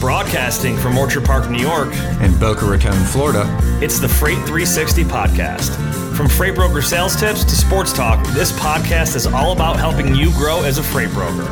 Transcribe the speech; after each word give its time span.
Broadcasting 0.00 0.78
from 0.78 0.96
Orchard 0.96 1.26
Park, 1.26 1.50
New 1.50 1.60
York, 1.60 1.90
and 2.22 2.40
Boca 2.40 2.64
Raton, 2.64 3.04
Florida. 3.04 3.44
it's 3.82 3.98
the 3.98 4.08
Freight 4.08 4.38
360 4.38 5.04
podcast. 5.04 5.76
From 6.16 6.26
freight 6.26 6.54
broker 6.54 6.80
sales 6.80 7.14
tips 7.16 7.44
to 7.44 7.50
sports 7.50 7.92
talk, 7.92 8.26
this 8.28 8.50
podcast 8.52 9.14
is 9.14 9.26
all 9.26 9.52
about 9.52 9.76
helping 9.76 10.14
you 10.14 10.32
grow 10.32 10.62
as 10.62 10.78
a 10.78 10.82
freight 10.82 11.10
broker. 11.10 11.44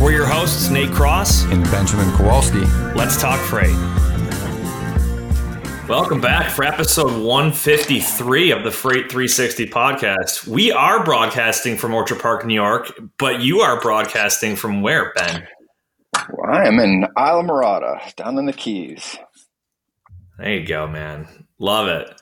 We're 0.00 0.12
your 0.12 0.26
hosts, 0.26 0.70
Nate 0.70 0.92
Cross. 0.92 1.46
And 1.46 1.64
Benjamin 1.64 2.08
Kowalski. 2.16 2.60
Let's 2.94 3.20
talk 3.20 3.40
freight. 3.40 3.74
Welcome 5.88 6.20
back 6.20 6.52
for 6.52 6.64
episode 6.64 7.20
153 7.20 8.52
of 8.52 8.62
the 8.62 8.70
Freight 8.70 9.10
360 9.10 9.66
podcast. 9.66 10.46
We 10.46 10.70
are 10.70 11.04
broadcasting 11.04 11.76
from 11.76 11.92
Orchard 11.92 12.20
Park, 12.20 12.46
New 12.46 12.54
York, 12.54 12.92
but 13.18 13.40
you 13.40 13.60
are 13.60 13.80
broadcasting 13.80 14.54
from 14.54 14.80
where, 14.80 15.12
Ben? 15.16 15.48
Well, 16.30 16.54
I 16.54 16.64
am 16.64 16.78
in 16.78 17.06
Islamorada, 17.16 18.14
down 18.16 18.38
in 18.38 18.46
the 18.46 18.52
Keys. 18.52 19.16
There 20.38 20.54
you 20.54 20.66
go, 20.66 20.86
man. 20.86 21.46
Love 21.58 21.88
it. 21.88 22.20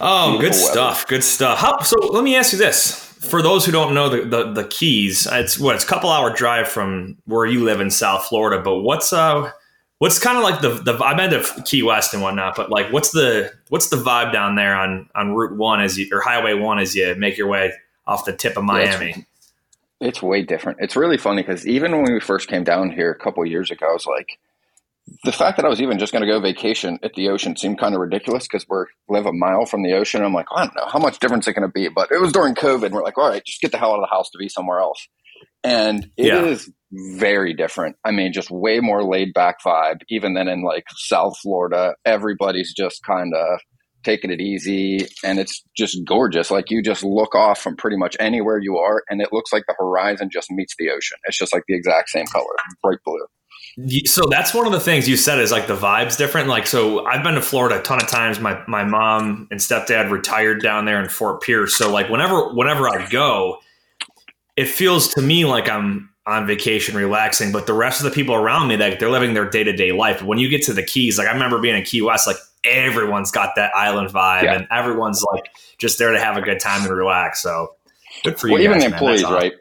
Oh, 0.00 0.32
good 0.38 0.50
weather. 0.50 0.52
stuff. 0.52 1.06
Good 1.06 1.24
stuff. 1.24 1.58
How, 1.58 1.78
so 1.80 1.96
let 1.98 2.24
me 2.24 2.36
ask 2.36 2.52
you 2.52 2.58
this: 2.58 3.10
for 3.20 3.42
those 3.42 3.64
who 3.64 3.72
don't 3.72 3.94
know 3.94 4.08
the, 4.08 4.24
the 4.24 4.52
the 4.52 4.64
Keys, 4.68 5.26
it's 5.30 5.58
what 5.58 5.74
it's 5.74 5.84
a 5.84 5.86
couple 5.86 6.10
hour 6.10 6.30
drive 6.34 6.68
from 6.68 7.16
where 7.24 7.46
you 7.46 7.64
live 7.64 7.80
in 7.80 7.90
South 7.90 8.24
Florida. 8.24 8.62
But 8.62 8.80
what's 8.80 9.12
uh 9.12 9.50
what's 9.98 10.18
kind 10.18 10.36
of 10.36 10.42
like 10.42 10.60
the 10.60 10.70
the 10.70 11.02
I've 11.02 11.16
been 11.16 11.30
to 11.30 11.62
Key 11.64 11.82
West 11.82 12.12
and 12.12 12.22
whatnot, 12.22 12.56
but 12.56 12.70
like 12.70 12.92
what's 12.92 13.10
the 13.10 13.52
what's 13.68 13.88
the 13.88 13.96
vibe 13.96 14.32
down 14.32 14.56
there 14.56 14.74
on 14.74 15.08
on 15.14 15.34
Route 15.34 15.56
One 15.56 15.80
as 15.80 15.98
you 15.98 16.08
or 16.12 16.20
Highway 16.20 16.54
One 16.54 16.78
as 16.78 16.94
you 16.94 17.14
make 17.14 17.38
your 17.38 17.48
way 17.48 17.72
off 18.06 18.24
the 18.24 18.36
tip 18.36 18.56
of 18.56 18.64
Miami? 18.64 19.26
It's 20.00 20.22
way 20.22 20.42
different. 20.42 20.78
It's 20.80 20.96
really 20.96 21.18
funny 21.18 21.42
because 21.42 21.66
even 21.66 21.92
when 21.92 22.12
we 22.12 22.20
first 22.20 22.48
came 22.48 22.64
down 22.64 22.90
here 22.90 23.10
a 23.10 23.18
couple 23.18 23.42
of 23.42 23.50
years 23.50 23.70
ago, 23.70 23.86
I 23.90 23.92
was 23.92 24.06
like, 24.06 24.38
the 25.24 25.32
fact 25.32 25.56
that 25.56 25.66
I 25.66 25.68
was 25.68 25.82
even 25.82 25.98
just 25.98 26.12
going 26.12 26.22
to 26.24 26.30
go 26.30 26.40
vacation 26.40 26.98
at 27.02 27.14
the 27.14 27.28
ocean 27.28 27.56
seemed 27.56 27.78
kind 27.78 27.94
of 27.94 28.00
ridiculous 28.00 28.44
because 28.46 28.66
we're 28.68 28.86
live 29.08 29.26
a 29.26 29.32
mile 29.32 29.66
from 29.66 29.82
the 29.82 29.92
ocean. 29.92 30.22
I'm 30.22 30.32
like, 30.32 30.46
I 30.54 30.64
don't 30.64 30.76
know 30.76 30.86
how 30.86 30.98
much 31.00 31.18
difference 31.18 31.46
it's 31.48 31.58
going 31.58 31.68
to 31.68 31.72
be, 31.72 31.88
but 31.88 32.10
it 32.12 32.20
was 32.20 32.32
during 32.32 32.54
COVID. 32.54 32.92
We're 32.92 33.02
like, 33.02 33.18
all 33.18 33.28
right, 33.28 33.44
just 33.44 33.60
get 33.60 33.72
the 33.72 33.78
hell 33.78 33.92
out 33.92 33.98
of 33.98 34.02
the 34.08 34.14
house 34.14 34.30
to 34.30 34.38
be 34.38 34.48
somewhere 34.48 34.78
else. 34.80 35.06
And 35.64 36.10
it 36.16 36.32
is 36.32 36.70
Yeah. 36.90 37.18
very 37.18 37.54
different. 37.54 37.96
I 38.04 38.12
mean, 38.12 38.32
just 38.32 38.50
way 38.50 38.80
more 38.80 39.02
laid 39.04 39.34
back 39.34 39.56
vibe, 39.62 40.00
even 40.08 40.34
than 40.34 40.48
in 40.48 40.62
like 40.62 40.84
South 40.96 41.36
Florida. 41.38 41.94
Everybody's 42.06 42.72
just 42.72 43.02
kind 43.04 43.34
of 43.34 43.60
taking 44.02 44.30
it 44.30 44.40
easy 44.40 45.06
and 45.22 45.38
it's 45.38 45.62
just 45.76 45.98
gorgeous. 46.06 46.50
Like 46.50 46.70
you 46.70 46.82
just 46.82 47.04
look 47.04 47.34
off 47.34 47.60
from 47.60 47.76
pretty 47.76 47.96
much 47.96 48.16
anywhere 48.18 48.58
you 48.58 48.78
are 48.78 49.02
and 49.08 49.20
it 49.20 49.32
looks 49.32 49.52
like 49.52 49.64
the 49.66 49.74
horizon 49.78 50.30
just 50.32 50.50
meets 50.50 50.74
the 50.78 50.90
ocean. 50.90 51.18
It's 51.24 51.38
just 51.38 51.52
like 51.52 51.64
the 51.68 51.74
exact 51.74 52.10
same 52.10 52.26
color, 52.26 52.54
bright 52.82 52.98
blue. 53.04 53.26
So 54.06 54.26
that's 54.28 54.52
one 54.52 54.66
of 54.66 54.72
the 54.72 54.80
things 54.80 55.08
you 55.08 55.16
said 55.16 55.38
is 55.38 55.52
like 55.52 55.66
the 55.66 55.76
vibes 55.76 56.16
different. 56.16 56.48
Like, 56.48 56.66
so 56.66 57.06
I've 57.06 57.22
been 57.22 57.34
to 57.34 57.42
Florida 57.42 57.78
a 57.78 57.82
ton 57.82 58.02
of 58.02 58.08
times. 58.08 58.40
My 58.40 58.62
my 58.66 58.84
mom 58.84 59.48
and 59.50 59.60
stepdad 59.60 60.10
retired 60.10 60.60
down 60.60 60.86
there 60.86 61.00
in 61.00 61.08
Fort 61.08 61.40
Pierce. 61.40 61.76
So 61.76 61.90
like 61.90 62.08
whenever 62.08 62.52
whenever 62.52 62.88
I 62.88 63.08
go, 63.08 63.58
it 64.56 64.66
feels 64.66 65.08
to 65.14 65.22
me 65.22 65.44
like 65.44 65.68
I'm 65.68 66.10
on 66.26 66.46
vacation, 66.46 66.96
relaxing. 66.96 67.52
But 67.52 67.66
the 67.66 67.72
rest 67.72 68.00
of 68.00 68.04
the 68.04 68.10
people 68.10 68.34
around 68.34 68.68
me, 68.68 68.76
like 68.76 68.98
they're 68.98 69.10
living 69.10 69.34
their 69.34 69.48
day 69.48 69.64
to 69.64 69.72
day 69.72 69.92
life. 69.92 70.22
When 70.22 70.38
you 70.38 70.48
get 70.48 70.62
to 70.64 70.72
the 70.72 70.82
Keys, 70.82 71.16
like 71.16 71.28
I 71.28 71.32
remember 71.32 71.60
being 71.60 71.76
in 71.76 71.84
Key 71.84 72.02
West, 72.02 72.26
like 72.26 72.36
everyone's 72.64 73.30
got 73.30 73.54
that 73.56 73.74
island 73.74 74.10
vibe, 74.10 74.42
Yeah. 74.42 74.54
and 74.54 74.66
everyone's 74.70 75.22
like 75.32 75.50
just 75.78 75.98
there 75.98 76.12
to 76.12 76.20
have 76.20 76.36
a 76.36 76.42
good 76.42 76.60
time 76.60 76.82
and 76.82 76.94
relax. 76.94 77.40
So 77.42 77.74
good 78.24 78.38
for 78.38 78.48
Well, 78.50 78.58
you. 78.58 78.64
even 78.68 78.78
the 78.78 78.84
man. 78.84 78.92
employees, 78.92 79.22
awesome. 79.24 79.34
right? 79.36 79.52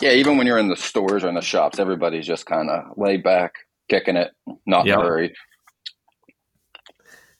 Yeah, 0.00 0.10
even 0.10 0.36
when 0.36 0.46
you're 0.46 0.58
in 0.58 0.68
the 0.68 0.76
stores 0.76 1.24
or 1.24 1.28
in 1.28 1.34
the 1.36 1.40
shops, 1.40 1.78
everybody's 1.78 2.26
just 2.26 2.46
kind 2.46 2.68
of 2.68 2.98
laid 2.98 3.22
back, 3.22 3.54
kicking 3.88 4.16
it, 4.16 4.32
not 4.66 4.86
Yep. 4.86 4.98
hurry. 4.98 5.34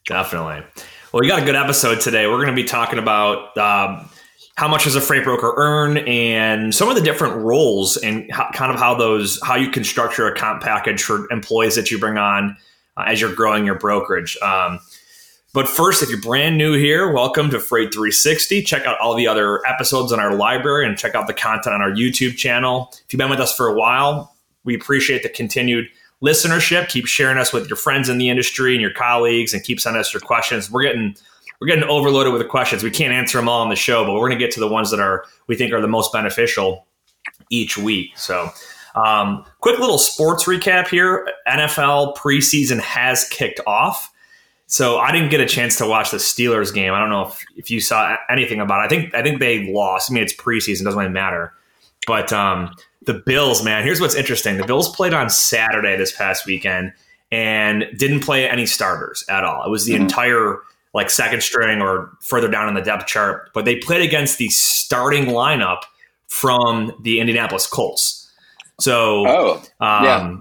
Definitely. 0.06 0.62
Well, 1.12 1.20
we 1.20 1.28
got 1.28 1.42
a 1.42 1.44
good 1.44 1.54
episode 1.56 2.00
today. 2.00 2.26
We're 2.26 2.36
going 2.44 2.48
to 2.48 2.54
be 2.54 2.64
talking 2.64 2.98
about 2.98 3.56
um, 3.56 4.08
how 4.56 4.68
much 4.68 4.84
does 4.84 4.96
a 4.96 5.00
freight 5.00 5.24
broker 5.24 5.54
earn 5.56 5.98
and 5.98 6.74
some 6.74 6.88
of 6.88 6.94
the 6.94 7.00
different 7.00 7.36
roles 7.36 7.96
and 7.96 8.30
how, 8.30 8.50
kind 8.52 8.72
of 8.72 8.78
how 8.78 8.94
those 8.94 9.40
how 9.42 9.54
you 9.56 9.70
can 9.70 9.82
structure 9.82 10.26
a 10.26 10.36
comp 10.36 10.62
package 10.62 11.02
for 11.02 11.30
employees 11.32 11.74
that 11.76 11.90
you 11.90 11.98
bring 11.98 12.18
on 12.18 12.56
uh, 12.96 13.04
as 13.06 13.20
you're 13.20 13.34
growing 13.34 13.64
your 13.64 13.78
brokerage. 13.78 14.36
Um, 14.42 14.78
but 15.54 15.68
first, 15.68 16.02
if 16.02 16.10
you're 16.10 16.20
brand 16.20 16.58
new 16.58 16.72
here, 16.72 17.12
welcome 17.12 17.48
to 17.50 17.60
Freight 17.60 17.94
360. 17.94 18.60
Check 18.64 18.86
out 18.86 18.98
all 18.98 19.14
the 19.14 19.28
other 19.28 19.64
episodes 19.68 20.10
in 20.10 20.18
our 20.18 20.34
library 20.34 20.84
and 20.84 20.98
check 20.98 21.14
out 21.14 21.28
the 21.28 21.32
content 21.32 21.72
on 21.72 21.80
our 21.80 21.92
YouTube 21.92 22.36
channel. 22.36 22.92
If 22.92 23.12
you've 23.12 23.18
been 23.18 23.30
with 23.30 23.38
us 23.38 23.56
for 23.56 23.68
a 23.68 23.74
while, 23.74 24.34
we 24.64 24.74
appreciate 24.74 25.22
the 25.22 25.28
continued 25.28 25.86
listenership. 26.20 26.88
Keep 26.88 27.06
sharing 27.06 27.38
us 27.38 27.52
with 27.52 27.68
your 27.68 27.76
friends 27.76 28.08
in 28.08 28.18
the 28.18 28.28
industry 28.28 28.72
and 28.72 28.80
your 28.80 28.92
colleagues, 28.92 29.54
and 29.54 29.62
keep 29.62 29.78
sending 29.78 30.00
us 30.00 30.12
your 30.12 30.22
questions. 30.22 30.72
We're 30.72 30.82
getting 30.82 31.14
we're 31.60 31.68
getting 31.68 31.84
overloaded 31.84 32.32
with 32.32 32.42
the 32.42 32.48
questions. 32.48 32.82
We 32.82 32.90
can't 32.90 33.12
answer 33.12 33.38
them 33.38 33.48
all 33.48 33.62
on 33.62 33.70
the 33.70 33.76
show, 33.76 34.04
but 34.04 34.14
we're 34.14 34.28
going 34.28 34.36
to 34.36 34.44
get 34.44 34.52
to 34.54 34.60
the 34.60 34.66
ones 34.66 34.90
that 34.90 34.98
are 34.98 35.24
we 35.46 35.54
think 35.54 35.72
are 35.72 35.80
the 35.80 35.86
most 35.86 36.12
beneficial 36.12 36.84
each 37.50 37.78
week. 37.78 38.18
So, 38.18 38.48
um, 38.96 39.44
quick 39.60 39.78
little 39.78 39.98
sports 39.98 40.46
recap 40.46 40.88
here: 40.88 41.28
NFL 41.46 42.16
preseason 42.16 42.80
has 42.80 43.28
kicked 43.28 43.60
off. 43.68 44.10
So 44.74 44.98
I 44.98 45.12
didn't 45.12 45.28
get 45.30 45.38
a 45.40 45.46
chance 45.46 45.76
to 45.76 45.86
watch 45.86 46.10
the 46.10 46.16
Steelers 46.16 46.74
game. 46.74 46.92
I 46.92 46.98
don't 46.98 47.08
know 47.08 47.26
if, 47.28 47.44
if 47.54 47.70
you 47.70 47.78
saw 47.78 48.16
anything 48.28 48.60
about 48.60 48.80
it. 48.80 48.86
I 48.86 48.88
think 48.88 49.14
I 49.14 49.22
think 49.22 49.38
they 49.38 49.72
lost. 49.72 50.10
I 50.10 50.14
mean, 50.14 50.24
it's 50.24 50.34
preseason; 50.34 50.82
doesn't 50.82 50.98
really 50.98 51.12
matter. 51.12 51.52
But 52.08 52.32
um, 52.32 52.74
the 53.02 53.14
Bills, 53.14 53.62
man, 53.62 53.84
here's 53.84 54.00
what's 54.00 54.16
interesting: 54.16 54.56
the 54.56 54.66
Bills 54.66 54.88
played 54.96 55.14
on 55.14 55.30
Saturday 55.30 55.96
this 55.96 56.10
past 56.10 56.44
weekend 56.44 56.92
and 57.30 57.84
didn't 57.96 58.20
play 58.24 58.48
any 58.50 58.66
starters 58.66 59.24
at 59.28 59.44
all. 59.44 59.64
It 59.64 59.70
was 59.70 59.86
the 59.86 59.92
Mhm. 59.94 60.00
entire 60.00 60.58
like 60.92 61.08
second 61.08 61.44
string 61.44 61.80
or 61.80 62.10
further 62.20 62.48
down 62.48 62.66
in 62.66 62.74
the 62.74 62.80
depth 62.82 63.06
chart. 63.06 63.50
But 63.54 63.66
they 63.66 63.76
played 63.76 64.02
against 64.02 64.38
the 64.38 64.48
starting 64.48 65.26
lineup 65.26 65.82
from 66.26 66.92
the 67.04 67.20
Indianapolis 67.20 67.68
Colts. 67.68 68.28
So 68.80 69.24
Oh, 69.28 69.52
um, 69.80 70.04
Yeah. 70.04 70.36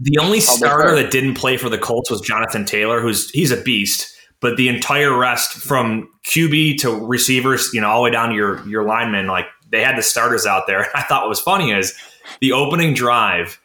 The 0.00 0.18
only 0.18 0.40
starter 0.40 0.94
that 0.96 1.10
didn't 1.10 1.34
play 1.34 1.56
for 1.56 1.68
the 1.68 1.78
Colts 1.78 2.10
was 2.10 2.20
Jonathan 2.20 2.64
Taylor, 2.64 3.00
who's 3.00 3.30
he's 3.30 3.50
a 3.50 3.60
beast. 3.60 4.10
But 4.40 4.56
the 4.56 4.68
entire 4.68 5.16
rest, 5.16 5.52
from 5.52 6.08
QB 6.26 6.78
to 6.78 6.90
receivers, 6.90 7.70
you 7.72 7.80
know, 7.80 7.88
all 7.88 8.00
the 8.00 8.04
way 8.04 8.10
down 8.10 8.30
to 8.30 8.34
your 8.34 8.66
your 8.68 8.84
linemen, 8.84 9.26
like 9.26 9.46
they 9.70 9.82
had 9.82 9.96
the 9.96 10.02
starters 10.02 10.46
out 10.46 10.66
there. 10.66 10.88
I 10.94 11.02
thought 11.02 11.22
what 11.22 11.28
was 11.28 11.40
funny 11.40 11.70
is 11.72 11.94
the 12.40 12.52
opening 12.52 12.94
drive, 12.94 13.60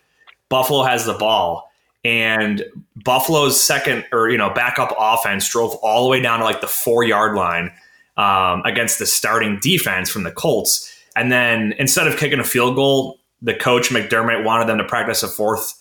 Buffalo 0.50 0.84
has 0.84 1.06
the 1.06 1.14
ball, 1.14 1.70
and 2.04 2.64
Buffalo's 2.96 3.62
second 3.62 4.06
or 4.12 4.30
you 4.30 4.38
know 4.38 4.52
backup 4.52 4.94
offense 4.98 5.50
drove 5.50 5.74
all 5.76 6.04
the 6.04 6.10
way 6.10 6.22
down 6.22 6.40
to 6.40 6.46
like 6.46 6.62
the 6.62 6.68
four 6.68 7.04
yard 7.04 7.36
line 7.36 7.72
um, 8.18 8.62
against 8.66 9.00
the 9.00 9.06
starting 9.06 9.58
defense 9.62 10.10
from 10.10 10.24
the 10.24 10.32
Colts. 10.32 10.96
And 11.16 11.32
then 11.32 11.74
instead 11.80 12.08
of 12.08 12.18
kicking 12.18 12.40
a 12.40 12.44
field 12.44 12.76
goal, 12.76 13.20
the 13.42 13.54
coach 13.54 13.90
McDermott 13.90 14.44
wanted 14.44 14.68
them 14.68 14.78
to 14.78 14.84
practice 14.84 15.24
a 15.24 15.28
fourth 15.28 15.74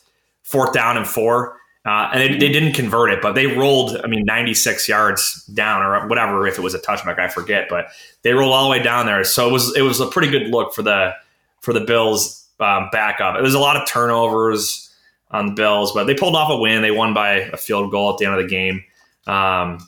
fourth 0.49 0.73
down 0.73 0.97
and 0.97 1.07
four. 1.07 1.57
Uh, 1.85 2.11
and 2.13 2.21
they, 2.21 2.39
they 2.39 2.53
didn't 2.53 2.75
convert 2.75 3.11
it, 3.11 3.23
but 3.23 3.35
they 3.35 3.47
rolled, 3.47 3.97
I 4.05 4.09
mean, 4.09 4.25
96 4.25 4.89
yards 4.89 5.45
down 5.47 5.81
or 5.81 6.07
whatever, 6.07 6.47
if 6.47 6.59
it 6.59 6.61
was 6.61 6.75
a 6.75 6.79
touchback, 6.79 7.19
I 7.19 7.29
forget, 7.29 7.69
but 7.71 7.87
they 8.23 8.33
rolled 8.33 8.53
all 8.53 8.65
the 8.65 8.71
way 8.71 8.83
down 8.83 9.07
there. 9.07 9.25
So 9.25 9.49
it 9.49 9.53
was, 9.53 9.75
it 9.75 9.83
was 9.83 9.99
a 10.01 10.07
pretty 10.07 10.29
good 10.29 10.49
look 10.49 10.75
for 10.75 10.83
the, 10.83 11.15
for 11.61 11.73
the 11.73 11.81
Bills 11.81 12.47
um, 12.61 12.89
backup. 12.93 13.37
It 13.37 13.43
was 13.43 13.55
a 13.55 13.59
lot 13.59 13.77
of 13.77 13.89
turnovers 13.89 14.93
on 15.31 15.47
the 15.47 15.53
Bills, 15.53 15.93
but 15.93 16.05
they 16.05 16.15
pulled 16.15 16.35
off 16.35 16.51
a 16.51 16.57
win. 16.57 16.83
They 16.83 16.91
won 16.91 17.15
by 17.15 17.31
a 17.31 17.57
field 17.57 17.91
goal 17.91 18.13
at 18.13 18.19
the 18.19 18.27
end 18.27 18.35
of 18.35 18.43
the 18.43 18.49
game. 18.49 18.85
Um, 19.27 19.79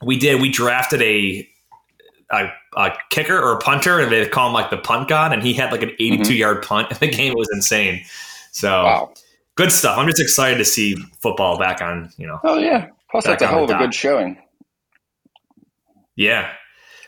we 0.00 0.18
did, 0.18 0.40
we 0.40 0.48
drafted 0.48 1.02
a, 1.02 1.48
a, 2.30 2.52
a 2.76 2.90
kicker 3.10 3.36
or 3.36 3.54
a 3.54 3.58
punter, 3.58 3.98
and 3.98 4.12
they 4.12 4.28
call 4.28 4.48
him 4.48 4.54
like 4.54 4.70
the 4.70 4.78
punt 4.78 5.08
god, 5.08 5.32
and 5.32 5.42
he 5.42 5.54
had 5.54 5.72
like 5.72 5.82
an 5.82 5.90
82 5.98 6.34
yard 6.34 6.62
punt 6.62 6.90
in 6.92 6.98
the 6.98 7.08
game. 7.08 7.32
It 7.32 7.38
was 7.38 7.48
insane. 7.52 8.04
So 8.52 8.84
wow. 8.84 9.12
Good 9.62 9.72
stuff. 9.72 9.98
I'm 9.98 10.06
just 10.06 10.20
excited 10.20 10.58
to 10.58 10.64
see 10.64 10.96
football 11.20 11.58
back 11.58 11.80
on. 11.80 12.10
You 12.16 12.26
know, 12.26 12.40
Oh, 12.44 12.58
yeah. 12.58 12.88
Plus, 13.10 13.24
that's 13.24 13.42
a 13.42 13.46
hell 13.46 13.64
of 13.64 13.70
a 13.70 13.74
good 13.78 13.94
showing. 13.94 14.38
yeah. 16.16 16.52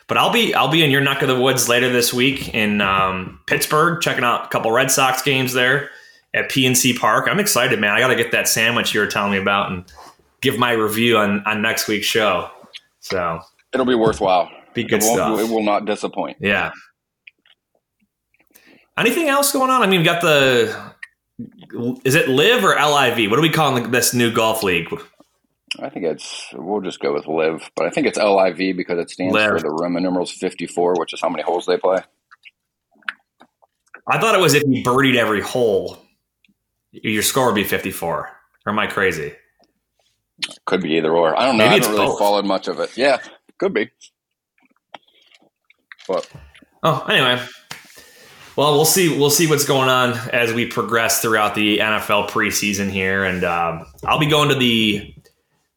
But 0.07 0.19
I'll 0.19 0.33
be 0.33 0.55
I'll 0.55 0.69
be 0.71 0.85
in 0.85 0.91
your 0.91 1.01
neck 1.01 1.23
of 1.23 1.29
the 1.29 1.41
woods 1.41 1.67
later 1.67 1.91
this 1.91 2.13
week 2.13 2.55
in 2.55 2.83
um, 2.83 3.41
Pittsburgh, 3.47 4.03
checking 4.03 4.23
out 4.23 4.45
a 4.45 4.49
couple 4.49 4.71
Red 4.71 4.91
Sox 4.91 5.23
games 5.23 5.55
there 5.55 5.89
at 6.35 6.51
PNC 6.51 6.99
Park. 6.99 7.27
I'm 7.27 7.41
excited, 7.41 7.81
man. 7.81 7.93
I 7.93 8.01
got 8.01 8.09
to 8.09 8.17
get 8.17 8.31
that 8.33 8.47
sandwich 8.47 8.93
you 8.93 9.01
were 9.01 9.07
telling 9.07 9.33
me 9.33 9.39
about 9.39 9.73
and 9.73 9.85
give 10.43 10.59
my 10.59 10.73
review 10.73 11.17
on 11.17 11.43
on 11.47 11.63
next 11.63 11.89
week's 11.89 12.07
show. 12.07 12.51
So 13.01 13.41
It'll 13.73 13.87
be 13.87 13.95
worthwhile. 13.95 14.51
be 14.75 14.85
good 14.85 14.99
it, 15.03 15.05
stuff. 15.05 15.41
it 15.41 15.49
will 15.49 15.63
not 15.63 15.87
disappoint. 15.87 16.37
Yeah. 16.39 16.73
Anything 18.99 19.29
else 19.29 19.53
going 19.53 19.71
on? 19.71 19.83
I 19.83 19.87
mean, 19.87 20.01
we 20.01 20.05
got 20.05 20.21
the. 20.23 20.94
Is 22.05 22.15
it 22.15 22.29
Live 22.29 22.65
or 22.65 22.75
LIV? 22.75 23.31
What 23.31 23.39
are 23.39 23.43
we 23.43 23.51
calling 23.51 23.91
this 23.91 24.15
new 24.15 24.33
golf 24.33 24.63
league? 24.63 24.89
I 25.81 25.89
think 25.89 26.05
it's, 26.05 26.49
we'll 26.53 26.81
just 26.81 27.01
go 27.01 27.13
with 27.13 27.27
live, 27.27 27.69
but 27.75 27.87
I 27.87 27.91
think 27.91 28.07
it's 28.07 28.17
LIV 28.19 28.77
because 28.77 28.99
it 28.99 29.11
stands 29.11 29.35
Liv. 29.35 29.49
for 29.51 29.59
the 29.61 29.71
Roman 29.71 30.05
numerals 30.05 30.31
54, 30.31 30.95
which 31.01 31.13
is 31.13 31.21
how 31.21 31.29
many 31.29 31.43
holes 31.43 31.67
they 31.67 31.77
play. 31.77 31.99
I 34.07 34.21
thought 34.21 34.35
it 34.37 34.41
was 34.41 34.55
if 34.55 34.63
you 34.69 34.85
birdied 34.85 35.17
every 35.17 35.41
hole, 35.41 35.99
your 36.93 37.23
score 37.23 37.47
would 37.47 37.55
be 37.57 37.65
54. 37.65 38.29
Or 38.67 38.73
am 38.73 38.79
I 38.79 38.87
crazy? 38.87 39.33
Could 40.65 40.83
be 40.83 40.93
either 40.97 41.11
or. 41.13 41.37
I 41.39 41.45
don't 41.47 41.57
know. 41.57 41.65
Maybe 41.65 41.71
I 41.71 41.79
haven't 41.79 41.93
really 41.93 42.07
both. 42.07 42.19
followed 42.19 42.45
much 42.45 42.69
of 42.69 42.79
it. 42.81 42.97
Yeah, 42.97 43.19
could 43.59 43.75
be. 43.75 43.91
But 46.07 46.29
Oh, 46.83 47.05
anyway. 47.09 47.43
Well, 48.57 48.75
we'll 48.75 48.85
see. 48.85 49.09
We'll 49.09 49.31
see 49.31 49.49
what's 49.49 49.65
going 49.65 49.89
on 49.89 50.13
as 50.31 50.53
we 50.53 50.67
progress 50.67 51.21
throughout 51.21 51.57
the 51.57 51.79
NFL 51.79 52.31
preseason 52.31 52.89
here, 52.89 53.25
and 53.25 53.43
um, 53.43 53.85
I'll 54.05 54.21
be 54.21 54.27
going 54.29 54.49
to 54.49 54.55
the. 54.55 55.13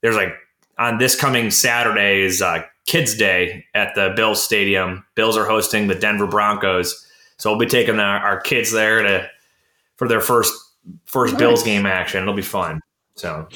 There's 0.01 0.15
like 0.15 0.33
on 0.77 0.99
this 0.99 1.15
coming 1.19 1.49
Saturday 1.49 2.21
is 2.21 2.41
uh, 2.41 2.61
Kids 2.85 3.15
Day 3.15 3.65
at 3.73 3.95
the 3.95 4.13
Bills 4.15 4.43
Stadium. 4.43 5.03
Bills 5.15 5.37
are 5.37 5.45
hosting 5.45 5.87
the 5.87 5.95
Denver 5.95 6.27
Broncos, 6.27 7.03
so 7.37 7.49
we'll 7.49 7.59
be 7.59 7.65
taking 7.65 7.99
our, 7.99 8.19
our 8.19 8.39
kids 8.39 8.71
there 8.71 9.01
to 9.01 9.27
for 9.95 10.07
their 10.07 10.21
first 10.21 10.53
first 11.05 11.33
Nice. 11.33 11.39
Bills 11.39 11.63
game 11.63 11.87
action. 11.87 12.21
It'll 12.21 12.35
be 12.35 12.43
fun. 12.43 12.81
So. 13.15 13.47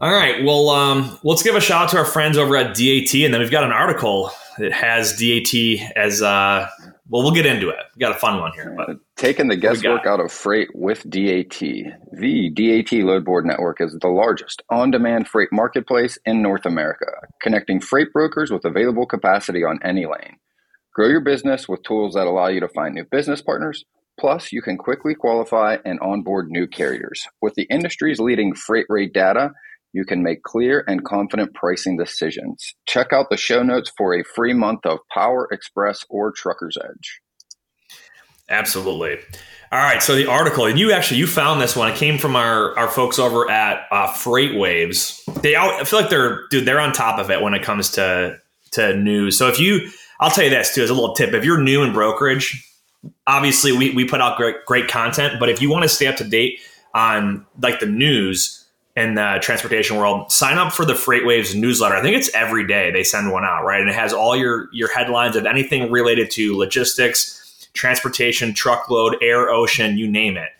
All 0.00 0.12
right. 0.12 0.44
Well, 0.44 0.68
um, 0.68 1.18
let's 1.24 1.42
give 1.42 1.56
a 1.56 1.60
shout 1.60 1.84
out 1.84 1.90
to 1.90 1.98
our 1.98 2.04
friends 2.04 2.38
over 2.38 2.56
at 2.56 2.76
DAT, 2.76 3.12
and 3.14 3.34
then 3.34 3.40
we've 3.40 3.50
got 3.50 3.64
an 3.64 3.72
article 3.72 4.30
that 4.58 4.72
has 4.72 5.16
DAT 5.18 5.92
as 5.96 6.22
uh, 6.22 6.68
well. 7.08 7.22
We'll 7.22 7.32
get 7.32 7.46
into 7.46 7.68
it. 7.70 7.76
We 7.96 8.00
got 8.00 8.16
a 8.16 8.18
fun 8.18 8.40
one 8.40 8.52
here, 8.52 8.74
but 8.76 8.96
taking 9.16 9.48
the 9.48 9.56
guesswork 9.56 10.06
out 10.06 10.20
of 10.20 10.30
freight 10.32 10.68
with 10.74 11.08
DAT. 11.08 11.58
The 11.58 12.50
DAT 12.54 12.92
load 13.04 13.24
board 13.24 13.46
network 13.46 13.80
is 13.80 13.96
the 14.00 14.08
largest 14.08 14.62
on 14.70 14.90
demand 14.90 15.28
freight 15.28 15.48
marketplace 15.52 16.18
in 16.24 16.42
North 16.42 16.66
America, 16.66 17.06
connecting 17.42 17.80
freight 17.80 18.12
brokers 18.12 18.50
with 18.50 18.64
available 18.64 19.06
capacity 19.06 19.64
on 19.64 19.78
any 19.82 20.06
lane. 20.06 20.36
Grow 20.94 21.08
your 21.08 21.20
business 21.20 21.68
with 21.68 21.82
tools 21.82 22.14
that 22.14 22.26
allow 22.26 22.48
you 22.48 22.60
to 22.60 22.68
find 22.68 22.94
new 22.94 23.04
business 23.04 23.40
partners. 23.40 23.84
Plus, 24.18 24.52
you 24.52 24.60
can 24.60 24.76
quickly 24.76 25.14
qualify 25.14 25.76
and 25.84 26.00
onboard 26.00 26.50
new 26.50 26.66
carriers. 26.66 27.24
With 27.40 27.54
the 27.54 27.68
industry's 27.70 28.18
leading 28.18 28.52
freight 28.52 28.86
rate 28.88 29.12
data, 29.12 29.52
you 29.92 30.04
can 30.04 30.22
make 30.22 30.42
clear 30.42 30.84
and 30.86 31.04
confident 31.04 31.54
pricing 31.54 31.96
decisions. 31.96 32.74
Check 32.86 33.12
out 33.12 33.26
the 33.30 33.36
show 33.36 33.62
notes 33.62 33.90
for 33.96 34.14
a 34.14 34.24
free 34.24 34.52
month 34.54 34.84
of 34.84 34.98
Power 35.12 35.48
Express 35.50 36.04
or 36.10 36.32
Trucker's 36.32 36.76
Edge. 36.82 37.20
absolutely. 38.48 39.18
All 39.70 39.78
right. 39.78 40.02
So 40.02 40.14
the 40.14 40.26
article, 40.26 40.64
and 40.64 40.78
you 40.78 40.92
actually 40.92 41.18
you 41.18 41.26
found 41.26 41.60
this 41.60 41.76
one. 41.76 41.90
It 41.90 41.96
came 41.96 42.16
from 42.18 42.36
our 42.36 42.78
our 42.78 42.88
folks 42.88 43.18
over 43.18 43.50
at 43.50 43.86
uh, 43.90 44.08
FreightWaves. 44.08 45.42
They, 45.42 45.54
al- 45.54 45.80
I 45.80 45.84
feel 45.84 46.00
like 46.00 46.10
they're 46.10 46.46
dude. 46.48 46.64
They're 46.64 46.80
on 46.80 46.92
top 46.92 47.18
of 47.18 47.30
it 47.30 47.42
when 47.42 47.52
it 47.52 47.62
comes 47.62 47.90
to 47.92 48.38
to 48.72 48.96
news. 48.96 49.36
So 49.38 49.48
if 49.48 49.58
you, 49.60 49.90
I'll 50.20 50.30
tell 50.30 50.44
you 50.44 50.50
this 50.50 50.74
too 50.74 50.82
as 50.82 50.90
a 50.90 50.94
little 50.94 51.14
tip. 51.14 51.34
If 51.34 51.44
you're 51.44 51.60
new 51.60 51.82
in 51.82 51.92
brokerage, 51.92 52.64
obviously 53.26 53.72
we, 53.72 53.90
we 53.90 54.04
put 54.04 54.20
out 54.20 54.36
great, 54.36 54.56
great 54.66 54.88
content 54.88 55.38
but 55.38 55.48
if 55.48 55.62
you 55.62 55.70
want 55.70 55.84
to 55.84 55.88
stay 55.88 56.06
up 56.06 56.16
to 56.16 56.24
date 56.24 56.60
on 56.94 57.46
like 57.62 57.80
the 57.80 57.86
news 57.86 58.66
in 58.98 59.14
the 59.14 59.38
transportation 59.40 59.96
world 59.96 60.32
sign 60.32 60.58
up 60.58 60.72
for 60.72 60.84
the 60.84 60.92
FreightWaves 60.92 61.54
newsletter. 61.54 61.94
I 61.94 62.02
think 62.02 62.16
it's 62.16 62.34
every 62.34 62.66
day 62.66 62.90
they 62.90 63.04
send 63.04 63.30
one 63.30 63.44
out 63.44 63.64
right? 63.64 63.80
And 63.80 63.88
it 63.88 63.94
has 63.94 64.12
all 64.12 64.36
your 64.36 64.68
your 64.72 64.92
headlines 64.92 65.36
of 65.36 65.46
anything 65.46 65.90
related 65.90 66.30
to 66.32 66.56
logistics 66.56 67.68
transportation 67.74 68.52
truckload 68.52 69.16
air 69.22 69.50
ocean 69.50 69.98
you 69.98 70.10
name 70.10 70.36
it. 70.36 70.50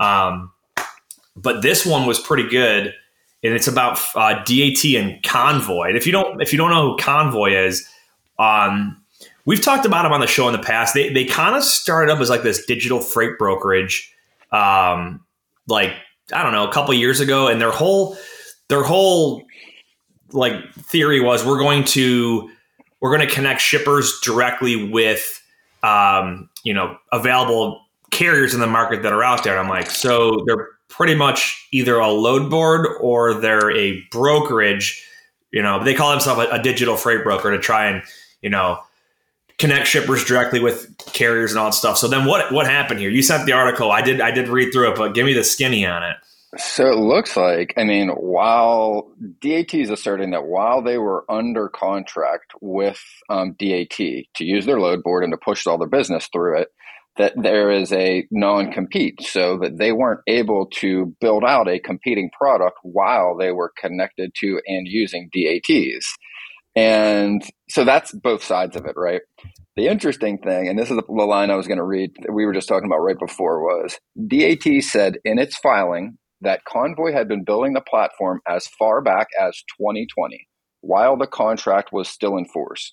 Um, 0.00 0.52
but 1.34 1.62
this 1.62 1.84
one 1.84 2.06
was 2.06 2.20
pretty 2.20 2.48
good 2.48 2.94
and 3.42 3.54
it's 3.54 3.66
about 3.66 3.98
uh, 4.14 4.44
DAT 4.44 4.84
and 4.96 5.20
convoy. 5.24 5.88
And 5.88 5.96
if 5.96 6.06
you 6.06 6.12
don't 6.12 6.40
if 6.40 6.52
you 6.52 6.58
don't 6.58 6.70
know 6.70 6.92
who 6.92 6.96
convoy 6.98 7.52
is 7.52 7.88
um, 8.38 8.96
we've 9.44 9.60
talked 9.60 9.86
about 9.86 10.04
them 10.04 10.12
on 10.12 10.20
the 10.20 10.28
show 10.28 10.46
in 10.46 10.52
the 10.52 10.62
past. 10.62 10.94
They 10.94 11.08
they 11.08 11.24
kind 11.24 11.56
of 11.56 11.64
started 11.64 12.12
up 12.12 12.20
as 12.20 12.30
like 12.30 12.42
this 12.42 12.64
digital 12.64 13.00
freight 13.00 13.38
brokerage, 13.38 14.14
um, 14.52 15.24
like 15.66 15.94
I 16.32 16.42
don't 16.42 16.52
know, 16.52 16.68
a 16.68 16.72
couple 16.72 16.94
years 16.94 17.20
ago, 17.20 17.48
and 17.48 17.60
their 17.60 17.70
whole 17.70 18.16
their 18.68 18.82
whole 18.82 19.42
like 20.32 20.72
theory 20.74 21.20
was 21.20 21.44
we're 21.44 21.58
going 21.58 21.84
to 21.84 22.50
we're 23.00 23.16
going 23.16 23.26
to 23.26 23.34
connect 23.34 23.60
shippers 23.60 24.20
directly 24.22 24.90
with 24.90 25.42
um, 25.82 26.48
you 26.64 26.74
know 26.74 26.96
available 27.12 27.80
carriers 28.10 28.54
in 28.54 28.60
the 28.60 28.66
market 28.66 29.02
that 29.02 29.12
are 29.12 29.22
out 29.22 29.44
there. 29.44 29.56
And 29.56 29.62
I'm 29.62 29.68
like, 29.68 29.90
so 29.90 30.42
they're 30.46 30.68
pretty 30.88 31.14
much 31.14 31.68
either 31.72 31.98
a 31.98 32.08
load 32.08 32.50
board 32.50 32.86
or 33.00 33.34
they're 33.34 33.70
a 33.76 34.00
brokerage. 34.10 35.04
You 35.50 35.62
know, 35.62 35.82
they 35.82 35.94
call 35.94 36.10
themselves 36.10 36.46
a, 36.46 36.56
a 36.56 36.62
digital 36.62 36.96
freight 36.96 37.24
broker 37.24 37.50
to 37.50 37.58
try 37.58 37.86
and 37.86 38.02
you 38.42 38.50
know 38.50 38.80
connect 39.58 39.86
shippers 39.86 40.24
directly 40.24 40.60
with 40.60 40.96
carriers 41.12 41.52
and 41.52 41.58
all 41.58 41.66
that 41.66 41.74
stuff. 41.74 41.98
So 41.98 42.08
then 42.08 42.26
what 42.26 42.52
what 42.52 42.66
happened 42.66 43.00
here? 43.00 43.10
You 43.10 43.22
sent 43.22 43.46
the 43.46 43.52
article. 43.52 43.90
I 43.90 44.02
did 44.02 44.20
I 44.20 44.30
did 44.30 44.48
read 44.48 44.72
through 44.72 44.92
it, 44.92 44.96
but 44.96 45.14
give 45.14 45.26
me 45.26 45.32
the 45.32 45.44
skinny 45.44 45.84
on 45.84 46.02
it. 46.02 46.16
So 46.56 46.86
it 46.86 46.96
looks 46.96 47.36
like, 47.36 47.74
I 47.76 47.84
mean, 47.84 48.08
while 48.08 49.12
DAT 49.42 49.74
is 49.74 49.90
asserting 49.90 50.30
that 50.30 50.46
while 50.46 50.80
they 50.80 50.96
were 50.96 51.30
under 51.30 51.68
contract 51.68 52.52
with 52.62 53.02
um, 53.28 53.54
DAT 53.58 53.90
to 53.90 54.24
use 54.44 54.64
their 54.64 54.80
load 54.80 55.02
board 55.02 55.24
and 55.24 55.32
to 55.32 55.36
push 55.36 55.66
all 55.66 55.76
their 55.76 55.88
business 55.88 56.26
through 56.32 56.62
it, 56.62 56.68
that 57.18 57.34
there 57.36 57.70
is 57.70 57.92
a 57.92 58.26
non 58.30 58.72
compete 58.72 59.20
so 59.20 59.58
that 59.58 59.76
they 59.76 59.92
weren't 59.92 60.20
able 60.26 60.66
to 60.66 61.14
build 61.20 61.44
out 61.44 61.68
a 61.68 61.80
competing 61.80 62.30
product 62.30 62.78
while 62.82 63.36
they 63.36 63.52
were 63.52 63.72
connected 63.78 64.32
to 64.36 64.58
and 64.66 64.86
using 64.88 65.28
DATs. 65.34 66.16
And 66.78 67.42
so 67.68 67.84
that's 67.84 68.12
both 68.12 68.44
sides 68.44 68.76
of 68.76 68.86
it, 68.86 68.94
right? 68.96 69.22
The 69.74 69.88
interesting 69.88 70.38
thing, 70.38 70.68
and 70.68 70.78
this 70.78 70.92
is 70.92 70.96
the 70.96 71.12
line 71.12 71.50
I 71.50 71.56
was 71.56 71.66
going 71.66 71.78
to 71.78 71.84
read 71.84 72.10
that 72.20 72.32
we 72.32 72.46
were 72.46 72.52
just 72.52 72.68
talking 72.68 72.86
about 72.86 73.00
right 73.00 73.18
before, 73.18 73.60
was 73.60 73.98
DAT 74.28 74.84
said 74.84 75.16
in 75.24 75.40
its 75.40 75.58
filing 75.58 76.18
that 76.40 76.64
Convoy 76.66 77.12
had 77.12 77.26
been 77.26 77.42
building 77.42 77.72
the 77.72 77.80
platform 77.80 78.40
as 78.46 78.68
far 78.78 79.02
back 79.02 79.26
as 79.40 79.60
2020 79.80 80.46
while 80.80 81.16
the 81.16 81.26
contract 81.26 81.88
was 81.92 82.08
still 82.08 82.36
in 82.36 82.44
force. 82.44 82.92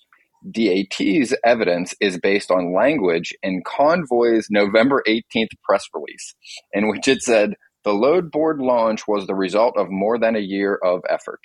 DAT's 0.50 1.32
evidence 1.44 1.94
is 2.00 2.18
based 2.18 2.50
on 2.50 2.74
language 2.74 3.32
in 3.44 3.62
Convoy's 3.64 4.48
November 4.50 5.04
18th 5.06 5.54
press 5.62 5.84
release, 5.94 6.34
in 6.72 6.88
which 6.88 7.06
it 7.06 7.22
said 7.22 7.54
the 7.84 7.94
load 7.94 8.32
board 8.32 8.58
launch 8.58 9.06
was 9.06 9.28
the 9.28 9.36
result 9.36 9.76
of 9.76 9.86
more 9.90 10.18
than 10.18 10.34
a 10.34 10.40
year 10.40 10.80
of 10.82 11.02
effort. 11.08 11.40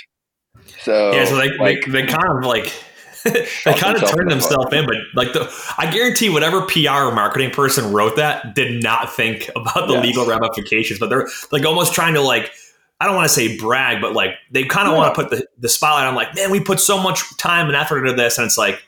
So, 0.84 1.12
yeah, 1.14 1.26
so 1.26 1.36
they, 1.38 1.50
like, 1.58 1.86
they, 1.86 1.92
they 1.92 2.06
kind 2.08 2.38
of 2.38 2.44
like 2.46 2.74
they 3.24 3.74
kind 3.76 3.96
of 4.02 4.10
turned 4.10 4.32
themselves 4.32 4.74
in, 4.74 4.86
but 4.86 4.96
like 5.16 5.34
the 5.34 5.52
I 5.78 5.92
guarantee 5.92 6.30
whatever 6.30 6.62
PR 6.66 6.90
or 7.08 7.12
marketing 7.14 7.52
person 7.52 7.94
wrote 7.94 8.16
that 8.16 8.56
did 8.56 8.82
not 8.82 9.14
think 9.14 9.50
about 9.56 9.88
the 9.88 9.94
Yes. 9.94 10.04
legal 10.06 10.26
ramifications. 10.26 11.00
But 11.00 11.10
they're 11.10 11.28
like 11.52 11.66
almost 11.66 11.94
trying 11.94 12.16
to 12.16 12.22
like 12.22 12.52
I 13.00 13.06
don't 13.06 13.16
want 13.16 13.28
to 13.28 13.34
say 13.34 13.58
brag, 13.58 14.02
but 14.02 14.14
like 14.14 14.32
they 14.52 14.64
kind 14.64 14.88
of 14.88 14.94
Yeah. 14.94 14.98
want 14.98 15.16
to 15.16 15.22
put 15.22 15.30
the, 15.32 15.48
the 15.60 15.70
spotlight 15.70 16.08
on 16.08 16.16
like, 16.16 16.34
man, 16.36 16.50
we 16.52 16.60
put 16.60 16.80
so 16.80 17.02
much 17.02 17.36
time 17.38 17.68
and 17.68 17.76
effort 17.76 18.00
into 18.00 18.14
this, 18.14 18.38
and 18.38 18.46
it's 18.46 18.58
like 18.58 18.82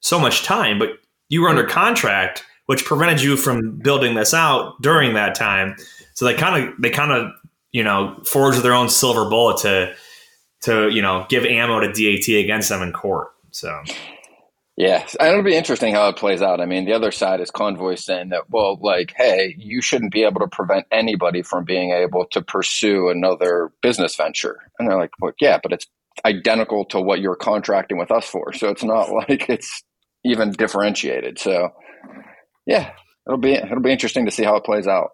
so 0.00 0.18
much 0.18 0.42
time, 0.44 0.78
but 0.78 0.90
you 1.28 1.42
were 1.42 1.48
under 1.48 1.64
contract, 1.64 2.44
which 2.66 2.84
prevented 2.84 3.22
you 3.22 3.36
from 3.36 3.78
building 3.78 4.14
this 4.14 4.34
out 4.34 4.80
during 4.82 5.14
that 5.14 5.34
time. 5.36 5.76
So 6.14 6.24
they 6.24 6.34
kind 6.34 6.64
of 6.68 6.74
they 6.80 6.90
kind 6.90 7.12
of 7.12 7.30
you 7.70 7.84
know 7.84 8.18
forged 8.24 8.62
their 8.62 8.74
own 8.74 8.88
silver 8.88 9.28
bullet 9.30 9.58
to 9.58 9.94
to 10.62 10.88
you 10.90 11.02
know 11.02 11.26
give 11.28 11.44
ammo 11.44 11.80
to 11.80 11.88
DAT 11.88 12.28
against 12.42 12.68
them 12.68 12.82
in 12.82 12.92
court. 12.92 13.28
So 13.50 13.82
Yeah, 14.80 15.06
it'll 15.20 15.42
be 15.42 15.56
interesting 15.56 15.94
how 15.94 16.08
it 16.08 16.16
plays 16.16 16.40
out. 16.40 16.58
I 16.58 16.64
mean, 16.64 16.86
the 16.86 16.94
other 16.94 17.12
side 17.12 17.40
is 17.42 17.50
Convoy 17.50 17.96
saying 17.96 18.30
that, 18.30 18.48
well, 18.48 18.78
like, 18.80 19.12
hey, 19.14 19.54
you 19.58 19.82
shouldn't 19.82 20.10
be 20.10 20.24
able 20.24 20.40
to 20.40 20.48
prevent 20.48 20.86
anybody 20.90 21.42
from 21.42 21.66
being 21.66 21.92
able 21.92 22.24
to 22.28 22.40
pursue 22.40 23.10
another 23.10 23.72
business 23.82 24.16
venture. 24.16 24.58
And 24.78 24.88
they're 24.88 24.96
like, 24.96 25.10
well, 25.20 25.34
yeah, 25.38 25.58
but 25.62 25.72
it's 25.72 25.86
identical 26.24 26.86
to 26.86 27.00
what 27.00 27.20
you're 27.20 27.36
contracting 27.36 27.98
with 27.98 28.10
us 28.10 28.24
for. 28.24 28.54
So 28.54 28.70
it's 28.70 28.82
not 28.82 29.12
like 29.28 29.50
it's 29.50 29.82
even 30.24 30.52
differentiated. 30.52 31.38
So, 31.38 31.74
yeah, 32.64 32.92
it'll 33.26 33.38
be 33.38 33.52
it'll 33.52 33.82
be 33.82 33.92
interesting 33.92 34.24
to 34.24 34.32
see 34.32 34.44
how 34.44 34.56
it 34.56 34.64
plays 34.64 34.86
out. 34.86 35.10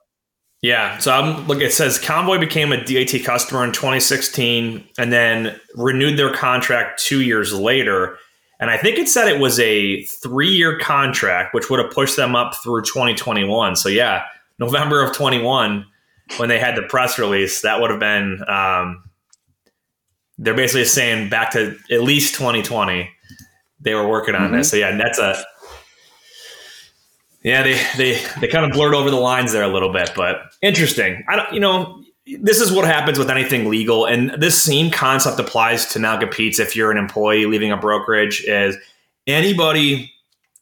Yeah, 0.67 0.99
so 0.99 1.13
I'm 1.13 1.47
look. 1.47 1.61
It 1.61 1.73
says 1.73 1.97
Convoy 1.97 2.39
became 2.39 2.73
a 2.73 2.85
DAT 2.85 3.23
customer 3.25 3.63
in 3.63 3.71
2016, 3.71 4.85
and 4.99 5.13
then 5.13 5.61
renewed 5.77 6.19
their 6.19 6.33
contract 6.35 7.01
two 7.01 7.23
years 7.23 7.55
later. 7.55 8.19
And 8.59 8.69
I 8.69 8.77
think 8.77 8.99
it 8.99 9.09
said 9.09 9.29
it 9.29 9.39
was 9.39 9.61
a 9.61 10.03
three 10.05 10.51
year 10.51 10.77
contract, 10.77 11.55
which 11.55 11.71
would 11.71 11.79
have 11.79 11.93
pushed 11.93 12.17
them 12.17 12.35
up 12.35 12.57
through 12.57 12.83
2021. 12.83 13.77
So 13.77 13.89
yeah, 13.89 14.25
November 14.59 15.05
of 15.05 15.15
21 15.15 15.87
when 16.39 16.49
they 16.49 16.59
had 16.59 16.75
the 16.75 16.83
press 16.83 17.17
release, 17.17 17.61
that 17.61 17.81
would 17.81 17.93
have 17.93 18.01
been. 18.01 18.43
Um, 18.49 19.05
they're 20.39 20.53
basically 20.53 20.85
saying 20.85 21.29
back 21.29 21.53
to 21.53 21.79
at 21.93 22.03
least 22.03 22.35
2020 22.35 23.09
they 23.81 23.95
were 23.95 24.09
working 24.09 24.35
on 24.35 24.51
this. 24.51 24.71
So 24.71 24.77
yeah, 24.77 24.97
that's 24.97 25.19
a 25.19 25.45
yeah 27.47 27.63
they 27.63 27.81
they 27.97 28.21
they 28.41 28.49
kind 28.49 28.65
of 28.67 28.73
blurred 28.73 28.95
over 28.95 29.11
the 29.11 29.17
lines 29.17 29.53
there 29.53 29.63
a 29.63 29.69
little 29.73 29.93
bit, 29.93 30.11
but 30.15 30.37
interesting. 30.63 31.25
I 31.29 31.37
don't 31.37 31.53
you 31.55 31.61
know 31.61 32.03
this 32.41 32.61
is 32.61 32.73
what 32.73 32.85
happens 32.85 33.19
with 33.19 33.31
anything 33.31 33.71
legal, 33.71 34.05
and 34.05 34.31
this 34.43 34.61
same 34.61 34.91
concept 34.91 35.39
applies 35.39 35.87
to 35.93 35.99
non 36.01 36.19
competes 36.21 36.59
if 36.59 36.75
you're 36.77 36.91
an 36.91 36.99
employee 36.99 37.47
leaving 37.47 37.71
a 37.73 37.77
brokerage. 37.77 38.43
Is 38.45 38.77
anybody 39.27 40.13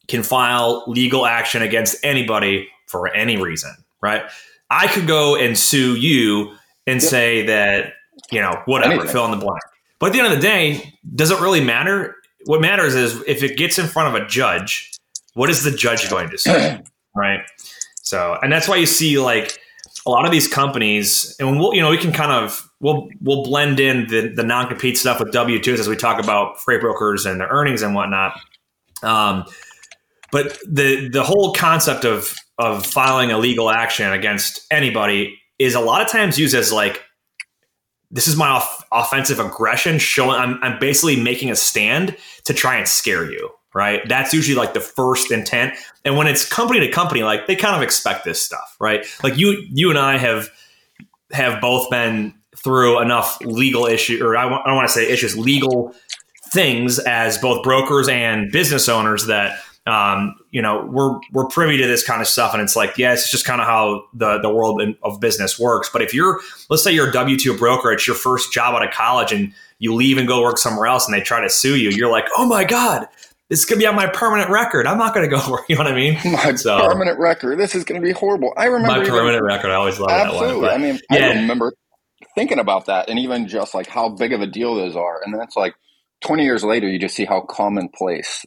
can 0.07 0.21
file 0.23 0.83
legal 0.87 1.25
action 1.25 1.61
against 1.63 1.97
anybody 2.03 2.67
for 2.87 3.07
any 3.15 3.37
reason, 3.37 3.71
right? 4.01 4.23
I 4.69 4.87
could 4.87 5.07
go 5.07 5.35
and 5.35 5.57
sue 5.57 5.95
you 5.95 6.51
and 6.87 7.01
Yep. 7.01 7.09
say 7.09 7.45
that 7.47 7.93
you 8.31 8.39
know 8.41 8.61
whatever 8.65 8.93
Anything. 8.93 9.11
fill 9.11 9.25
in 9.25 9.31
the 9.31 9.37
blank. 9.37 9.61
But 9.97 10.07
at 10.07 10.13
the 10.13 10.19
end 10.19 10.31
of 10.31 10.39
the 10.39 10.41
day, 10.47 10.93
does 11.15 11.31
it 11.31 11.39
really 11.39 11.61
matter? 11.63 12.15
What 12.45 12.61
matters 12.61 12.93
is 12.93 13.23
if 13.25 13.41
it 13.41 13.57
gets 13.57 13.79
in 13.79 13.87
front 13.87 14.15
of 14.15 14.21
a 14.21 14.27
judge, 14.27 14.91
what 15.35 15.49
is 15.49 15.63
the 15.63 15.71
judge 15.71 16.09
going 16.09 16.29
to 16.29 16.37
say? 16.37 16.81
right? 17.15 17.39
So, 18.01 18.37
and 18.41 18.51
that's 18.51 18.67
why 18.67 18.77
you 18.77 18.85
see 18.85 19.19
like 19.19 19.59
a 20.05 20.09
lot 20.09 20.25
of 20.25 20.31
these 20.31 20.47
companies, 20.47 21.35
and 21.39 21.59
we'll 21.59 21.73
you 21.73 21.81
know 21.81 21.89
we 21.89 21.97
can 21.97 22.11
kind 22.11 22.31
of 22.31 22.67
we'll 22.79 23.07
we'll 23.21 23.43
blend 23.43 23.79
in 23.79 24.07
the 24.07 24.29
the 24.33 24.43
non 24.43 24.67
compete 24.67 24.97
stuff 24.97 25.19
with 25.19 25.31
W 25.31 25.61
twos 25.61 25.79
as 25.79 25.87
we 25.87 25.95
talk 25.95 26.21
about 26.21 26.59
freight 26.59 26.81
brokers 26.81 27.25
and 27.25 27.39
their 27.39 27.47
earnings 27.47 27.81
and 27.81 27.93
whatnot. 27.93 28.39
Um, 29.03 29.45
but 30.31 30.57
the 30.67 31.09
the 31.09 31.23
whole 31.23 31.53
concept 31.53 32.05
of 32.05 32.35
of 32.57 32.85
filing 32.85 33.31
a 33.31 33.37
legal 33.37 33.69
action 33.69 34.11
against 34.11 34.65
anybody 34.71 35.39
is 35.59 35.75
a 35.75 35.79
lot 35.79 36.01
of 36.01 36.07
times 36.07 36.39
used 36.39 36.55
as 36.55 36.71
like 36.71 37.01
this 38.11 38.27
is 38.27 38.37
my 38.37 38.47
off- 38.47 38.85
offensive 38.91 39.39
aggression 39.39 39.99
showing 39.99 40.39
I'm, 40.39 40.59
I'm 40.61 40.79
basically 40.79 41.21
making 41.21 41.51
a 41.51 41.55
stand 41.55 42.15
to 42.45 42.53
try 42.53 42.77
and 42.77 42.87
scare 42.87 43.29
you 43.29 43.49
right? 43.75 44.01
That's 44.07 44.33
usually 44.33 44.55
like 44.55 44.73
the 44.73 44.79
first 44.79 45.29
intent. 45.31 45.75
And 46.05 46.17
when 46.17 46.25
it's 46.25 46.47
company 46.47 46.79
to 46.79 46.89
company 46.89 47.21
like 47.21 47.45
they 47.45 47.55
kind 47.55 47.75
of 47.75 47.83
expect 47.83 48.25
this 48.25 48.41
stuff 48.41 48.75
right? 48.79 49.05
Like 49.21 49.37
you 49.37 49.63
you 49.71 49.89
and 49.89 49.99
i 49.99 50.17
have 50.17 50.49
have 51.31 51.61
both 51.61 51.89
been 51.89 52.33
through 52.55 53.01
enough 53.01 53.39
legal 53.41 53.85
issue 53.85 54.23
or 54.23 54.37
i, 54.37 54.43
don't 54.43 54.75
want 54.75 54.87
to 54.87 54.93
say 54.93 55.07
issues 55.07 55.37
legal 55.37 55.93
things 56.51 56.99
as 56.99 57.37
both 57.37 57.63
brokers 57.63 58.07
and 58.07 58.51
business 58.51 58.87
owners 58.87 59.25
that 59.25 59.59
um, 59.87 60.35
you 60.49 60.61
know 60.61 60.83
we're 60.91 61.19
we're 61.31 61.45
privy 61.45 61.77
to 61.77 61.85
this 61.85 62.03
kind 62.03 62.21
of 62.21 62.27
stuff. 62.27 62.53
And 62.53 62.61
it's 62.63 62.75
like 62.75 62.97
yeah 62.97 63.13
it's 63.13 63.29
just 63.29 63.45
kind 63.45 63.61
of 63.61 63.67
how 63.67 64.05
the 64.13 64.39
the 64.39 64.51
world 64.51 64.81
in, 64.81 64.95
of 65.03 65.19
business 65.19 65.59
works. 65.59 65.89
But 65.91 66.01
if 66.01 66.13
you're 66.13 66.39
let's 66.69 66.83
say 66.83 66.91
you're 66.91 67.09
a 67.09 67.13
w2 67.13 67.57
broker 67.57 67.91
it's 67.91 68.07
your 68.07 68.15
first 68.15 68.51
job 68.51 68.73
out 68.73 68.83
of 68.83 68.91
college 68.91 69.31
and 69.31 69.53
you 69.77 69.93
leave 69.93 70.17
and 70.17 70.27
go 70.27 70.41
work 70.41 70.57
somewhere 70.57 70.87
else 70.87 71.05
and 71.05 71.13
they 71.13 71.21
try 71.21 71.41
to 71.41 71.49
sue 71.49 71.75
you 71.75 71.89
you're 71.89 72.09
like 72.09 72.25
oh 72.37 72.47
my 72.47 72.63
god 72.63 73.07
this 73.49 73.59
is 73.59 73.65
gonna 73.65 73.79
be 73.79 73.85
on 73.87 73.95
my 73.95 74.07
permanent 74.07 74.49
record 74.49 74.87
i'm 74.87 74.97
not 74.97 75.13
gonna 75.13 75.27
go 75.27 75.39
work 75.51 75.61
you 75.69 75.75
know 75.75 75.83
what 75.83 75.91
i 75.91 75.95
mean 75.95 76.13
My 76.25 76.55
So- 76.55 76.87
permanent 76.87 77.19
record. 77.19 77.57
This 77.59 77.75
is 77.75 77.83
going 77.83 78.01
to 78.01 78.05
be 78.05 78.11
horrible. 78.13 78.53
I 78.57 78.65
remember 78.65 78.87
my 78.87 78.99
even- 79.01 79.11
permanent 79.11 79.43
record 79.43 79.71
i 79.71 79.75
always 79.75 79.99
love 79.99 80.09
that 80.09 80.27
Absolutely. 80.27 80.61
one 80.61 80.69
I 80.71 80.77
mean, 80.77 80.99
yeah. 81.11 81.27
I 81.27 81.33
remember 81.35 81.73
thinking 82.35 82.59
about 82.59 82.87
that 82.87 83.09
and 83.09 83.17
even 83.19 83.47
just 83.47 83.73
like 83.73 83.87
how 83.87 84.09
big 84.09 84.33
of 84.33 84.41
a 84.41 84.47
deal 84.47 84.75
those 84.75 84.95
are. 84.95 85.21
And 85.23 85.33
then 85.33 85.41
it's 85.41 85.55
like 85.55 85.73
20 86.21 86.43
years 86.43 86.63
later, 86.63 86.87
you 86.89 86.99
just 86.99 87.15
see 87.15 87.25
how 87.25 87.41
commonplace. 87.41 88.45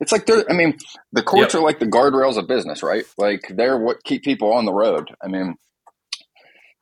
It's 0.00 0.10
like 0.12 0.26
they're, 0.26 0.44
I 0.50 0.54
mean, 0.54 0.76
the 1.12 1.22
courts 1.22 1.54
Yep. 1.54 1.60
are 1.60 1.64
like 1.64 1.78
the 1.78 1.86
guardrails 1.86 2.36
of 2.38 2.46
business, 2.48 2.82
right? 2.82 3.04
Like 3.18 3.42
they're 3.54 3.78
what 3.78 4.02
keep 4.04 4.22
people 4.24 4.52
on 4.52 4.64
the 4.64 4.72
road. 4.72 5.10
I 5.22 5.28
mean, 5.28 5.54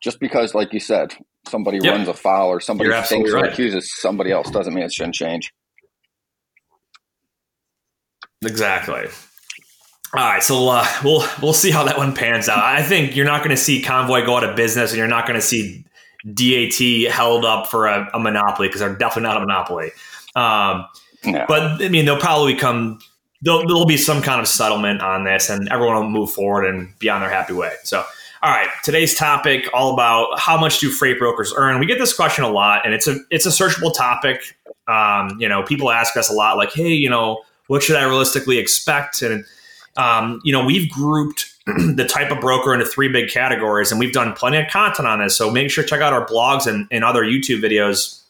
just 0.02 0.20
because, 0.20 0.54
like 0.54 0.72
you 0.72 0.80
said, 0.80 1.14
somebody 1.48 1.78
Yep. 1.82 1.92
runs 1.94 2.08
a 2.08 2.14
foul 2.14 2.48
or 2.48 2.60
somebody 2.60 2.88
You're 2.90 3.02
thinks 3.02 3.30
or 3.30 3.34
right. 3.36 3.52
accuses 3.52 3.92
somebody 3.94 4.30
else 4.32 4.50
doesn't 4.50 4.72
mean 4.74 4.84
it 4.84 4.92
shouldn't 4.92 5.14
change. 5.14 5.52
Exactly. 8.44 9.06
All 10.12 10.24
right, 10.24 10.42
so 10.42 10.68
uh, 10.68 10.86
we'll 11.04 11.24
we'll 11.40 11.52
see 11.52 11.70
how 11.70 11.84
that 11.84 11.96
one 11.96 12.14
pans 12.14 12.48
out. 12.48 12.58
I 12.58 12.82
think 12.82 13.14
you're 13.14 13.26
not 13.26 13.40
going 13.44 13.50
to 13.54 13.56
see 13.62 13.80
Convoy 13.80 14.24
go 14.26 14.36
out 14.36 14.44
of 14.44 14.56
business, 14.56 14.90
and 14.90 14.98
you're 14.98 15.06
not 15.06 15.26
going 15.26 15.38
to 15.38 15.44
see 15.46 15.84
DAT 16.34 17.12
held 17.12 17.44
up 17.44 17.68
for 17.70 17.86
a, 17.86 18.08
a 18.12 18.18
monopoly 18.18 18.68
because 18.68 18.80
they're 18.80 18.94
definitely 18.96 19.28
not 19.28 19.36
a 19.36 19.40
monopoly. 19.40 19.90
Um, 20.34 20.86
Yeah. 21.22 21.44
but 21.46 21.82
I 21.82 21.88
mean, 21.88 22.06
they'll 22.06 22.18
probably 22.18 22.54
come. 22.56 22.98
There'll, 23.42 23.66
there'll 23.66 23.86
be 23.86 23.96
some 23.96 24.20
kind 24.20 24.40
of 24.40 24.48
settlement 24.48 25.00
on 25.00 25.24
this, 25.24 25.48
and 25.48 25.68
everyone 25.70 25.96
will 25.96 26.10
move 26.10 26.32
forward 26.32 26.64
and 26.64 26.92
be 26.98 27.08
on 27.08 27.20
their 27.20 27.30
happy 27.30 27.52
way. 27.52 27.72
So, 27.84 28.04
all 28.42 28.50
right, 28.50 28.68
today's 28.82 29.14
topic 29.14 29.68
all 29.72 29.92
about 29.94 30.38
how 30.40 30.58
much 30.58 30.80
do 30.80 30.90
freight 30.90 31.18
brokers 31.20 31.52
earn. 31.56 31.78
We 31.78 31.86
get 31.86 31.98
this 32.00 32.12
question 32.12 32.42
a 32.42 32.50
lot, 32.50 32.84
and 32.84 32.94
it's 32.94 33.06
a 33.06 33.16
it's 33.30 33.46
a 33.46 33.50
searchable 33.50 33.94
topic. 33.94 34.56
Um, 34.88 35.36
you 35.38 35.48
know, 35.48 35.62
people 35.62 35.90
ask 35.92 36.16
us 36.16 36.28
a 36.30 36.32
lot, 36.32 36.56
like, 36.56 36.72
"Hey, 36.72 36.88
you 36.92 37.08
know, 37.08 37.42
what 37.70 37.84
should 37.84 37.96
I 37.96 38.02
realistically 38.02 38.58
expect?" 38.58 39.22
And 39.22 39.44
um, 39.96 40.40
you 40.44 40.52
know, 40.52 40.64
we've 40.64 40.90
grouped 40.90 41.46
the 41.66 42.04
type 42.04 42.30
of 42.32 42.40
broker 42.40 42.74
into 42.74 42.84
three 42.84 43.08
big 43.08 43.30
categories, 43.30 43.90
and 43.92 44.00
we've 44.00 44.12
done 44.12 44.32
plenty 44.32 44.58
of 44.58 44.68
content 44.68 45.06
on 45.06 45.20
this. 45.20 45.36
So 45.36 45.50
make 45.50 45.70
sure 45.70 45.84
to 45.84 45.88
check 45.88 46.00
out 46.00 46.12
our 46.12 46.26
blogs 46.26 46.66
and, 46.66 46.88
and 46.90 47.04
other 47.04 47.22
YouTube 47.22 47.62
videos 47.62 48.22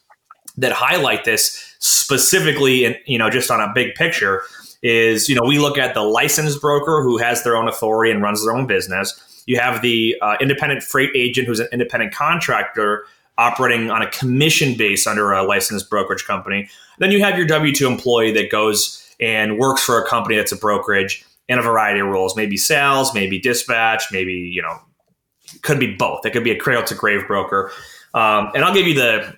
that 0.57 0.71
highlight 0.71 1.25
this 1.25 1.75
specifically, 1.79 2.85
and 2.85 2.95
you 3.05 3.17
know, 3.17 3.29
just 3.29 3.49
on 3.49 3.59
a 3.59 3.71
big 3.73 3.95
picture. 3.95 4.43
Is 4.83 5.29
you 5.29 5.35
know, 5.35 5.43
we 5.45 5.59
look 5.59 5.77
at 5.77 5.93
the 5.93 6.01
licensed 6.01 6.61
broker 6.61 7.03
who 7.03 7.17
has 7.17 7.43
their 7.43 7.55
own 7.55 7.67
authority 7.67 8.11
and 8.11 8.21
runs 8.21 8.43
their 8.43 8.55
own 8.55 8.67
business. 8.67 9.43
You 9.47 9.59
have 9.59 9.81
the 9.81 10.15
uh, 10.21 10.37
independent 10.39 10.83
freight 10.83 11.11
agent 11.15 11.47
who's 11.47 11.59
an 11.59 11.67
independent 11.71 12.13
contractor 12.13 13.05
operating 13.37 13.89
on 13.89 14.01
a 14.01 14.09
commission 14.11 14.75
base 14.77 15.07
under 15.07 15.31
a 15.31 15.43
licensed 15.43 15.89
brokerage 15.89 16.25
company. 16.25 16.69
Then 16.99 17.11
you 17.11 17.23
have 17.23 17.37
your 17.37 17.47
W 17.47 17.73
2 17.73 17.87
employee 17.87 18.31
that 18.33 18.51
goes 18.51 19.00
and 19.21 19.57
works 19.57 19.83
for 19.83 20.01
a 20.01 20.07
company 20.07 20.35
that's 20.35 20.51
a 20.51 20.57
brokerage 20.57 21.23
in 21.47 21.59
a 21.59 21.61
variety 21.61 21.99
of 21.99 22.07
roles, 22.07 22.35
maybe 22.35 22.57
sales, 22.57 23.13
maybe 23.13 23.39
dispatch, 23.39 24.05
maybe, 24.11 24.33
you 24.33 24.61
know, 24.61 24.79
could 25.61 25.79
be 25.79 25.95
both. 25.95 26.25
It 26.25 26.31
could 26.31 26.43
be 26.43 26.51
a 26.51 26.57
cradle 26.57 26.83
to 26.83 26.95
grave 26.95 27.27
broker. 27.27 27.71
Um, 28.13 28.51
and 28.55 28.63
I'll 28.63 28.73
give 28.73 28.87
you 28.87 28.95
the 28.95 29.35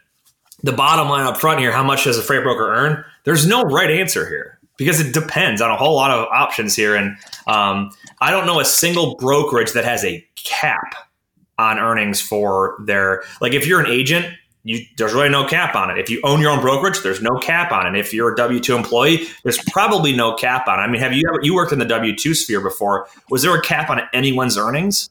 the 0.63 0.71
bottom 0.71 1.09
line 1.09 1.25
up 1.25 1.37
front 1.37 1.59
here. 1.59 1.71
How 1.71 1.83
much 1.83 2.05
does 2.05 2.17
a 2.17 2.21
freight 2.21 2.43
broker 2.43 2.73
earn? 2.73 3.03
There's 3.25 3.45
no 3.45 3.63
right 3.63 3.91
answer 3.91 4.27
here 4.27 4.59
because 4.77 4.99
it 4.99 5.13
depends 5.13 5.61
on 5.61 5.69
a 5.69 5.75
whole 5.75 5.95
lot 5.95 6.11
of 6.11 6.27
options 6.31 6.75
here. 6.75 6.95
And 6.95 7.17
um, 7.47 7.91
I 8.21 8.31
don't 8.31 8.45
know 8.45 8.59
a 8.59 8.65
single 8.65 9.15
brokerage 9.15 9.73
that 9.73 9.83
has 9.83 10.05
a 10.05 10.25
cap 10.35 10.95
on 11.59 11.77
earnings 11.77 12.21
for 12.21 12.77
their 12.85 13.23
like 13.41 13.53
if 13.53 13.67
you're 13.67 13.79
an 13.79 13.91
agent 13.91 14.25
you 14.63 14.79
there's 14.97 15.13
really 15.13 15.29
no 15.29 15.45
cap 15.45 15.75
on 15.75 15.89
it 15.91 15.97
if 15.99 16.09
you 16.09 16.19
own 16.23 16.39
your 16.39 16.51
own 16.51 16.61
brokerage 16.61 17.01
there's 17.03 17.21
no 17.21 17.37
cap 17.39 17.71
on 17.71 17.85
it 17.93 17.99
if 17.99 18.13
you're 18.13 18.31
a 18.33 18.35
w2 18.35 18.75
employee 18.75 19.27
there's 19.43 19.59
probably 19.71 20.15
no 20.15 20.33
cap 20.35 20.67
on 20.67 20.79
it 20.79 20.83
i 20.83 20.87
mean 20.87 21.01
have 21.01 21.13
you 21.13 21.23
ever 21.29 21.39
you 21.43 21.53
worked 21.53 21.71
in 21.73 21.79
the 21.79 21.85
w2 21.85 22.35
sphere 22.35 22.61
before 22.61 23.07
was 23.29 23.41
there 23.41 23.53
a 23.55 23.61
cap 23.61 23.89
on 23.89 24.01
anyone's 24.13 24.57
earnings 24.57 25.09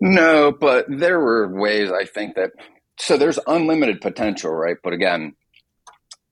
No, 0.00 0.52
but 0.52 0.86
there 0.88 1.18
were 1.18 1.48
ways 1.48 1.90
I 1.90 2.04
think 2.04 2.36
that 2.36 2.52
so 3.00 3.16
there's 3.16 3.38
unlimited 3.46 4.00
potential, 4.00 4.52
right? 4.52 4.76
But 4.82 4.92
again, 4.92 5.34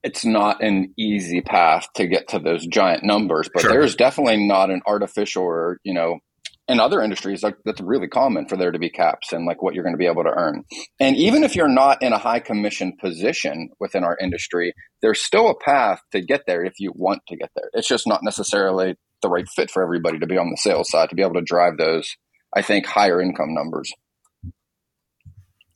it's 0.03 0.23
not 0.23 0.61
an 0.63 0.93
easy 0.97 1.41
path 1.41 1.87
to 1.95 2.07
get 2.07 2.27
to 2.29 2.39
those 2.39 2.65
giant 2.67 3.03
numbers. 3.03 3.49
But 3.53 3.63
Sure. 3.63 3.71
there's 3.71 3.95
definitely 3.95 4.45
not 4.47 4.69
an 4.69 4.81
artificial 4.87 5.43
or 5.43 5.79
you 5.83 5.93
know 5.93 6.19
in 6.67 6.79
other 6.79 7.01
industries 7.01 7.43
like 7.43 7.55
that's 7.65 7.81
really 7.81 8.07
common 8.07 8.47
for 8.47 8.57
there 8.57 8.71
to 8.71 8.79
be 8.79 8.89
caps 8.89 9.33
and 9.33 9.45
like 9.45 9.61
what 9.61 9.73
you're 9.73 9.83
going 9.83 9.93
to 9.95 9.99
be 9.99 10.07
able 10.07 10.23
to 10.23 10.33
earn. 10.35 10.63
And 10.99 11.15
even 11.15 11.43
if 11.43 11.55
you're 11.55 11.69
not 11.69 12.01
in 12.03 12.13
a 12.13 12.17
high 12.17 12.39
commission 12.39 12.93
position 12.99 13.69
within 13.79 14.03
our 14.03 14.17
industry, 14.21 14.73
there's 15.01 15.21
still 15.21 15.49
a 15.49 15.55
path 15.59 16.01
to 16.11 16.21
get 16.21 16.43
there 16.47 16.63
if 16.65 16.73
you 16.79 16.91
want 16.95 17.21
to 17.29 17.37
get 17.37 17.49
there. 17.55 17.69
It's 17.73 17.87
just 17.87 18.07
not 18.07 18.21
necessarily 18.23 18.95
the 19.21 19.29
right 19.29 19.47
fit 19.55 19.71
for 19.71 19.83
everybody 19.83 20.19
to 20.19 20.27
be 20.27 20.37
on 20.37 20.49
the 20.49 20.57
sales 20.57 20.89
side 20.91 21.09
to 21.09 21.15
be 21.15 21.23
able 21.23 21.35
to 21.35 21.41
drive 21.41 21.77
those 21.77 22.15
I 22.55 22.61
think 22.61 22.85
higher 22.85 23.21
income 23.21 23.53
numbers. 23.53 23.91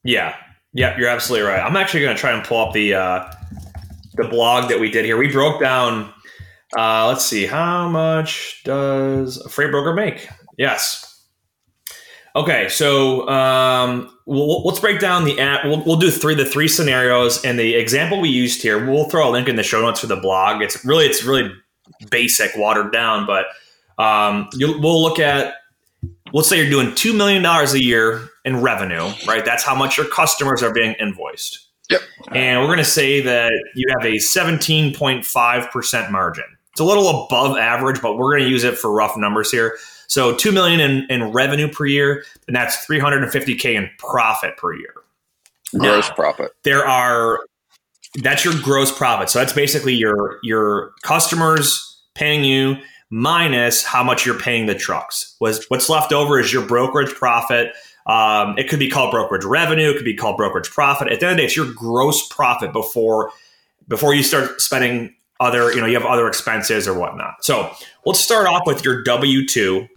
yeah 0.04 0.36
yeah 0.74 0.98
you're 0.98 1.10
absolutely 1.10 1.48
right 1.48 1.60
i'm 1.60 1.76
actually 1.76 2.02
going 2.02 2.16
to 2.16 2.20
try 2.20 2.32
and 2.32 2.44
pull 2.46 2.66
up 2.66 2.74
the 2.74 2.94
uh 2.94 3.32
the 4.16 4.28
blog 4.28 4.70
that 4.70 4.80
we 4.80 4.90
did 4.90 5.06
here 5.06 5.18
we 5.18 5.32
broke 5.32 5.60
down 5.60 6.12
uh 6.78 7.08
let's 7.08 7.26
see 7.26 7.46
how 7.46 7.88
much 7.90 8.62
does 8.64 9.38
a 9.38 9.50
freight 9.50 9.72
broker 9.72 9.94
make 9.94 10.28
yes 10.58 11.12
Okay, 12.34 12.70
so 12.70 13.27
um, 13.27 14.10
we'll, 14.25 14.63
let's 14.63 14.79
break 14.79 15.00
down 15.00 15.25
the 15.25 15.39
app. 15.39 15.65
We'll, 15.65 15.84
we'll 15.84 15.98
do 15.98 16.10
three 16.10 16.34
the 16.34 16.46
three 16.46 16.70
scenarios 16.70 17.43
and 17.43 17.60
the 17.60 17.75
example 17.75 18.22
we 18.22 18.29
used 18.29 18.62
here. 18.62 18.89
We'll 18.89 19.10
throw 19.10 19.29
a 19.29 19.31
link 19.31 19.50
in 19.50 19.58
the 19.58 19.63
show 19.63 19.81
notes 19.81 20.00
for 20.00 20.08
the 20.08 20.15
blog. 20.15 20.62
It's 20.62 20.86
really 20.86 21.05
it's 21.05 21.25
really 21.25 21.51
basic, 22.10 22.55
watered 22.55 22.93
down, 22.93 23.27
but 23.27 23.48
um, 24.01 24.48
you, 24.53 24.79
we'll 24.79 25.01
look 25.01 25.20
at. 25.20 25.55
Let's 26.34 26.48
say 26.48 26.62
you're 26.62 26.70
doing 26.70 26.96
two 26.96 27.12
million 27.12 27.43
dollars 27.43 27.74
a 27.74 27.84
year 27.84 28.29
in 28.46 28.62
revenue, 28.62 29.12
right? 29.27 29.43
That's 29.43 29.63
how 29.63 29.75
much 29.75 29.98
your 29.98 30.08
customers 30.08 30.63
are 30.63 30.74
being 30.74 30.93
invoiced. 30.93 31.60
Yep. 31.89 32.01
And 32.31 32.62
we're 32.62 32.67
going 32.67 32.77
to 32.77 32.86
say 32.86 33.20
that 33.20 33.51
you 33.75 33.86
have 33.89 34.05
a 34.05 34.15
17.5% 34.15 36.12
margin. 36.12 36.46
It's 36.72 36.79
a 36.79 36.86
little 36.86 37.25
above 37.25 37.58
average, 37.58 38.01
but 38.01 38.15
we're 38.15 38.31
going 38.31 38.46
to 38.46 38.50
use 38.50 38.63
it 38.63 38.77
for 38.77 38.93
rough 38.93 39.17
numbers 39.17 39.51
here. 39.51 39.77
So 40.12 40.36
2 40.36 40.51
million 40.51 40.82
in, 40.82 41.06
in 41.10 41.32
revenue 41.32 41.70
per 41.70 41.86
year, 41.86 42.25
and 42.46 42.53
that's 42.53 42.86
350k 42.86 43.75
in 43.75 43.89
profit 43.98 44.58
per 44.58 44.75
year. 44.75 44.94
Gross 45.74 46.10
Now, 46.10 46.15
profit. 46.15 46.51
There 46.63 46.86
are 46.86 47.39
that's 48.15 48.44
your 48.44 48.53
gross 48.62 48.91
profit. 48.91 49.30
So 49.30 49.39
that's 49.39 49.53
basically 49.53 49.94
your 49.94 50.38
your 50.44 50.91
customers 51.03 52.03
paying 52.13 52.44
you 52.44 52.75
minus 53.10 53.86
how 53.86 54.03
much 54.03 54.25
you're 54.25 54.38
paying 54.38 54.65
the 54.65 54.75
trucks. 54.75 55.38
Was 55.39 55.63
what's 55.70 55.88
left 55.88 56.12
over 56.12 56.41
is 56.41 56.51
your 56.51 56.65
brokerage 56.65 57.13
profit. 57.13 57.72
Um, 58.06 58.56
it 58.58 58.68
could 58.68 58.80
be 58.80 58.89
called 58.89 59.12
brokerage 59.12 59.46
revenue. 59.46 59.91
It 59.91 59.96
could 59.96 60.03
be 60.03 60.13
called 60.13 60.36
brokerage 60.36 60.70
profit. 60.70 61.08
At 61.08 61.22
the 61.22 61.27
end 61.27 61.32
of 61.32 61.38
the 61.38 61.41
day, 61.44 61.46
it's 61.46 61.56
your 61.56 61.72
gross 61.74 62.27
profit 62.27 62.74
before 62.74 63.32
before 63.88 64.13
you 64.13 64.24
start 64.24 64.60
spending 64.60 65.15
other, 65.42 65.74
you 65.74 65.82
know, 65.82 65.88
you 65.88 65.96
have 65.96 66.06
other 66.06 66.28
expenses 66.28 66.88
or 66.88 66.98
whatnot. 66.98 67.44
So 67.44 67.70
let's 68.06 68.22
start 68.22 68.48
off 68.48 68.62
with 68.66 68.86
your 68.86 69.04
W 69.04 69.46
two. 69.46 69.88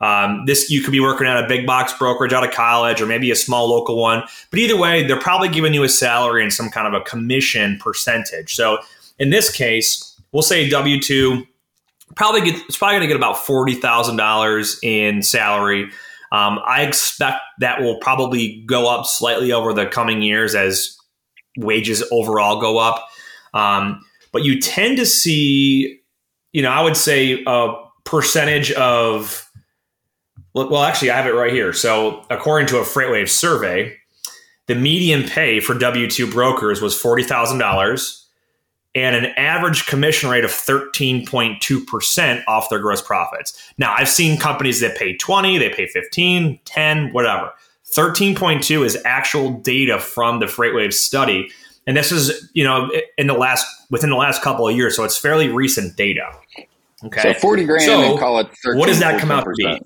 Um, 0.00 0.44
this 0.46 0.68
you 0.68 0.82
could 0.82 0.92
be 0.92 1.00
working 1.00 1.26
at 1.26 1.42
a 1.42 1.48
big 1.48 1.66
box 1.66 1.92
brokerage 1.96 2.32
out 2.32 2.44
of 2.44 2.50
college, 2.52 3.00
or 3.00 3.06
maybe 3.06 3.30
a 3.30 3.36
small 3.36 3.68
local 3.68 3.96
one. 3.96 4.22
But 4.50 4.58
either 4.58 4.76
way, 4.76 5.06
they're 5.06 5.18
probably 5.18 5.48
giving 5.48 5.74
you 5.74 5.82
a 5.84 5.88
salary 5.88 6.42
and 6.42 6.52
some 6.52 6.70
kind 6.70 6.86
of 6.86 7.00
a 7.00 7.04
commission 7.04 7.78
percentage. 7.80 8.54
So 8.54 8.78
in 9.18 9.30
this 9.30 9.50
case, 9.50 10.20
we'll 10.32 10.42
say 10.42 10.68
W 10.68 11.00
two 11.00 11.46
probably 12.14 12.40
get 12.42 12.60
it's 12.68 12.76
probably 12.76 12.98
going 12.98 13.08
to 13.08 13.14
get 13.14 13.16
about 13.16 13.38
forty 13.38 13.74
thousand 13.74 14.16
dollars 14.16 14.78
in 14.82 15.22
salary. 15.22 15.90
Um, 16.32 16.60
I 16.66 16.82
expect 16.82 17.38
that 17.60 17.80
will 17.80 17.98
probably 17.98 18.62
go 18.66 18.88
up 18.88 19.06
slightly 19.06 19.52
over 19.52 19.72
the 19.72 19.86
coming 19.86 20.20
years 20.22 20.54
as 20.54 20.98
wages 21.56 22.02
overall 22.10 22.60
go 22.60 22.78
up. 22.78 23.06
Um, 23.54 24.04
but 24.32 24.44
you 24.44 24.60
tend 24.60 24.96
to 24.98 25.06
see, 25.06 26.00
you 26.52 26.62
know, 26.62 26.70
I 26.70 26.82
would 26.82 26.96
say 26.96 27.42
a 27.46 27.74
percentage 28.04 28.72
of 28.72 29.48
well, 30.54 30.82
actually, 30.82 31.10
I 31.10 31.16
have 31.16 31.26
it 31.26 31.34
right 31.34 31.52
here. 31.52 31.72
So, 31.72 32.26
according 32.28 32.68
to 32.68 32.78
a 32.78 32.82
Freightwave 32.82 33.30
survey, 33.30 33.96
the 34.66 34.74
median 34.74 35.24
pay 35.24 35.60
for 35.60 35.74
W 35.74 36.08
2 36.08 36.30
brokers 36.30 36.82
was 36.82 37.00
$40,000 37.00 38.22
and 38.94 39.16
an 39.16 39.26
average 39.36 39.86
commission 39.86 40.28
rate 40.28 40.44
of 40.44 40.50
13.2% 40.50 42.44
off 42.46 42.68
their 42.68 42.78
gross 42.78 43.00
profits. 43.00 43.72
Now, 43.78 43.94
I've 43.96 44.08
seen 44.08 44.38
companies 44.38 44.80
that 44.80 44.96
pay 44.96 45.16
20, 45.16 45.56
they 45.56 45.70
pay 45.70 45.86
15, 45.86 46.60
10, 46.64 47.12
whatever. 47.12 47.52
13.2 47.96 48.84
is 48.84 48.98
actual 49.04 49.52
data 49.60 49.98
from 49.98 50.40
the 50.40 50.46
Freightwave 50.46 50.92
study. 50.92 51.50
And 51.86 51.96
this 51.96 52.12
is, 52.12 52.50
you 52.54 52.64
know, 52.64 52.90
in 53.18 53.26
the 53.26 53.34
last 53.34 53.66
within 53.90 54.10
the 54.10 54.16
last 54.16 54.42
couple 54.42 54.68
of 54.68 54.76
years, 54.76 54.96
so 54.96 55.04
it's 55.04 55.18
fairly 55.18 55.48
recent 55.48 55.96
data. 55.96 56.30
Okay. 57.04 57.34
So 57.34 57.34
40 57.34 57.64
grand 57.64 57.82
so 57.82 58.00
and 58.00 58.18
call 58.18 58.38
it 58.38 58.48
13, 58.62 58.78
What 58.78 58.86
does 58.86 59.00
that 59.00 59.20
come 59.20 59.30
out 59.30 59.44
to 59.44 59.52
be? 59.56 59.80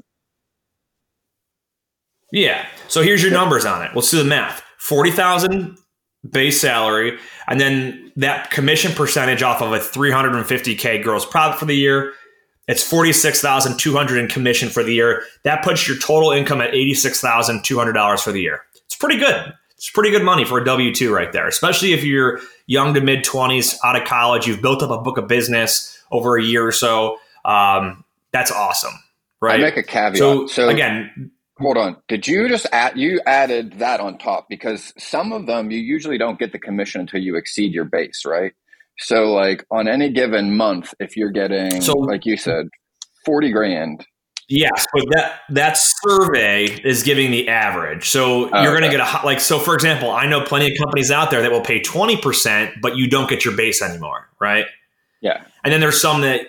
Yeah. 2.32 2.66
So 2.88 3.02
here's 3.02 3.22
your 3.22 3.32
numbers 3.32 3.64
on 3.64 3.82
it. 3.82 3.92
Let's 3.94 4.10
do 4.10 4.18
the 4.18 4.24
math. 4.24 4.62
40,000 4.78 5.78
base 6.30 6.60
salary 6.60 7.18
and 7.48 7.60
then 7.60 8.12
that 8.16 8.50
commission 8.50 8.92
percentage 8.92 9.42
off 9.42 9.62
of 9.62 9.72
a 9.72 9.78
350k 9.78 11.02
gross 11.02 11.24
profit 11.24 11.58
for 11.58 11.64
the 11.64 11.76
year. 11.76 12.12
It's 12.68 12.82
46,200 12.82 14.18
in 14.18 14.28
commission 14.28 14.68
for 14.68 14.82
the 14.82 14.92
year. 14.92 15.22
That 15.44 15.62
puts 15.62 15.86
your 15.86 15.98
total 15.98 16.32
income 16.32 16.60
at 16.60 16.72
$86,200 16.72 18.20
for 18.20 18.32
the 18.32 18.40
year. 18.40 18.62
It's 18.86 18.96
pretty 18.96 19.18
good. 19.18 19.52
It's 19.76 19.90
pretty 19.90 20.10
good 20.10 20.22
money 20.22 20.44
for 20.44 20.58
a 20.58 20.64
W 20.64 20.94
2 20.94 21.12
right 21.12 21.32
there, 21.32 21.46
especially 21.46 21.92
if 21.92 22.02
you're 22.02 22.40
young 22.66 22.94
to 22.94 23.00
mid 23.00 23.24
20s 23.24 23.76
out 23.84 24.00
of 24.00 24.06
college. 24.06 24.46
You've 24.46 24.62
built 24.62 24.82
up 24.82 24.90
a 24.90 24.98
book 24.98 25.18
of 25.18 25.28
business 25.28 26.02
over 26.10 26.38
a 26.38 26.42
year 26.42 26.66
or 26.66 26.72
so. 26.72 27.18
Um, 27.44 28.04
that's 28.32 28.50
awesome. 28.50 28.94
Right. 29.40 29.60
I 29.60 29.62
make 29.62 29.76
a 29.76 29.82
caveat. 29.82 30.16
So, 30.16 30.46
so 30.46 30.68
again, 30.68 31.30
Hold 31.58 31.78
on. 31.78 31.96
Did 32.06 32.26
you 32.26 32.48
just 32.48 32.66
add, 32.70 32.98
you 32.98 33.20
added 33.24 33.78
that 33.78 33.98
on 33.98 34.18
top 34.18 34.46
because 34.48 34.92
some 34.98 35.32
of 35.32 35.46
them 35.46 35.70
you 35.70 35.78
usually 35.78 36.18
don't 36.18 36.38
get 36.38 36.52
the 36.52 36.58
commission 36.58 37.00
until 37.00 37.20
you 37.20 37.36
exceed 37.36 37.72
your 37.72 37.86
base, 37.86 38.24
right? 38.26 38.52
So 38.98 39.32
like 39.32 39.64
on 39.70 39.88
any 39.88 40.10
given 40.10 40.56
month, 40.56 40.92
if 41.00 41.16
you're 41.16 41.30
getting, 41.30 41.80
so, 41.80 41.94
like 41.94 42.26
you 42.26 42.36
said, 42.36 42.68
40 43.24 43.52
grand. 43.52 44.06
Yes, 44.48 44.86
but 44.92 45.04
that 45.10 45.40
that 45.50 45.76
survey 45.76 46.66
is 46.66 47.02
giving 47.02 47.32
the 47.32 47.48
average. 47.48 48.08
So 48.08 48.48
oh, 48.48 48.62
you're 48.62 48.78
going 48.78 48.88
to 48.88 48.96
get 48.96 49.00
a 49.00 49.26
like 49.26 49.40
so 49.40 49.58
for 49.58 49.74
example, 49.74 50.10
I 50.10 50.26
know 50.26 50.40
plenty 50.40 50.70
of 50.70 50.78
companies 50.78 51.10
out 51.10 51.30
there 51.32 51.42
that 51.42 51.50
will 51.50 51.62
pay 51.62 51.80
20%, 51.80 52.80
but 52.80 52.96
you 52.96 53.08
don't 53.08 53.28
get 53.28 53.44
your 53.44 53.56
base 53.56 53.82
anymore, 53.82 54.28
right? 54.38 54.66
Yeah. 55.20 55.42
And 55.64 55.72
then 55.72 55.80
there's 55.80 56.00
some 56.00 56.20
that 56.20 56.46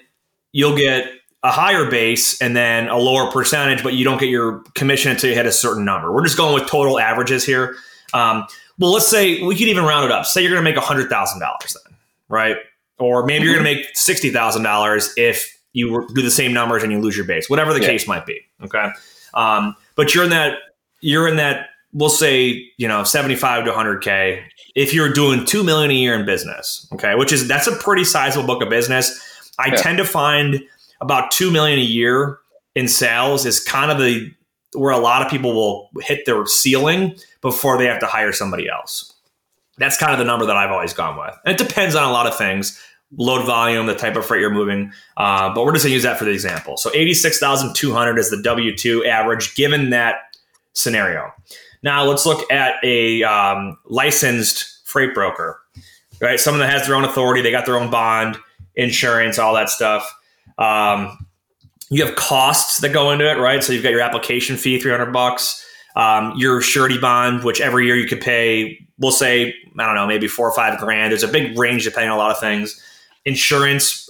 you'll 0.52 0.78
get 0.78 1.12
a 1.42 1.52
higher 1.52 1.90
base 1.90 2.40
and 2.40 2.56
then 2.56 2.88
a 2.88 2.98
lower 2.98 3.32
percentage, 3.32 3.82
but 3.82 3.94
you 3.94 4.04
don't 4.04 4.20
get 4.20 4.30
your 4.30 4.60
commission 4.76 5.12
until 5.12 5.32
you 5.32 5.36
hit 5.36 5.48
a 5.48 5.52
certain 5.52 5.84
number. 5.84 6.12
We're 6.12 6.26
just 6.26 6.38
going 6.38 6.54
with 6.54 6.70
total 6.70 7.00
averages 7.00 7.46
here. 7.46 7.78
Um, 8.14 8.46
well, 8.78 8.92
let's 8.92 9.08
say 9.08 9.42
we 9.42 9.56
could 9.56 9.68
even 9.68 9.84
round 9.84 10.06
it 10.06 10.12
up. 10.12 10.26
Say 10.26 10.42
you're 10.42 10.52
going 10.52 10.64
to 10.64 10.72
make 10.72 10.82
$100,000 10.82 11.10
then, 11.40 11.98
right? 12.30 12.58
Or 13.00 13.26
maybe 13.26 13.46
you're 13.46 13.56
going 13.56 13.66
to 13.66 13.74
make 13.76 13.94
$60,000 13.96 15.10
if 15.18 15.57
you 15.74 16.08
do 16.14 16.22
the 16.22 16.32
same 16.32 16.54
numbers 16.54 16.84
and 16.84 16.92
you 16.92 17.00
lose 17.00 17.16
your 17.16 17.26
base, 17.26 17.50
whatever 17.50 17.74
the 17.74 17.82
yeah. 17.82 17.88
case 17.88 18.08
might 18.08 18.26
be. 18.26 18.40
Okay. 18.64 18.90
Um, 19.34 19.76
but 19.96 20.16
you're 20.16 20.24
in 20.24 20.30
that, 20.32 20.58
you're 21.02 21.28
in 21.28 21.38
that, 21.38 21.68
we'll 21.94 22.10
say, 22.10 22.72
you 22.78 22.88
know, 22.88 23.04
75 23.04 23.66
to 23.66 23.72
100K. 23.72 24.44
If 24.76 24.94
you're 24.94 25.12
doing 25.12 25.46
2 25.46 25.64
million 25.64 25.92
a 25.92 25.94
year 25.94 26.14
in 26.14 26.26
business, 26.26 26.88
okay, 26.94 27.16
which 27.16 27.32
is, 27.32 27.48
that's 27.48 27.68
a 27.68 27.76
pretty 27.76 28.04
sizable 28.04 28.46
book 28.46 28.64
of 28.64 28.70
business. 28.70 29.52
I 29.60 29.68
yeah. 29.68 29.76
tend 29.76 29.98
to 29.98 30.06
find 30.06 30.62
about 31.02 31.32
two 31.32 31.52
million 31.52 31.80
a 31.80 31.84
year 31.84 32.40
in 32.76 32.88
sales 32.88 33.46
is 33.46 33.60
kind 33.60 33.92
of 33.92 33.98
the 33.98 34.32
where 34.74 34.92
a 34.92 35.00
lot 35.00 35.22
of 35.22 35.32
people 35.32 35.54
will 35.54 35.90
hit 36.02 36.26
their 36.26 36.46
ceiling 36.46 37.16
before 37.42 37.78
they 37.78 37.86
have 37.86 38.00
to 38.00 38.06
hire 38.06 38.32
somebody 38.32 38.70
else. 38.70 39.14
That's 39.78 39.98
kind 39.98 40.12
of 40.12 40.20
the 40.20 40.26
number 40.26 40.46
that 40.46 40.58
I've 40.58 40.72
always 40.72 40.94
gone 40.94 41.18
with. 41.18 41.36
And 41.46 41.60
it 41.60 41.68
depends 41.68 41.96
on 41.96 42.04
a 42.04 42.12
lot 42.12 42.28
of 42.28 42.38
things 42.38 42.80
load 43.16 43.46
volume, 43.46 43.86
the 43.86 43.96
type 43.96 44.16
of 44.16 44.26
freight 44.26 44.42
you're 44.42 44.50
moving. 44.50 44.92
Uh, 45.16 45.54
but 45.54 45.66
we're 45.66 45.72
just 45.74 45.84
going 45.84 45.92
to 45.92 45.96
use 45.96 46.04
that 46.04 46.18
for 46.18 46.26
the 46.26 46.32
example. 46.32 46.78
So 46.78 46.92
86,200 46.94 48.18
is 48.20 48.30
the 48.30 48.42
W 48.42 48.76
2 48.76 49.06
average 49.06 49.56
given 49.56 49.92
that 49.92 50.16
scenario. 50.74 51.32
Now 51.84 52.04
let's 52.04 52.26
look 52.26 52.52
at 52.52 52.76
a 52.84 53.24
um, 53.24 53.78
licensed 53.86 54.82
freight 54.86 55.14
broker, 55.14 55.62
right? 56.20 56.40
Someone 56.40 56.60
that 56.60 56.72
has 56.72 56.88
their 56.88 56.96
own 56.96 57.04
authority, 57.04 57.42
they 57.42 57.52
got 57.52 57.66
their 57.66 57.78
own 57.78 57.90
bond, 57.90 58.38
insurance, 58.76 59.40
all 59.40 59.54
that 59.54 59.70
stuff. 59.70 60.14
Um, 60.58 61.26
you 61.90 62.06
have 62.06 62.16
costs 62.16 62.80
that 62.82 62.90
go 62.90 63.12
into 63.12 63.30
it, 63.30 63.36
right? 63.36 63.64
So 63.64 63.74
you've 63.74 63.84
got 63.84 63.92
your 63.92 64.02
application 64.02 64.58
fee, 64.58 64.80
300 64.80 65.14
bucks, 65.14 65.66
um, 65.96 66.34
your 66.36 66.62
surety 66.62 66.98
bond, 66.98 67.44
which 67.44 67.62
every 67.62 67.86
year 67.86 67.96
you 67.96 68.08
could 68.08 68.22
pay, 68.22 68.86
we'll 69.00 69.12
say, 69.12 69.56
I 69.80 69.86
don't 69.86 69.96
know, 69.96 70.08
maybe 70.08 70.28
four 70.28 70.50
or 70.50 70.54
five 70.54 70.78
grand. 70.80 71.12
There's 71.12 71.24
a 71.24 71.28
big 71.28 71.58
range 71.58 71.84
depending 71.86 72.10
on 72.10 72.18
a 72.18 72.20
lot 72.20 72.32
of 72.32 72.40
things. 72.40 72.82
Insurance, 73.26 74.10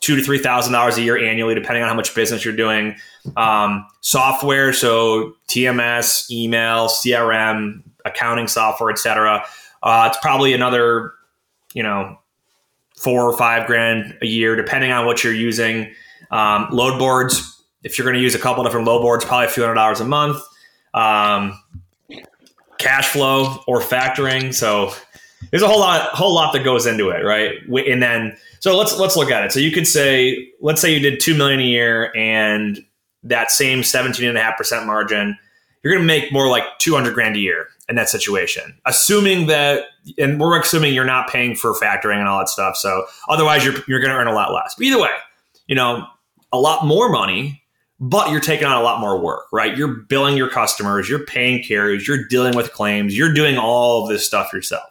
two 0.00 0.16
to 0.16 0.22
three 0.22 0.38
thousand 0.38 0.72
dollars 0.72 0.98
a 0.98 1.02
year 1.02 1.18
annually, 1.18 1.54
depending 1.54 1.82
on 1.82 1.88
how 1.88 1.94
much 1.94 2.14
business 2.14 2.44
you're 2.44 2.56
doing. 2.56 2.96
Um, 3.36 3.86
software, 4.00 4.72
so 4.72 5.34
TMS, 5.48 6.30
email, 6.30 6.88
CRM, 6.88 7.82
accounting 8.04 8.48
software, 8.48 8.90
etc. 8.90 9.44
Uh, 9.82 10.08
it's 10.10 10.18
probably 10.20 10.52
another, 10.52 11.12
you 11.74 11.82
know, 11.82 12.18
four 12.96 13.30
or 13.30 13.36
five 13.36 13.66
grand 13.66 14.16
a 14.22 14.26
year, 14.26 14.56
depending 14.56 14.90
on 14.92 15.06
what 15.06 15.22
you're 15.22 15.34
using. 15.34 15.92
Um, 16.30 16.68
load 16.70 16.98
boards, 16.98 17.62
if 17.84 17.96
you're 17.96 18.04
going 18.04 18.16
to 18.16 18.22
use 18.22 18.34
a 18.34 18.38
couple 18.38 18.64
different 18.64 18.86
load 18.86 19.02
boards, 19.02 19.24
probably 19.24 19.46
a 19.46 19.50
few 19.50 19.62
hundred 19.62 19.76
dollars 19.76 20.00
a 20.00 20.04
month. 20.04 20.42
Um, 20.94 21.58
cash 22.78 23.08
flow 23.08 23.62
or 23.66 23.80
factoring. 23.80 24.54
So 24.54 24.92
there's 25.50 25.62
a 25.62 25.68
whole 25.68 25.80
lot, 25.80 26.10
whole 26.14 26.34
lot 26.34 26.52
that 26.52 26.64
goes 26.64 26.86
into 26.86 27.10
it, 27.10 27.24
right? 27.24 27.56
And 27.86 28.02
then, 28.02 28.36
so 28.60 28.76
let's 28.76 28.98
let's 28.98 29.16
look 29.16 29.30
at 29.30 29.44
it. 29.44 29.52
So 29.52 29.60
you 29.60 29.70
could 29.70 29.86
say, 29.86 30.48
let's 30.60 30.80
say 30.80 30.92
you 30.92 31.00
did 31.00 31.20
two 31.20 31.34
million 31.34 31.60
a 31.60 31.64
year, 31.64 32.12
and 32.16 32.84
that 33.22 33.50
same 33.50 33.82
17 33.82 34.28
and 34.28 34.38
a 34.38 34.42
half 34.42 34.56
percent 34.56 34.86
margin, 34.86 35.36
you're 35.82 35.92
going 35.92 36.02
to 36.02 36.06
make 36.06 36.32
more 36.32 36.48
like 36.48 36.64
200 36.78 37.14
grand 37.14 37.36
a 37.36 37.38
year 37.38 37.68
in 37.88 37.96
that 37.96 38.08
situation, 38.08 38.76
assuming 38.84 39.46
that, 39.46 39.84
and 40.18 40.40
we're 40.40 40.60
assuming 40.60 40.92
you're 40.92 41.04
not 41.04 41.28
paying 41.28 41.54
for 41.54 41.72
factoring 41.74 42.18
and 42.18 42.28
all 42.28 42.38
that 42.38 42.48
stuff. 42.48 42.76
So 42.76 43.06
otherwise, 43.28 43.64
you're 43.64 43.74
you're 43.86 44.00
going 44.00 44.10
to 44.10 44.16
earn 44.16 44.26
a 44.26 44.34
lot 44.34 44.52
less. 44.52 44.74
But 44.76 44.86
either 44.86 45.00
way, 45.00 45.10
you 45.66 45.74
know, 45.74 46.06
a 46.52 46.58
lot 46.58 46.84
more 46.86 47.10
money, 47.10 47.62
but 48.00 48.30
you're 48.30 48.40
taking 48.40 48.66
on 48.66 48.76
a 48.76 48.82
lot 48.82 49.00
more 49.00 49.18
work, 49.18 49.46
right? 49.52 49.76
You're 49.76 49.88
billing 50.08 50.36
your 50.36 50.48
customers, 50.48 51.08
you're 51.08 51.24
paying 51.24 51.62
carriers, 51.62 52.06
you're 52.06 52.26
dealing 52.26 52.56
with 52.56 52.72
claims, 52.72 53.16
you're 53.16 53.32
doing 53.32 53.58
all 53.58 54.06
this 54.06 54.26
stuff 54.26 54.52
yourself. 54.52 54.88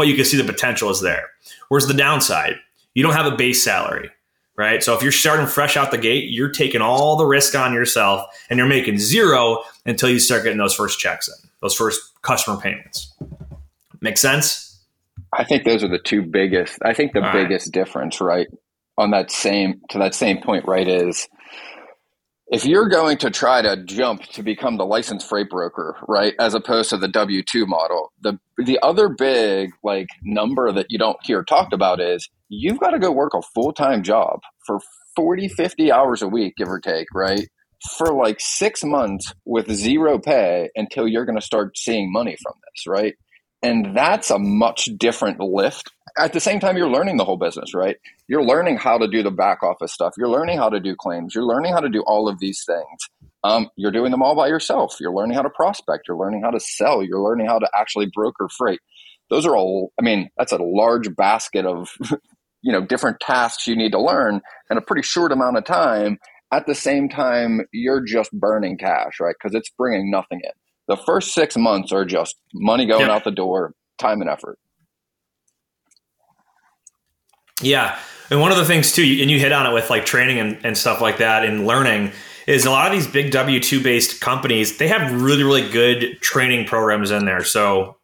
But 0.00 0.08
you 0.08 0.16
can 0.16 0.24
see 0.24 0.38
the 0.38 0.50
potential 0.50 0.88
is 0.88 1.02
there. 1.02 1.28
Where's 1.68 1.86
the 1.86 1.92
downside? 1.92 2.54
You 2.94 3.02
don't 3.02 3.12
have 3.12 3.30
a 3.30 3.36
base 3.36 3.62
salary 3.62 4.10
right? 4.56 4.82
So 4.82 4.94
if 4.94 5.02
you're 5.02 5.10
starting 5.10 5.46
fresh 5.46 5.78
out 5.78 5.90
the 5.90 5.98
gate, 5.98 6.28
you're 6.28 6.50
taking 6.50 6.80
all 6.80 7.16
the 7.16 7.24
risk 7.24 7.54
on 7.54 7.72
yourself 7.72 8.26
and 8.50 8.58
you're 8.58 8.68
making 8.68 8.98
zero 8.98 9.62
until 9.86 10.10
you 10.10 10.18
start 10.18 10.42
getting 10.42 10.58
those 10.58 10.74
first 10.74 10.98
checks 10.98 11.28
in, 11.28 11.48
those 11.60 11.74
first 11.74 11.98
customer 12.20 12.58
payments. 12.60 13.10
Make 14.02 14.18
sense? 14.18 14.78
I 15.32 15.44
think 15.44 15.64
those 15.64 15.82
are 15.82 15.88
the 15.88 15.98
two 15.98 16.22
biggest. 16.22 16.78
I 16.82 16.92
think 16.94 17.12
the 17.12 17.24
all 17.24 17.32
biggest 17.32 17.68
right. 17.68 17.72
difference, 17.72 18.20
right, 18.20 18.48
on 18.98 19.12
that 19.12 19.30
same 19.30 19.80
to 19.90 19.98
that 19.98 20.14
same 20.14 20.42
point, 20.42 20.66
right, 20.66 20.88
is 20.88 21.28
if 22.50 22.64
you're 22.64 22.88
going 22.88 23.16
to 23.18 23.30
try 23.30 23.62
to 23.62 23.82
jump 23.84 24.22
to 24.22 24.42
become 24.42 24.76
the 24.76 24.84
licensed 24.84 25.28
freight 25.28 25.48
broker, 25.48 25.96
right, 26.08 26.34
as 26.40 26.52
opposed 26.54 26.90
to 26.90 26.96
the 26.96 27.08
W 27.08 27.42
two 27.42 27.64
model, 27.64 28.12
the 28.20 28.38
the 28.58 28.78
other 28.82 29.08
big 29.08 29.70
like 29.84 30.08
number 30.22 30.72
that 30.72 30.86
you 30.90 30.98
don't 30.98 31.18
hear 31.22 31.44
talked 31.44 31.72
about 31.72 32.00
is 32.00 32.28
you've 32.48 32.80
got 32.80 32.90
to 32.90 32.98
go 32.98 33.12
work 33.12 33.34
a 33.34 33.42
full 33.54 33.72
time 33.72 34.02
job 34.02 34.40
for 34.66 34.80
40, 35.14 35.48
50 35.48 35.92
hours 35.92 36.22
a 36.22 36.28
week, 36.28 36.54
give 36.56 36.68
or 36.68 36.80
take, 36.80 37.06
right? 37.14 37.48
For 37.96 38.12
like 38.12 38.40
six 38.40 38.82
months 38.84 39.32
with 39.44 39.70
zero 39.72 40.18
pay 40.18 40.70
until 40.74 41.06
you're 41.08 41.24
going 41.24 41.38
to 41.38 41.44
start 41.44 41.78
seeing 41.78 42.12
money 42.12 42.36
from 42.42 42.54
this, 42.62 42.86
right? 42.86 43.14
And 43.62 43.96
that's 43.96 44.30
a 44.30 44.38
much 44.38 44.86
different 44.98 45.40
lift. 45.40 45.92
At 46.18 46.32
the 46.32 46.40
same 46.40 46.60
time, 46.60 46.76
you're 46.78 46.90
learning 46.90 47.18
the 47.18 47.24
whole 47.26 47.36
business, 47.38 47.74
right? 47.74 47.96
You're 48.28 48.44
learning 48.44 48.78
how 48.78 48.98
to 48.98 49.08
do 49.08 49.22
the 49.22 49.30
back 49.30 49.62
office 49.62 49.92
stuff. 49.92 50.14
You're 50.18 50.28
learning 50.30 50.58
how 50.58 50.70
to 50.70 50.80
do 50.80 50.96
claims. 50.96 51.34
You're 51.34 51.44
learning 51.46 51.72
how 51.72 51.80
to 51.80 51.88
do 51.90 52.02
all 52.06 52.28
of 52.28 52.40
these 52.40 52.64
things. 52.66 53.08
um, 53.44 53.68
you're 53.76 53.92
doing 53.92 54.10
them 54.10 54.22
all 54.22 54.34
by 54.36 54.48
yourself. 54.48 54.96
You're 55.00 55.14
learning 55.14 55.36
how 55.36 55.42
to 55.42 55.50
prospect. 55.50 56.08
You're 56.08 56.16
learning 56.18 56.42
how 56.42 56.50
to 56.50 56.60
sell. 56.60 57.02
You're 57.02 57.22
learning 57.22 57.46
how 57.46 57.58
to 57.58 57.68
actually 57.74 58.06
broker 58.12 58.48
freight. 58.48 58.80
Those 59.30 59.46
are 59.46 59.56
all. 59.56 59.92
I 59.98 60.02
mean, 60.02 60.30
that's 60.36 60.52
a 60.52 60.58
large 60.58 61.14
basket 61.16 61.64
of 61.66 61.90
you 62.62 62.72
know 62.72 62.84
different 62.84 63.20
tasks 63.20 63.66
you 63.66 63.76
need 63.76 63.92
to 63.92 64.00
learn 64.00 64.40
in 64.70 64.76
a 64.78 64.82
pretty 64.82 65.02
short 65.02 65.32
amount 65.32 65.56
of 65.58 65.64
time. 65.64 66.18
At 66.52 66.66
the 66.66 66.74
same 66.74 67.08
time, 67.08 67.62
you're 67.72 68.04
just 68.04 68.32
burning 68.32 68.76
cash, 68.76 69.20
right? 69.20 69.36
Because 69.40 69.54
it's 69.54 69.70
bringing 69.78 70.10
nothing 70.10 70.40
in. 70.44 70.50
The 70.90 70.96
first 70.96 71.34
six 71.34 71.56
months 71.56 71.92
are 71.92 72.04
just 72.04 72.34
money 72.52 72.84
going 72.84 73.08
out 73.08 73.22
the 73.22 73.30
door, 73.30 73.74
time 73.96 74.20
and 74.20 74.28
effort. 74.28 74.58
Yeah. 77.62 77.96
And 78.28 78.40
one 78.40 78.50
of 78.50 78.58
the 78.58 78.64
things 78.64 78.92
too, 78.92 79.02
and 79.02 79.30
you 79.30 79.38
hit 79.38 79.52
on 79.52 79.66
it 79.66 79.72
with 79.72 79.88
like 79.88 80.04
training 80.04 80.40
and, 80.40 80.58
and 80.64 80.76
stuff 80.76 81.00
like 81.00 81.18
that 81.18 81.44
and 81.44 81.64
learning 81.64 82.10
is 82.48 82.66
a 82.66 82.70
lot 82.72 82.88
of 82.88 82.92
these 82.92 83.06
big 83.06 83.30
W 83.30 83.60
two 83.60 83.80
based 83.80 84.20
companies, 84.20 84.78
they 84.78 84.88
have 84.88 85.22
really, 85.22 85.44
really 85.44 85.70
good 85.70 86.20
training 86.22 86.66
programs 86.66 87.12
in 87.12 87.24
there. 87.24 87.44
So 87.44 87.96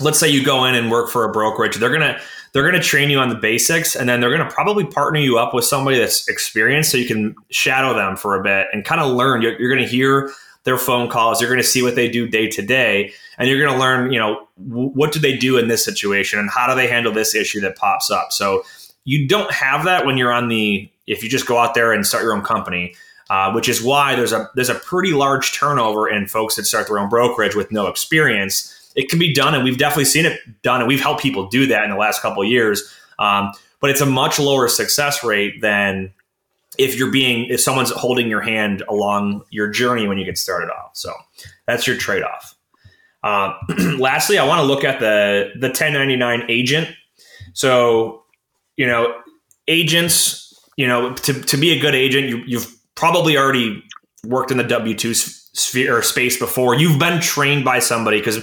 let's 0.00 0.18
say 0.18 0.30
you 0.30 0.42
go 0.42 0.64
in 0.64 0.74
and 0.74 0.90
work 0.90 1.10
for 1.10 1.28
a 1.28 1.30
brokerage, 1.30 1.76
they're 1.76 1.92
gonna 1.92 2.18
they're 2.54 2.64
gonna 2.64 2.82
train 2.82 3.10
you 3.10 3.18
on 3.18 3.28
the 3.28 3.34
basics 3.34 3.94
and 3.94 4.08
then 4.08 4.22
they're 4.22 4.34
gonna 4.34 4.50
probably 4.50 4.86
partner 4.86 5.20
you 5.20 5.36
up 5.36 5.52
with 5.52 5.66
somebody 5.66 5.98
that's 5.98 6.26
experienced 6.26 6.90
so 6.90 6.96
you 6.96 7.06
can 7.06 7.34
shadow 7.50 7.92
them 7.92 8.16
for 8.16 8.34
a 8.34 8.42
bit 8.42 8.68
and 8.72 8.86
kind 8.86 9.02
of 9.02 9.12
learn. 9.12 9.42
You're, 9.42 9.60
you're 9.60 9.74
gonna 9.74 9.86
hear 9.86 10.32
their 10.64 10.78
phone 10.78 11.08
calls. 11.08 11.40
You're 11.40 11.50
going 11.50 11.62
to 11.62 11.66
see 11.66 11.82
what 11.82 11.94
they 11.94 12.08
do 12.08 12.26
day 12.26 12.48
to 12.48 12.62
day, 12.62 13.12
and 13.38 13.48
you're 13.48 13.60
going 13.60 13.72
to 13.72 13.78
learn, 13.78 14.12
you 14.12 14.18
know, 14.18 14.48
w- 14.68 14.90
what 14.90 15.12
do 15.12 15.18
they 15.18 15.36
do 15.36 15.56
in 15.58 15.68
this 15.68 15.84
situation 15.84 16.38
and 16.38 16.50
how 16.50 16.66
do 16.66 16.74
they 16.74 16.88
handle 16.88 17.12
this 17.12 17.34
issue 17.34 17.60
that 17.60 17.76
pops 17.76 18.10
up. 18.10 18.32
So 18.32 18.64
you 19.04 19.28
don't 19.28 19.52
have 19.52 19.84
that 19.84 20.06
when 20.06 20.16
you're 20.16 20.32
on 20.32 20.48
the 20.48 20.90
if 21.06 21.22
you 21.22 21.28
just 21.28 21.46
go 21.46 21.58
out 21.58 21.74
there 21.74 21.92
and 21.92 22.06
start 22.06 22.24
your 22.24 22.34
own 22.34 22.42
company. 22.42 22.94
Uh, 23.30 23.50
which 23.52 23.70
is 23.70 23.82
why 23.82 24.14
there's 24.14 24.32
a 24.32 24.50
there's 24.54 24.68
a 24.68 24.74
pretty 24.74 25.12
large 25.14 25.54
turnover 25.54 26.06
in 26.06 26.26
folks 26.26 26.56
that 26.56 26.64
start 26.66 26.86
their 26.86 26.98
own 26.98 27.08
brokerage 27.08 27.54
with 27.54 27.72
no 27.72 27.86
experience. 27.86 28.92
It 28.96 29.08
can 29.08 29.18
be 29.18 29.32
done, 29.32 29.54
and 29.54 29.64
we've 29.64 29.78
definitely 29.78 30.04
seen 30.04 30.26
it 30.26 30.38
done, 30.62 30.80
and 30.80 30.86
we've 30.86 31.00
helped 31.00 31.22
people 31.22 31.48
do 31.48 31.66
that 31.68 31.84
in 31.84 31.90
the 31.90 31.96
last 31.96 32.20
couple 32.20 32.42
of 32.42 32.50
years. 32.50 32.82
Um, 33.18 33.52
but 33.80 33.88
it's 33.88 34.02
a 34.02 34.06
much 34.06 34.38
lower 34.38 34.68
success 34.68 35.24
rate 35.24 35.62
than 35.62 36.12
if 36.78 36.96
you're 36.96 37.10
being 37.10 37.46
if 37.50 37.60
someone's 37.60 37.90
holding 37.90 38.28
your 38.28 38.40
hand 38.40 38.82
along 38.88 39.42
your 39.50 39.68
journey 39.68 40.06
when 40.06 40.18
you 40.18 40.24
get 40.24 40.38
started 40.38 40.70
off. 40.70 40.90
So 40.94 41.12
that's 41.66 41.86
your 41.86 41.96
trade 41.96 42.22
off. 42.22 42.54
Uh, 43.22 43.54
lastly, 43.98 44.38
I 44.38 44.46
want 44.46 44.60
to 44.60 44.66
look 44.66 44.84
at 44.84 45.00
the 45.00 45.50
the 45.54 45.68
1099 45.68 46.44
agent. 46.48 46.88
So 47.52 48.24
you 48.76 48.86
know, 48.86 49.14
agents, 49.68 50.54
you 50.76 50.86
know, 50.86 51.14
to 51.14 51.32
to 51.32 51.56
be 51.56 51.70
a 51.70 51.78
good 51.78 51.94
agent, 51.94 52.28
you, 52.28 52.42
you've 52.46 52.74
probably 52.94 53.36
already 53.36 53.82
worked 54.24 54.50
in 54.50 54.58
the 54.58 54.64
W 54.64 54.94
two 54.94 55.14
sphere 55.14 55.96
or 55.96 56.02
space 56.02 56.38
before. 56.38 56.74
You've 56.74 56.98
been 56.98 57.20
trained 57.20 57.64
by 57.64 57.78
somebody 57.78 58.18
because 58.18 58.38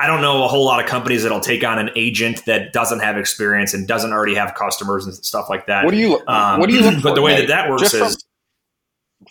I 0.00 0.06
don't 0.06 0.22
know 0.22 0.44
a 0.44 0.48
whole 0.48 0.64
lot 0.64 0.82
of 0.82 0.88
companies 0.88 1.24
that'll 1.24 1.40
take 1.40 1.62
on 1.62 1.78
an 1.78 1.90
agent 1.94 2.46
that 2.46 2.72
doesn't 2.72 3.00
have 3.00 3.18
experience 3.18 3.74
and 3.74 3.86
doesn't 3.86 4.12
already 4.12 4.34
have 4.34 4.54
customers 4.54 5.04
and 5.04 5.14
stuff 5.14 5.50
like 5.50 5.66
that. 5.66 5.84
What 5.84 5.90
do 5.90 5.98
you 5.98 6.18
um, 6.26 6.58
What 6.58 6.70
do 6.70 6.74
you 6.74 6.80
look 6.80 6.94
for? 6.94 7.02
But 7.02 7.14
the 7.16 7.22
way 7.22 7.36
that 7.36 7.48
that 7.48 7.68
works 7.68 7.92
is. 7.92 8.16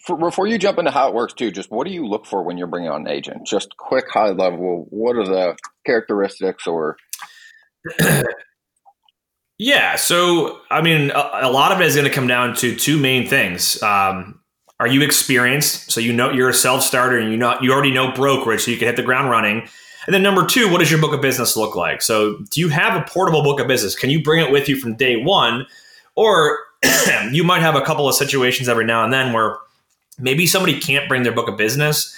for, 0.05 0.15
before 0.15 0.45
you 0.45 0.59
jump 0.59 0.77
into 0.77 0.91
how 0.91 1.07
it 1.07 1.15
works 1.15 1.33
too, 1.33 1.49
just 1.49 1.71
what 1.71 1.87
do 1.87 1.93
you 1.93 2.05
look 2.05 2.27
for 2.27 2.43
when 2.43 2.59
you're 2.59 2.67
bringing 2.67 2.91
on 2.91 3.01
an 3.01 3.07
agent? 3.07 3.47
Just 3.47 3.77
quick, 3.77 4.05
high 4.11 4.29
level. 4.29 4.85
What 4.91 5.15
are 5.15 5.25
the 5.25 5.57
characteristics 5.87 6.67
or? 6.67 6.97
yeah, 9.57 9.95
so 9.95 10.59
I 10.69 10.83
mean, 10.83 11.09
a, 11.09 11.47
a, 11.47 11.51
lot 11.51 11.71
of 11.71 11.81
it 11.81 11.87
is 11.87 11.95
going 11.95 12.07
to 12.07 12.13
come 12.13 12.27
down 12.27 12.55
to 12.57 12.75
two 12.75 12.99
main 12.99 13.27
things. 13.27 13.81
Um, 13.81 14.39
are 14.79 14.87
you 14.87 15.01
experienced? 15.01 15.89
So 15.89 15.99
you 15.99 16.13
know 16.13 16.31
you're 16.31 16.49
a 16.49 16.53
self 16.53 16.83
starter 16.83 17.17
and 17.17 17.31
you 17.31 17.37
know 17.37 17.57
you 17.59 17.73
already 17.73 17.91
know 17.91 18.11
brokerage, 18.11 18.65
so 18.65 18.71
you 18.71 18.77
can 18.77 18.85
hit 18.85 18.97
the 18.97 19.03
ground 19.03 19.31
running 19.31 19.67
and 20.05 20.13
then 20.13 20.23
number 20.23 20.45
two, 20.45 20.69
what 20.69 20.79
does 20.79 20.89
your 20.89 20.99
book 20.99 21.13
of 21.13 21.21
business 21.21 21.57
look 21.57 21.75
like? 21.75 22.01
So 22.01 22.37
do 22.49 22.61
you 22.61 22.69
have 22.69 22.95
a 22.95 23.05
portable 23.05 23.43
book 23.43 23.59
of 23.59 23.67
business? 23.67 23.95
Can 23.95 24.09
you 24.09 24.21
bring 24.21 24.43
it 24.43 24.51
with 24.51 24.69
you 24.69 24.77
from 24.77 24.95
day 24.95 25.21
one? 25.21 25.65
Or 26.15 26.59
you 27.31 27.43
might 27.43 27.61
have 27.61 27.75
a 27.75 27.81
couple 27.81 28.07
of 28.07 28.15
situations 28.15 28.69
every 28.69 28.85
now 28.85 29.03
and 29.03 29.11
then 29.11 29.33
where 29.33 29.57
maybe 30.17 30.45
somebody 30.45 30.79
can't 30.79 31.07
bring 31.09 31.23
their 31.23 31.31
book 31.33 31.49
of 31.49 31.57
business 31.57 32.15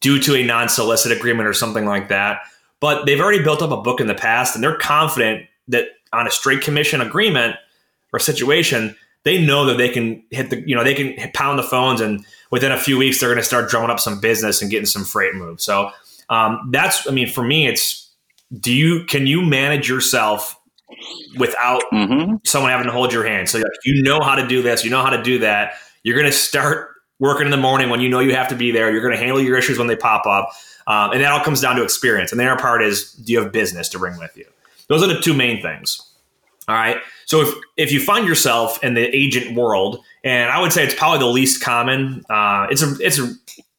due 0.00 0.18
to 0.20 0.34
a 0.34 0.44
non-solicit 0.44 1.12
agreement 1.12 1.48
or 1.48 1.52
something 1.52 1.84
like 1.84 2.08
that. 2.08 2.40
But 2.80 3.06
they've 3.06 3.20
already 3.20 3.42
built 3.42 3.62
up 3.62 3.70
a 3.70 3.82
book 3.82 4.00
in 4.00 4.06
the 4.06 4.14
past 4.14 4.54
and 4.54 4.62
they're 4.62 4.76
confident 4.76 5.46
that 5.68 5.88
on 6.12 6.26
a 6.26 6.30
straight 6.30 6.62
commission 6.62 7.00
agreement 7.00 7.56
or 8.12 8.18
situation, 8.18 8.96
they 9.24 9.44
know 9.44 9.66
that 9.66 9.76
they 9.76 9.88
can 9.88 10.22
hit 10.30 10.50
the, 10.50 10.66
you 10.66 10.74
know, 10.74 10.84
they 10.84 10.94
can 10.94 11.30
pound 11.32 11.58
the 11.58 11.62
phones 11.62 12.00
and 12.00 12.24
within 12.50 12.72
a 12.72 12.78
few 12.78 12.96
weeks, 12.96 13.20
they're 13.20 13.28
going 13.28 13.38
to 13.38 13.44
start 13.44 13.68
drumming 13.68 13.90
up 13.90 14.00
some 14.00 14.20
business 14.20 14.62
and 14.62 14.70
getting 14.70 14.86
some 14.86 15.04
freight 15.04 15.34
moves. 15.34 15.64
So 15.64 15.90
um, 16.30 16.70
that's, 16.72 17.06
I 17.06 17.10
mean, 17.10 17.28
for 17.28 17.42
me, 17.42 17.66
it's 17.66 18.10
do 18.60 18.72
you 18.72 19.04
can 19.04 19.26
you 19.26 19.42
manage 19.42 19.88
yourself 19.88 20.58
without 21.38 21.82
mm-hmm. 21.92 22.36
someone 22.44 22.70
having 22.70 22.86
to 22.86 22.92
hold 22.92 23.12
your 23.12 23.26
hand? 23.26 23.48
So 23.48 23.62
you 23.84 24.02
know 24.02 24.20
how 24.20 24.34
to 24.34 24.46
do 24.46 24.62
this, 24.62 24.84
you 24.84 24.90
know 24.90 25.02
how 25.02 25.10
to 25.10 25.22
do 25.22 25.38
that. 25.40 25.74
You're 26.02 26.16
going 26.16 26.30
to 26.30 26.36
start 26.36 26.90
working 27.18 27.46
in 27.46 27.50
the 27.50 27.56
morning 27.56 27.90
when 27.90 28.00
you 28.00 28.08
know 28.08 28.20
you 28.20 28.34
have 28.34 28.48
to 28.48 28.54
be 28.54 28.70
there. 28.70 28.90
You're 28.90 29.02
going 29.02 29.12
to 29.12 29.18
handle 29.18 29.40
your 29.42 29.58
issues 29.58 29.78
when 29.78 29.88
they 29.88 29.96
pop 29.96 30.26
up, 30.26 30.50
um, 30.86 31.12
and 31.12 31.20
that 31.20 31.32
all 31.32 31.44
comes 31.44 31.60
down 31.60 31.76
to 31.76 31.82
experience. 31.82 32.30
And 32.30 32.40
the 32.40 32.46
other 32.46 32.60
part 32.60 32.82
is, 32.82 33.12
do 33.12 33.32
you 33.32 33.42
have 33.42 33.52
business 33.52 33.88
to 33.90 33.98
bring 33.98 34.18
with 34.18 34.36
you? 34.36 34.46
Those 34.88 35.02
are 35.02 35.06
the 35.06 35.20
two 35.20 35.34
main 35.34 35.60
things. 35.60 36.00
All 36.68 36.74
right. 36.74 36.98
So 37.26 37.40
if 37.40 37.54
if 37.76 37.92
you 37.92 38.00
find 38.00 38.26
yourself 38.26 38.82
in 38.82 38.94
the 38.94 39.14
agent 39.14 39.56
world, 39.56 40.02
and 40.24 40.50
I 40.50 40.60
would 40.60 40.72
say 40.72 40.84
it's 40.84 40.94
probably 40.94 41.18
the 41.18 41.26
least 41.26 41.62
common. 41.62 42.22
Uh, 42.28 42.66
it's 42.70 42.82
a 42.82 42.94
it's 43.00 43.18
a 43.18 43.32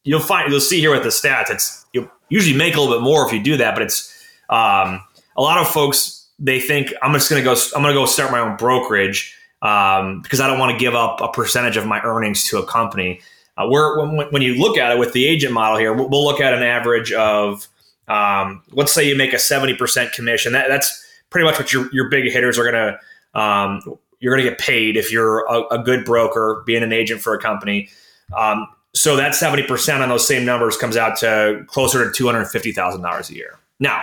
you'll 0.04 0.20
find 0.20 0.50
you'll 0.50 0.60
see 0.60 0.80
here 0.80 0.92
with 0.92 1.02
the 1.02 1.08
stats. 1.08 1.50
It's 1.50 1.86
you 1.92 2.10
usually 2.28 2.56
make 2.56 2.74
a 2.74 2.80
little 2.80 2.96
bit 2.96 3.02
more 3.02 3.26
if 3.26 3.32
you 3.32 3.42
do 3.42 3.56
that, 3.56 3.74
but 3.74 3.82
it's 3.82 4.12
um, 4.48 5.02
a 5.36 5.42
lot 5.42 5.58
of 5.58 5.68
folks 5.68 6.28
they 6.38 6.58
think 6.60 6.92
I'm 7.02 7.12
just 7.12 7.28
going 7.28 7.42
to 7.42 7.44
go 7.44 7.54
I'm 7.76 7.82
to 7.82 7.92
go 7.92 8.06
start 8.06 8.30
my 8.30 8.40
own 8.40 8.56
brokerage 8.56 9.36
um, 9.62 10.22
because 10.22 10.40
I 10.40 10.46
don't 10.46 10.58
want 10.58 10.72
to 10.72 10.78
give 10.78 10.94
up 10.94 11.20
a 11.20 11.28
percentage 11.28 11.76
of 11.76 11.86
my 11.86 12.00
earnings 12.02 12.48
to 12.48 12.58
a 12.58 12.66
company. 12.66 13.20
Uh, 13.56 13.68
where 13.68 13.98
when, 13.98 14.26
when, 14.30 14.42
you 14.42 14.54
look 14.54 14.78
at 14.78 14.92
it 14.92 14.98
with 14.98 15.12
the 15.12 15.26
agent 15.26 15.52
model 15.52 15.76
here, 15.76 15.92
we'll, 15.92 16.08
we'll 16.08 16.24
look 16.24 16.40
at 16.40 16.54
an 16.54 16.62
average 16.62 17.12
of 17.12 17.68
um, 18.08 18.62
let's 18.70 18.92
say 18.92 19.06
you 19.06 19.16
make 19.16 19.32
a 19.32 19.36
70% 19.36 20.12
commission. 20.12 20.52
That, 20.52 20.68
that's 20.68 21.06
pretty 21.28 21.44
much 21.44 21.58
what 21.58 21.72
your, 21.72 21.88
your 21.92 22.08
big 22.08 22.30
hitters 22.32 22.58
are 22.58 22.70
going 22.70 22.74
to 22.74 23.38
um, 23.38 23.82
you're 24.20 24.34
going 24.34 24.44
to 24.44 24.50
get 24.50 24.58
paid 24.58 24.96
if 24.96 25.12
you're 25.12 25.46
a, 25.46 25.78
a, 25.78 25.82
good 25.82 26.04
broker 26.04 26.62
being 26.66 26.82
an 26.82 26.92
agent 26.92 27.20
for 27.20 27.32
a 27.32 27.38
company. 27.38 27.88
Um, 28.36 28.66
so 28.94 29.16
that 29.16 29.32
70% 29.32 30.00
on 30.00 30.08
those 30.08 30.26
same 30.26 30.44
numbers 30.44 30.76
comes 30.76 30.96
out 30.96 31.18
to 31.18 31.64
closer 31.66 32.10
to 32.10 32.24
$250,000 32.24 33.30
a 33.30 33.34
year. 33.34 33.58
Now, 33.78 34.02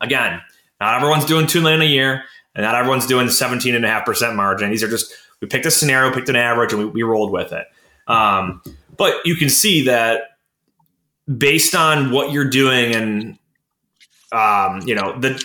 again, 0.00 0.40
not 0.80 0.96
everyone's 0.96 1.24
doing 1.24 1.46
2 1.46 1.60
million 1.60 1.82
a 1.82 1.86
year 1.86 2.24
and 2.54 2.64
not 2.64 2.74
everyone's 2.74 3.06
doing 3.06 3.28
17.5% 3.28 4.36
margin. 4.36 4.70
These 4.70 4.82
are 4.82 4.88
just, 4.88 5.14
we 5.40 5.48
picked 5.48 5.66
a 5.66 5.70
scenario, 5.70 6.12
picked 6.12 6.28
an 6.28 6.36
average, 6.36 6.72
and 6.72 6.82
we, 6.82 6.86
we 6.90 7.02
rolled 7.02 7.32
with 7.32 7.52
it. 7.52 7.66
Um, 8.06 8.62
but 8.96 9.14
you 9.24 9.34
can 9.36 9.48
see 9.48 9.84
that 9.86 10.36
based 11.38 11.74
on 11.74 12.10
what 12.10 12.32
you're 12.32 12.48
doing 12.48 12.94
and, 12.94 13.38
um, 14.32 14.86
you 14.86 14.94
know, 14.94 15.18
the, 15.18 15.42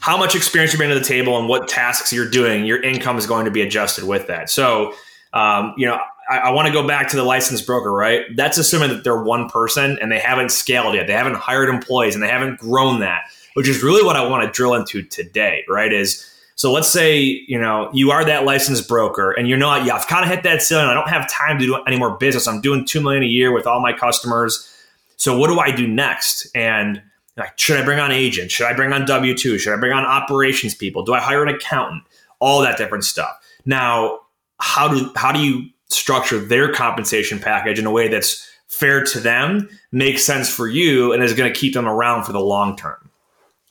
how 0.00 0.16
much 0.16 0.34
experience 0.34 0.72
you 0.72 0.78
bring 0.78 0.90
to 0.90 0.98
the 0.98 1.04
table 1.04 1.38
and 1.38 1.48
what 1.48 1.68
tasks 1.68 2.12
you're 2.12 2.28
doing, 2.28 2.64
your 2.64 2.82
income 2.82 3.16
is 3.16 3.26
going 3.26 3.44
to 3.46 3.50
be 3.50 3.62
adjusted 3.62 4.04
with 4.04 4.26
that. 4.26 4.50
So, 4.50 4.94
um, 5.32 5.74
you 5.76 5.86
know, 5.86 5.98
I, 6.28 6.38
I 6.38 6.50
want 6.50 6.66
to 6.66 6.72
go 6.72 6.86
back 6.86 7.08
to 7.08 7.16
the 7.16 7.24
licensed 7.24 7.66
broker, 7.66 7.92
right? 7.92 8.24
That's 8.36 8.58
assuming 8.58 8.90
that 8.90 9.04
they're 9.04 9.22
one 9.22 9.48
person 9.48 9.98
and 10.00 10.12
they 10.12 10.18
haven't 10.18 10.50
scaled 10.50 10.94
yet. 10.94 11.06
They 11.06 11.12
haven't 11.14 11.36
hired 11.36 11.68
employees 11.68 12.14
and 12.14 12.22
they 12.22 12.28
haven't 12.28 12.58
grown 12.58 13.00
that, 13.00 13.22
which 13.54 13.68
is 13.68 13.82
really 13.82 14.04
what 14.04 14.16
I 14.16 14.26
want 14.26 14.44
to 14.44 14.50
drill 14.50 14.74
into 14.74 15.02
today, 15.02 15.64
right? 15.68 15.92
Is 15.92 16.24
so 16.58 16.72
let's 16.72 16.88
say, 16.88 17.20
you 17.46 17.58
know, 17.58 17.88
you 17.92 18.10
are 18.10 18.24
that 18.24 18.44
licensed 18.44 18.88
broker 18.88 19.30
and 19.30 19.48
you're 19.48 19.58
not, 19.58 19.84
yeah, 19.84 19.94
I've 19.94 20.08
kind 20.08 20.24
of 20.24 20.30
hit 20.30 20.42
that 20.42 20.60
ceiling. 20.60 20.86
I 20.86 20.94
don't 20.94 21.08
have 21.08 21.30
time 21.30 21.56
to 21.60 21.64
do 21.64 21.76
any 21.86 21.96
more 21.96 22.16
business. 22.16 22.48
I'm 22.48 22.60
doing 22.60 22.84
2 22.84 23.00
million 23.00 23.22
a 23.22 23.26
year 23.26 23.52
with 23.52 23.64
all 23.64 23.78
my 23.78 23.92
customers. 23.92 24.68
So 25.16 25.38
what 25.38 25.48
do 25.48 25.60
I 25.60 25.70
do 25.70 25.86
next? 25.86 26.48
And 26.56 27.00
like, 27.36 27.56
should 27.56 27.80
I 27.80 27.84
bring 27.84 28.00
on 28.00 28.10
agents? 28.10 28.52
Should 28.52 28.66
I 28.66 28.72
bring 28.72 28.92
on 28.92 29.06
W 29.06 29.36
2? 29.36 29.58
Should 29.58 29.72
I 29.72 29.76
bring 29.76 29.92
on 29.92 30.04
operations 30.04 30.74
people? 30.74 31.04
Do 31.04 31.14
I 31.14 31.20
hire 31.20 31.44
an 31.44 31.48
accountant? 31.54 32.02
All 32.40 32.60
that 32.62 32.76
different 32.76 33.04
stuff. 33.04 33.40
Now, 33.64 34.20
how 34.58 34.88
do 34.88 35.12
how 35.14 35.30
do 35.30 35.40
you 35.40 35.70
structure 35.90 36.38
their 36.38 36.72
compensation 36.72 37.38
package 37.38 37.78
in 37.78 37.86
a 37.86 37.90
way 37.90 38.08
that's 38.08 38.48
fair 38.68 39.02
to 39.02 39.20
them, 39.20 39.68
makes 39.92 40.24
sense 40.24 40.48
for 40.48 40.68
you, 40.68 41.12
and 41.12 41.22
is 41.22 41.34
going 41.34 41.52
to 41.52 41.58
keep 41.58 41.74
them 41.74 41.88
around 41.88 42.24
for 42.24 42.32
the 42.32 42.40
long 42.40 42.76
term. 42.76 43.10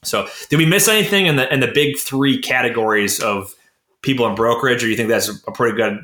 So, 0.04 0.28
did 0.50 0.58
we 0.58 0.66
miss 0.66 0.88
anything 0.88 1.26
in 1.26 1.36
the 1.36 1.52
in 1.54 1.60
the 1.60 1.68
big 1.68 1.98
three 1.98 2.40
categories 2.40 3.20
of 3.20 3.56
people 4.02 4.28
in 4.28 4.36
brokerage, 4.36 4.84
or 4.84 4.88
you 4.88 4.96
think 4.96 5.10
that's 5.10 5.30
a 5.48 5.52
pretty 5.52 5.76
good 5.76 6.00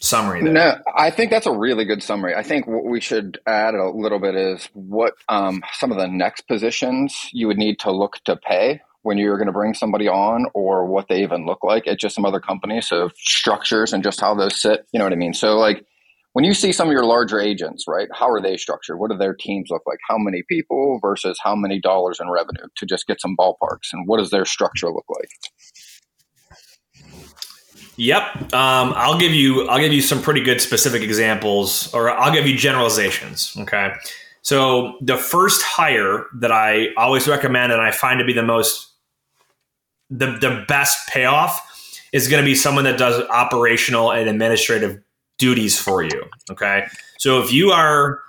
summary? 0.00 0.42
There? 0.42 0.52
No, 0.52 0.76
I 0.94 1.10
think 1.10 1.30
that's 1.30 1.46
a 1.46 1.52
really 1.52 1.84
good 1.84 2.02
summary. 2.02 2.34
I 2.34 2.42
think 2.42 2.66
what 2.66 2.84
we 2.84 3.00
should 3.00 3.40
add 3.46 3.74
a 3.74 3.90
little 3.90 4.18
bit 4.18 4.34
is 4.34 4.68
what 4.74 5.14
um, 5.28 5.62
some 5.74 5.90
of 5.90 5.98
the 5.98 6.08
next 6.08 6.42
positions 6.42 7.28
you 7.32 7.46
would 7.46 7.58
need 7.58 7.78
to 7.80 7.90
look 7.90 8.18
to 8.24 8.36
pay 8.36 8.80
when 9.02 9.18
you're 9.18 9.36
going 9.36 9.46
to 9.46 9.52
bring 9.52 9.74
somebody 9.74 10.08
on 10.08 10.46
or 10.54 10.86
what 10.86 11.08
they 11.08 11.22
even 11.22 11.44
look 11.46 11.62
like 11.62 11.86
at 11.86 11.98
just 11.98 12.14
some 12.14 12.24
other 12.24 12.40
companies. 12.40 12.88
So 12.88 13.10
structures 13.16 13.92
and 13.92 14.02
just 14.02 14.20
how 14.20 14.34
those 14.34 14.60
sit, 14.60 14.86
you 14.92 14.98
know 14.98 15.04
what 15.04 15.12
I 15.12 15.16
mean? 15.16 15.34
So 15.34 15.56
like 15.56 15.84
when 16.32 16.44
you 16.44 16.54
see 16.54 16.72
some 16.72 16.88
of 16.88 16.92
your 16.92 17.04
larger 17.04 17.40
agents, 17.40 17.84
right? 17.86 18.08
How 18.12 18.28
are 18.30 18.40
they 18.40 18.56
structured? 18.56 18.98
What 18.98 19.10
do 19.10 19.18
their 19.18 19.34
teams 19.34 19.68
look 19.70 19.82
like? 19.86 19.98
How 20.08 20.16
many 20.18 20.42
people 20.48 20.98
versus 21.02 21.38
how 21.42 21.54
many 21.54 21.80
dollars 21.80 22.18
in 22.20 22.30
revenue 22.30 22.66
to 22.76 22.86
just 22.86 23.06
get 23.06 23.20
some 23.20 23.36
ballparks? 23.38 23.92
And 23.92 24.06
what 24.06 24.18
does 24.18 24.30
their 24.30 24.44
structure 24.44 24.88
look 24.88 25.04
like? 25.10 25.28
Yep, 27.96 28.54
um, 28.54 28.94
I'll 28.96 29.18
give 29.18 29.32
you 29.32 29.68
I'll 29.68 29.78
give 29.78 29.92
you 29.92 30.00
some 30.00 30.22
pretty 30.22 30.40
good 30.40 30.62
specific 30.62 31.02
examples, 31.02 31.92
or 31.92 32.10
I'll 32.10 32.32
give 32.32 32.46
you 32.46 32.56
generalizations. 32.56 33.54
Okay, 33.58 33.92
so 34.40 34.94
the 35.02 35.18
first 35.18 35.62
hire 35.62 36.24
that 36.40 36.50
I 36.50 36.88
always 36.96 37.28
recommend 37.28 37.70
and 37.70 37.82
I 37.82 37.90
find 37.90 38.18
to 38.18 38.24
be 38.24 38.32
the 38.32 38.42
most 38.42 38.91
the 40.12 40.38
the 40.38 40.64
best 40.68 41.08
payoff 41.08 41.68
is 42.12 42.28
going 42.28 42.42
to 42.42 42.46
be 42.48 42.54
someone 42.54 42.84
that 42.84 42.98
does 42.98 43.26
operational 43.28 44.12
and 44.12 44.28
administrative 44.28 45.02
duties 45.38 45.78
for 45.78 46.02
you. 46.02 46.24
Okay, 46.50 46.86
so 47.18 47.42
if 47.42 47.52
you 47.52 47.70
are 47.70 48.20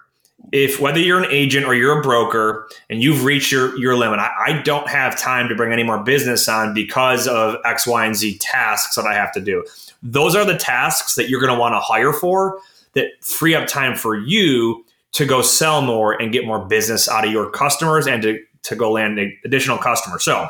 if 0.52 0.80
whether 0.80 1.00
you're 1.00 1.19
an 1.24 1.30
agent 1.32 1.65
or 1.65 1.74
you're 1.74 2.00
a 2.00 2.02
broker 2.02 2.67
and 2.89 3.02
you've 3.02 3.24
reached 3.24 3.52
your, 3.52 3.78
your 3.78 3.96
limit, 3.96 4.19
I, 4.19 4.32
I, 4.48 4.62
don't 4.62 4.88
have 4.89 5.17
time 5.17 5.48
to 5.48 5.56
bring 5.56 5.72
any 5.72 5.84
more 5.84 6.04
business 6.04 6.50
on 6.50 6.74
because 6.74 7.28
of 7.28 7.56
X, 7.63 7.88
Y, 7.88 8.06
and 8.06 8.15
Z 8.15 8.39
tasks 8.39 8.96
that 8.96 9.06
I 9.06 9.13
have 9.13 9.32
to 9.34 9.41
do. 9.41 9.65
Those 10.02 10.36
are 10.36 10.43
the 10.43 10.58
tasks 10.58 11.15
that 11.15 11.30
you're 11.30 11.39
going 11.39 11.54
to 11.54 11.60
want 11.60 11.74
to 11.74 11.80
hire 11.80 12.12
for 12.12 12.60
that 12.93 13.08
free 13.22 13.56
up 13.56 13.67
time 13.67 13.96
for 13.96 14.17
you 14.17 14.84
to 15.13 15.26
go 15.26 15.41
sell 15.41 15.82
more 15.82 16.22
and 16.22 16.34
get 16.34 16.46
more 16.46 16.65
business 16.65 17.08
out 17.08 17.26
of 17.26 17.32
your 17.32 17.50
customers 17.50 18.06
and 18.06 18.22
to, 18.24 18.39
to 18.63 18.76
go 18.76 18.91
land 18.91 19.19
additional 19.46 19.78
customers. 19.78 20.24
So, 20.24 20.50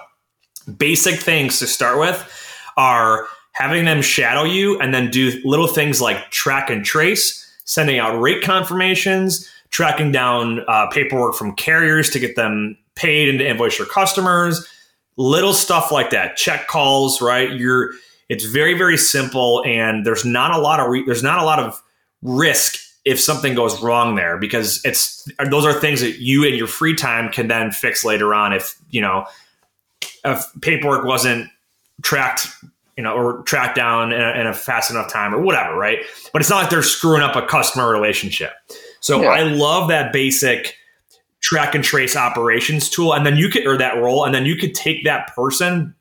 basic 0.77 1.19
things 1.19 1.59
to 1.59 1.67
start 1.67 1.99
with 1.99 2.29
are 2.77 3.27
having 3.51 3.85
them 3.85 4.01
shadow 4.01 4.43
you 4.43 4.79
and 4.79 4.93
then 4.93 5.11
do 5.11 5.39
little 5.45 5.67
things 5.67 6.01
like 6.01 6.31
track 6.31 6.69
and 6.69 6.83
trace, 6.83 7.39
sending 7.65 7.99
out 7.99 8.19
rate 8.19 8.43
confirmations 8.43 9.49
tracking 9.73 10.11
down 10.11 10.63
uh, 10.67 10.87
paperwork 10.91 11.33
from 11.33 11.55
carriers 11.55 12.09
to 12.11 12.19
get 12.19 12.35
them 12.35 12.77
paid 12.95 13.27
and 13.27 13.39
to 13.39 13.47
invoice 13.47 13.77
your 13.77 13.87
customers, 13.87 14.65
little 15.17 15.51
stuff 15.51 15.91
like 15.91 16.11
that. 16.11 16.37
Check 16.37 16.67
calls, 16.67 17.21
right? 17.21 17.51
You're 17.51 17.89
it's 18.29 18.45
very 18.45 18.75
very 18.77 18.97
simple, 18.97 19.63
and 19.65 20.05
there's 20.05 20.23
not 20.23 20.51
a 20.51 20.59
lot 20.59 20.79
of 20.79 20.89
re- 20.89 21.03
there's 21.05 21.23
not 21.23 21.39
a 21.39 21.43
lot 21.43 21.59
of 21.59 21.81
risk 22.21 22.77
if 23.03 23.19
something 23.19 23.53
goes 23.53 23.81
wrong 23.81 24.15
there 24.15 24.37
because 24.37 24.79
it's 24.85 25.27
those 25.49 25.65
are 25.65 25.73
things 25.73 25.99
that 25.99 26.19
you 26.19 26.43
in 26.45 26.53
your 26.53 26.67
free 26.67 26.95
time 26.95 27.29
can 27.29 27.47
then 27.47 27.69
fix 27.71 28.05
later 28.05 28.33
on 28.33 28.53
if 28.53 28.79
you 28.91 29.01
know 29.01 29.25
if 30.25 30.45
paperwork 30.61 31.05
wasn't 31.05 31.49
tracked 32.01 32.47
you 32.97 33.03
know 33.03 33.13
or 33.13 33.41
tracked 33.43 33.75
down 33.75 34.11
in 34.11 34.21
a, 34.21 34.39
in 34.39 34.47
a 34.47 34.53
fast 34.53 34.91
enough 34.91 35.11
time 35.11 35.33
or 35.33 35.41
whatever 35.41 35.75
right 35.75 35.99
but 36.31 36.41
it's 36.41 36.49
not 36.49 36.61
like 36.61 36.69
they're 36.69 36.83
screwing 36.83 37.21
up 37.21 37.35
a 37.35 37.45
customer 37.45 37.89
relationship 37.89 38.53
so 38.99 39.21
yeah. 39.21 39.29
I 39.29 39.41
love 39.43 39.89
that 39.89 40.13
basic 40.13 40.77
track 41.43 41.75
and 41.75 41.83
trace 41.83 42.15
operations 42.15 42.89
tool. 42.89 43.13
And 43.13 43.25
then 43.25 43.35
you 43.35 43.49
could, 43.49 43.67
or 43.67 43.77
that 43.77 43.97
role, 43.97 44.23
and 44.25 44.33
then 44.33 44.45
you 44.45 44.55
could 44.55 44.73
take 44.73 45.03
that 45.03 45.27
person 45.35 45.93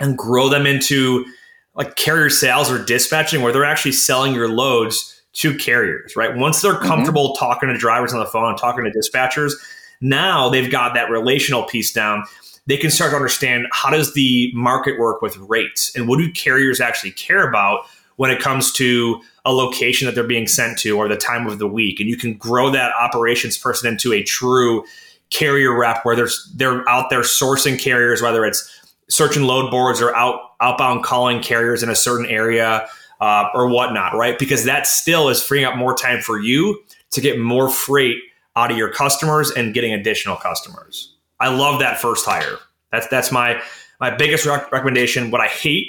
and 0.00 0.16
grow 0.16 0.48
them 0.48 0.64
into 0.64 1.26
like 1.74 1.96
carrier 1.96 2.30
sales 2.30 2.70
or 2.70 2.82
dispatching 2.82 3.42
where 3.42 3.52
they're 3.52 3.64
actually 3.64 3.92
selling 3.92 4.32
your 4.32 4.48
loads 4.48 5.20
to 5.32 5.56
carriers, 5.58 6.14
right? 6.14 6.36
Once 6.36 6.62
they're 6.62 6.74
mm-hmm. 6.74 6.86
comfortable 6.86 7.30
mm-hmm. 7.30 7.44
talking 7.44 7.68
to 7.68 7.76
drivers 7.76 8.12
on 8.12 8.20
the 8.20 8.26
phone 8.26 8.50
and 8.50 8.56
talking 8.56 8.84
to 8.84 8.90
dispatchers, 8.96 9.52
now 10.00 10.48
they've 10.48 10.70
got 10.70 10.94
that 10.94 11.10
relational 11.10 11.64
piece 11.64 11.92
down. 11.92 12.22
They 12.66 12.76
can 12.76 12.90
start 12.90 13.10
to 13.10 13.16
understand 13.16 13.66
how 13.72 13.90
does 13.90 14.14
the 14.14 14.50
market 14.54 14.98
work 14.98 15.20
with 15.22 15.36
rates 15.36 15.94
and 15.94 16.08
what 16.08 16.18
do 16.18 16.30
carriers 16.32 16.80
actually 16.80 17.12
care 17.12 17.46
about 17.46 17.86
when 18.16 18.30
it 18.30 18.40
comes 18.40 18.72
to 18.72 19.20
a 19.44 19.52
location 19.52 20.06
that 20.06 20.14
they're 20.14 20.24
being 20.24 20.46
sent 20.46 20.78
to 20.78 20.96
or 20.96 21.08
the 21.08 21.16
time 21.16 21.46
of 21.46 21.58
the 21.58 21.66
week. 21.66 22.00
And 22.00 22.08
you 22.08 22.16
can 22.16 22.34
grow 22.34 22.70
that 22.70 22.92
operations 22.94 23.58
person 23.58 23.90
into 23.90 24.12
a 24.12 24.22
true 24.22 24.84
carrier 25.30 25.76
rep 25.76 26.04
where 26.04 26.16
there's 26.16 26.50
they're 26.54 26.88
out 26.88 27.10
there 27.10 27.20
sourcing 27.20 27.78
carriers, 27.78 28.22
whether 28.22 28.44
it's 28.44 28.70
search 29.08 29.36
and 29.36 29.46
load 29.46 29.70
boards 29.70 30.00
or 30.00 30.14
out 30.14 30.40
outbound 30.60 31.04
calling 31.04 31.42
carriers 31.42 31.82
in 31.82 31.90
a 31.90 31.94
certain 31.94 32.26
area 32.26 32.86
uh, 33.20 33.48
or 33.54 33.68
whatnot, 33.68 34.14
right? 34.14 34.38
Because 34.38 34.64
that 34.64 34.86
still 34.86 35.28
is 35.28 35.42
freeing 35.42 35.64
up 35.64 35.76
more 35.76 35.94
time 35.94 36.20
for 36.20 36.38
you 36.38 36.82
to 37.10 37.20
get 37.20 37.38
more 37.38 37.68
freight 37.68 38.18
out 38.56 38.70
of 38.70 38.78
your 38.78 38.90
customers 38.90 39.50
and 39.50 39.74
getting 39.74 39.92
additional 39.92 40.36
customers. 40.36 41.13
I 41.40 41.48
love 41.48 41.80
that 41.80 42.00
first 42.00 42.24
hire. 42.24 42.58
That's 42.92 43.08
that's 43.08 43.32
my 43.32 43.60
my 44.00 44.14
biggest 44.14 44.46
rec- 44.46 44.70
recommendation. 44.72 45.30
What 45.30 45.40
I 45.40 45.48
hate 45.48 45.88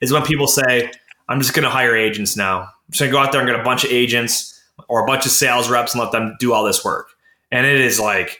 is 0.00 0.12
when 0.12 0.22
people 0.22 0.46
say, 0.46 0.90
"I'm 1.28 1.40
just 1.40 1.54
going 1.54 1.64
to 1.64 1.70
hire 1.70 1.96
agents 1.96 2.36
now." 2.36 2.68
just 2.92 3.00
gonna 3.00 3.12
go 3.12 3.18
out 3.18 3.32
there 3.32 3.40
and 3.40 3.48
get 3.48 3.58
a 3.58 3.64
bunch 3.64 3.84
of 3.84 3.90
agents 3.90 4.60
or 4.88 5.02
a 5.02 5.06
bunch 5.06 5.26
of 5.26 5.32
sales 5.32 5.70
reps 5.70 5.94
and 5.94 6.02
let 6.02 6.12
them 6.12 6.36
do 6.38 6.52
all 6.52 6.64
this 6.64 6.84
work. 6.84 7.08
And 7.50 7.66
it 7.66 7.80
is 7.80 7.98
like 7.98 8.38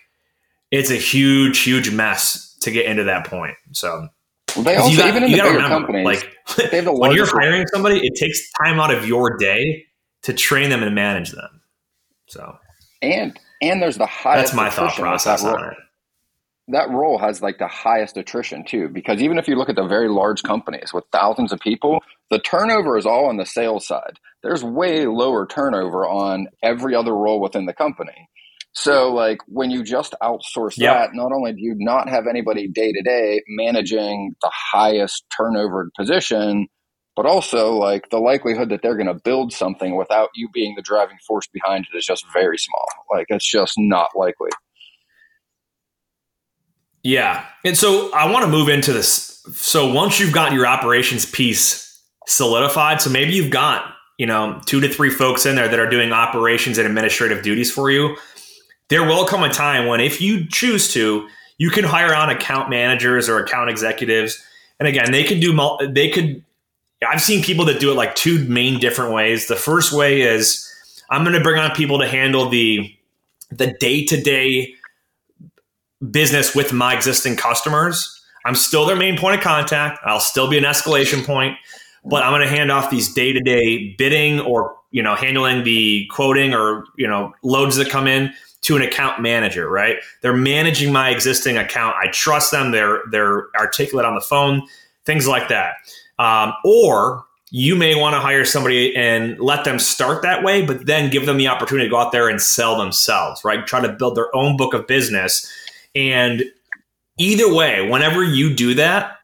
it's 0.71 0.91
a 0.91 0.97
huge, 0.97 1.61
huge 1.61 1.91
mess 1.91 2.57
to 2.61 2.71
get 2.71 2.87
into 2.87 3.05
that 3.05 3.27
point. 3.27 3.55
So 3.73 4.09
well, 4.55 4.65
they 4.65 4.77
also, 4.77 4.97
got, 4.97 5.09
even 5.09 5.25
in 5.25 5.33
the 5.33 5.38
bigger 5.38 5.51
remember, 5.51 5.69
companies, 5.69 6.05
like 6.05 6.85
when 6.99 7.12
you're 7.12 7.27
hiring 7.27 7.67
somebody, 7.69 8.01
it 8.03 8.15
takes 8.19 8.51
time 8.62 8.79
out 8.79 8.93
of 8.93 9.07
your 9.07 9.37
day 9.38 9.87
to 10.23 10.33
train 10.35 10.71
them 10.71 10.83
and 10.83 10.95
manage 10.95 11.31
them. 11.31 11.62
So 12.29 12.59
and 13.01 13.38
and 13.62 13.83
there's 13.83 13.97
the 13.97 14.07
highest. 14.07 14.53
That's 14.53 14.55
my 14.55 14.71
thought 14.71 14.95
process 14.95 15.43
on 15.45 15.73
it 15.73 15.77
that 16.73 16.91
role 16.91 17.19
has 17.19 17.41
like 17.41 17.59
the 17.59 17.69
highest 17.69 18.17
attrition 18.17 18.65
too 18.65 18.89
because 18.89 19.23
even 19.23 19.39
if 19.39 19.47
you 19.49 19.57
look 19.57 19.69
at 19.69 19.77
the 19.77 19.87
very 19.87 20.09
large 20.09 20.43
companies 20.43 20.93
with 20.93 21.05
thousands 21.13 21.53
of 21.53 21.61
people 21.61 22.01
the 22.33 22.39
turnover 22.39 22.97
is 22.97 23.05
all 23.05 23.27
on 23.27 23.37
the 23.37 23.45
sales 23.45 23.87
side. 23.87 24.19
There's 24.43 24.65
way 24.65 25.07
lower 25.07 25.47
turnover 25.47 26.09
on 26.09 26.47
every 26.63 26.95
other 26.95 27.15
role 27.15 27.43
within 27.43 27.67
the 27.67 27.75
company. 27.75 28.27
So 28.73 29.13
like 29.13 29.37
when 29.47 29.71
you 29.71 29.85
just 29.85 30.15
outsource 30.23 30.79
yep. 30.79 30.95
that 30.95 31.11
not 31.13 31.31
only 31.31 31.53
do 31.53 31.61
you 31.61 31.75
not 31.77 32.09
have 32.09 32.25
anybody 32.27 32.69
day 32.69 32.91
to 32.91 33.03
day 33.03 33.43
managing 33.49 34.35
the 34.41 34.51
highest 34.51 35.27
turnover 35.37 35.91
position 35.95 36.69
but 37.15 37.27
also 37.27 37.75
like 37.75 38.09
the 38.09 38.17
likelihood 38.17 38.71
that 38.71 38.81
they're 38.83 38.97
going 38.97 39.07
to 39.07 39.21
build 39.23 39.53
something 39.53 39.95
without 39.95 40.31
you 40.35 40.49
being 40.55 40.75
the 40.75 40.81
driving 40.81 41.19
force 41.27 41.47
behind 41.53 41.85
it 41.93 41.99
is 41.99 42.07
just 42.07 42.25
very 42.33 42.57
small. 42.57 42.87
Like 43.11 43.27
it's 43.29 43.47
just 43.47 43.75
not 43.77 44.09
likely 44.17 44.49
yeah. 47.03 47.45
And 47.65 47.77
so 47.77 48.12
I 48.12 48.31
want 48.31 48.45
to 48.45 48.51
move 48.51 48.69
into 48.69 48.93
this. 48.93 49.43
So 49.55 49.93
once 49.93 50.21
you've 50.21 50.33
got 50.33 50.53
your 50.53 50.67
operations 50.67 51.27
piece 51.27 52.01
solidified, 52.27 53.01
so 53.01 53.11
maybe 53.11 53.33
you've 53.33 53.51
got, 53.51 53.95
you 54.19 54.27
know, 54.27 54.61
two 54.67 54.81
to 54.81 54.88
three 54.88 55.11
folks 55.11 55.45
in 55.47 55.57
there 55.57 55.69
that 55.69 55.81
are 55.81 55.91
doing 55.91 56.12
operations 56.12 56.79
and 56.79 56.87
administrative 56.87 57.43
duties 57.43 57.73
for 57.73 57.91
you. 57.91 58.17
There 58.88 59.05
will 59.05 59.25
come 59.25 59.43
a 59.43 59.49
time 59.49 59.87
when, 59.87 60.01
if 60.01 60.21
you 60.21 60.47
choose 60.47 60.93
to, 60.93 61.29
you 61.59 61.71
can 61.71 61.85
hire 61.85 62.15
on 62.15 62.31
account 62.31 62.71
managers 62.71 63.29
or 63.29 63.38
account 63.38 63.71
executives. 63.71 64.43
And 64.79 64.87
again, 64.87 65.12
they 65.12 65.25
could 65.25 65.41
do, 65.41 65.59
they 65.88 66.11
could, 66.11 66.45
I've 67.09 67.23
seen 67.23 67.43
people 67.43 67.65
that 67.65 67.81
do 67.81 67.91
it 67.91 67.95
like 67.95 68.15
two 68.15 68.45
main 68.45 68.79
different 68.79 69.12
ways. 69.12 69.49
The 69.49 69.57
first 69.57 69.93
way 69.93 70.21
is 70.21 70.69
I'm 71.11 71.25
going 71.25 71.37
to 71.37 71.43
bring 71.43 71.59
on 71.59 71.73
people 71.73 71.99
to 71.99 72.07
handle 72.07 72.49
the, 72.49 72.95
the 73.51 73.75
day 73.81 74.05
to 74.07 74.21
day 74.21 74.75
business 76.11 76.55
with 76.55 76.73
my 76.73 76.95
existing 76.95 77.37
customers. 77.37 78.21
I'm 78.45 78.55
still 78.55 78.87
their 78.87 78.97
main 78.97 79.17
point 79.17 79.37
of 79.37 79.41
contact. 79.41 80.01
I'll 80.05 80.21
still 80.21 80.51
be 80.51 80.59
an 80.59 80.65
escalation 80.65 81.25
point, 81.25 81.57
but 82.05 82.23
I'm 82.23 82.33
going 82.33 82.43
to 82.43 82.49
hand 82.49 82.73
off 82.73 82.91
these 82.91 83.12
day 83.12 83.33
to 83.33 83.41
day 83.41 83.95
bidding 83.97 84.41
or 84.41 84.77
you 84.91 85.03
know 85.03 85.15
handling 85.15 85.65
the 85.65 86.07
quoting 86.11 86.55
or 86.55 86.85
you 86.97 87.07
know 87.07 87.33
loads 87.43 87.77
that 87.77 87.88
come 87.88 88.07
in 88.07 88.33
to 88.62 88.77
an 88.77 88.83
account 88.83 89.23
manager. 89.23 89.69
Right? 89.69 89.99
They're 90.23 90.37
managing 90.37 90.93
my 90.93 91.11
existing 91.11 91.57
account. 91.57 91.97
I 91.97 92.09
trust 92.09 92.51
them. 92.51 92.73
They're 92.73 93.03
they're 93.11 93.47
articulate 93.57 94.07
on 94.07 94.15
the 94.15 94.21
phone. 94.21 94.62
Things 95.05 95.29
like 95.29 95.49
that. 95.49 95.75
Um, 96.19 96.53
or 96.65 97.25
you 97.51 97.77
may 97.77 97.95
want 97.95 98.15
to 98.15 98.21
hire 98.21 98.45
somebody 98.45 98.97
and 98.97 99.38
let 99.38 99.65
them 99.65 99.79
start 99.79 100.23
that 100.23 100.43
way, 100.43 100.65
but 100.65 100.87
then 100.87 101.11
give 101.11 101.27
them 101.27 101.37
the 101.37 101.49
opportunity 101.49 101.87
to 101.87 101.91
go 101.91 101.99
out 101.99 102.11
there 102.11 102.29
and 102.29 102.41
sell 102.41 102.77
themselves. 102.77 103.45
Right? 103.45 103.65
Try 103.67 103.81
to 103.81 103.93
build 103.93 104.17
their 104.17 104.35
own 104.35 104.57
book 104.57 104.75
of 104.75 104.88
business 104.88 105.49
and 105.94 106.44
either 107.18 107.52
way, 107.52 107.88
whenever 107.88 108.22
you 108.22 108.55
do 108.55 108.74
that, 108.74 109.18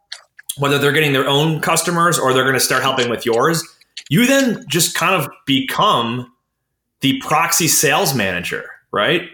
whether 0.59 0.79
they're 0.79 0.93
getting 0.93 1.13
their 1.13 1.29
own 1.29 1.61
customers 1.61 2.19
or 2.19 2.33
they're 2.33 2.45
going 2.45 2.55
to 2.55 2.61
start 2.61 2.83
helping 2.83 3.09
with 3.09 3.25
yours, 3.25 3.63
you 4.09 4.27
then 4.27 4.65
just 4.69 4.95
kind 4.95 5.15
of 5.15 5.31
become 5.47 6.33
the 7.01 7.21
proxy 7.21 7.69
sales 7.69 8.15
manager, 8.15 8.69
right? 8.93 9.29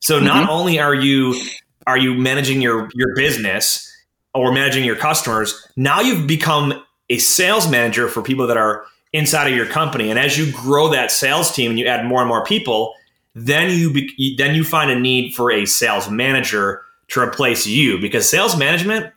So 0.00 0.16
mm-hmm. 0.16 0.26
not 0.26 0.48
only 0.48 0.78
are 0.78 0.94
you 0.94 1.40
are 1.86 1.98
you 1.98 2.14
managing 2.14 2.60
your 2.60 2.88
your 2.94 3.14
business 3.14 3.86
or 4.34 4.52
managing 4.52 4.84
your 4.84 4.96
customers, 4.96 5.66
now 5.76 6.00
you've 6.00 6.26
become 6.26 6.82
a 7.10 7.18
sales 7.18 7.70
manager 7.70 8.08
for 8.08 8.22
people 8.22 8.46
that 8.46 8.56
are 8.56 8.84
inside 9.12 9.48
of 9.48 9.56
your 9.56 9.66
company. 9.66 10.08
And 10.08 10.18
as 10.18 10.38
you 10.38 10.52
grow 10.52 10.88
that 10.90 11.10
sales 11.10 11.52
team 11.52 11.70
and 11.70 11.78
you 11.78 11.86
add 11.86 12.06
more 12.06 12.20
and 12.20 12.28
more 12.28 12.44
people, 12.44 12.94
then 13.34 13.70
you 13.70 13.92
be, 13.92 14.34
then 14.36 14.54
you 14.54 14.64
find 14.64 14.90
a 14.90 14.98
need 14.98 15.34
for 15.34 15.50
a 15.50 15.64
sales 15.66 16.10
manager 16.10 16.82
to 17.08 17.20
replace 17.20 17.66
you 17.66 17.98
because 18.00 18.28
sales 18.28 18.56
management 18.56 19.12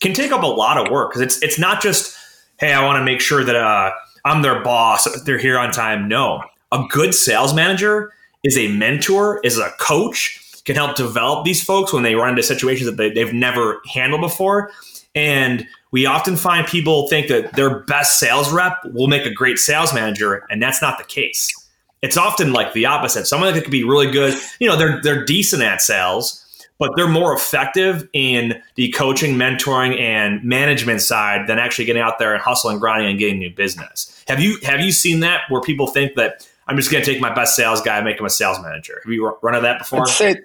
can 0.00 0.12
take 0.12 0.32
up 0.32 0.42
a 0.42 0.46
lot 0.46 0.78
of 0.78 0.90
work 0.90 1.10
because 1.10 1.22
it's 1.22 1.42
it's 1.42 1.58
not 1.58 1.82
just 1.82 2.16
hey 2.58 2.72
I 2.72 2.84
want 2.84 2.98
to 2.98 3.04
make 3.04 3.20
sure 3.20 3.44
that 3.44 3.56
uh, 3.56 3.90
I'm 4.24 4.42
their 4.42 4.62
boss 4.62 5.06
they're 5.22 5.38
here 5.38 5.58
on 5.58 5.72
time 5.72 6.08
no 6.08 6.42
a 6.72 6.84
good 6.88 7.14
sales 7.14 7.54
manager 7.54 8.12
is 8.44 8.56
a 8.56 8.68
mentor, 8.68 9.40
is 9.42 9.58
a 9.58 9.70
coach, 9.78 10.40
can 10.64 10.76
help 10.76 10.96
develop 10.96 11.44
these 11.44 11.62
folks 11.62 11.92
when 11.92 12.02
they 12.02 12.14
run 12.14 12.30
into 12.30 12.42
situations 12.42 12.88
that 12.88 12.96
they, 12.96 13.10
they've 13.10 13.32
never 13.32 13.80
handled 13.92 14.20
before. 14.20 14.70
And 15.14 15.66
we 15.90 16.06
often 16.06 16.36
find 16.36 16.66
people 16.66 17.08
think 17.08 17.28
that 17.28 17.54
their 17.54 17.80
best 17.84 18.18
sales 18.18 18.52
rep 18.52 18.78
will 18.92 19.06
make 19.06 19.24
a 19.24 19.32
great 19.32 19.58
sales 19.58 19.94
manager, 19.94 20.46
and 20.50 20.62
that's 20.62 20.82
not 20.82 20.98
the 20.98 21.04
case. 21.04 21.50
It's 22.02 22.16
often 22.16 22.52
like 22.52 22.72
the 22.72 22.86
opposite. 22.86 23.26
Someone 23.26 23.52
that 23.52 23.62
could 23.62 23.72
be 23.72 23.84
really 23.84 24.10
good, 24.10 24.34
you 24.60 24.68
know, 24.68 24.76
they're 24.76 25.00
they're 25.02 25.24
decent 25.24 25.62
at 25.62 25.82
sales, 25.82 26.44
but 26.78 26.92
they're 26.96 27.08
more 27.08 27.34
effective 27.34 28.08
in 28.12 28.62
the 28.76 28.90
coaching, 28.90 29.36
mentoring, 29.36 29.98
and 30.00 30.42
management 30.44 31.00
side 31.00 31.48
than 31.48 31.58
actually 31.58 31.86
getting 31.86 32.02
out 32.02 32.18
there 32.18 32.34
and 32.34 32.42
hustling, 32.42 32.78
grinding, 32.78 33.10
and 33.10 33.18
getting 33.18 33.38
new 33.38 33.50
business. 33.50 34.24
Have 34.28 34.40
you 34.40 34.58
have 34.62 34.80
you 34.80 34.92
seen 34.92 35.20
that 35.20 35.42
where 35.48 35.60
people 35.60 35.88
think 35.88 36.14
that 36.14 36.48
I'm 36.68 36.76
just 36.76 36.90
going 36.90 37.02
to 37.02 37.10
take 37.10 37.20
my 37.20 37.34
best 37.34 37.56
sales 37.56 37.80
guy 37.80 37.96
and 37.96 38.04
make 38.04 38.18
him 38.18 38.26
a 38.26 38.30
sales 38.30 38.60
manager? 38.60 39.00
Have 39.04 39.12
you 39.12 39.26
run 39.42 39.54
into 39.54 39.62
that 39.62 39.78
before? 39.80 40.02
I'd 40.02 40.08
say, 40.08 40.36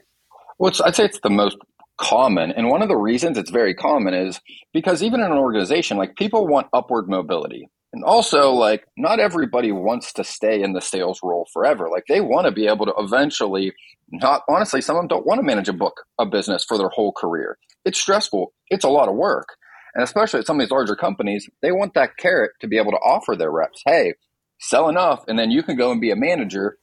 well, 0.58 0.72
I'd 0.84 0.96
say 0.96 1.06
it's 1.06 1.20
the 1.20 1.30
most 1.30 1.58
common. 1.98 2.52
And 2.52 2.70
one 2.70 2.82
of 2.82 2.88
the 2.88 2.98
reasons 2.98 3.38
it's 3.38 3.52
very 3.52 3.74
common 3.74 4.14
is 4.14 4.42
because 4.74 5.04
even 5.04 5.20
in 5.20 5.32
an 5.32 5.38
organization, 5.38 5.98
like 5.98 6.16
people 6.16 6.48
want 6.48 6.68
upward 6.74 7.08
mobility. 7.08 7.70
And 7.94 8.04
also, 8.04 8.52
like, 8.52 8.88
not 8.98 9.20
everybody 9.20 9.72
wants 9.72 10.14
to 10.14 10.24
stay 10.24 10.64
in 10.64 10.74
the 10.74 10.82
sales 10.82 11.20
role 11.24 11.48
forever. 11.54 11.90
Like, 11.90 12.06
they 12.10 12.22
want 12.22 12.48
to 12.48 12.52
be 12.52 12.66
able 12.66 12.88
to 12.88 12.94
eventually, 12.98 13.72
not 14.12 14.42
honestly, 14.50 14.82
some 14.82 14.96
of 14.96 15.02
them 15.02 15.08
don't 15.08 15.28
want 15.28 15.40
to 15.40 15.46
manage 15.46 15.70
a 15.70 15.74
book, 15.74 16.02
a 16.20 16.26
business 16.26 16.66
for 16.68 16.80
their 16.80 16.90
whole 16.90 17.12
career. 17.12 17.58
It's 17.86 18.00
stressful, 18.00 18.52
it's 18.70 18.84
a 18.84 18.90
lot 18.90 19.10
of 19.10 19.16
work. 19.16 19.50
And 19.94 20.04
especially 20.04 20.40
at 20.40 20.48
some 20.48 20.60
of 20.60 20.66
these 20.66 20.72
larger 20.72 20.96
companies, 20.96 21.48
they 21.62 21.72
want 21.72 21.94
that 21.94 22.18
carrot 22.18 22.54
to 22.62 22.68
be 22.68 22.80
able 22.80 22.92
to 22.92 22.98
offer 22.98 23.36
their 23.36 23.52
reps, 23.52 23.84
hey, 23.86 24.16
sell 24.60 24.90
enough, 24.90 25.24
and 25.28 25.38
then 25.38 25.52
you 25.52 25.62
can 25.62 25.76
go 25.76 25.92
and 25.92 26.02
be 26.02 26.10
a 26.10 26.16
manager, 26.16 26.78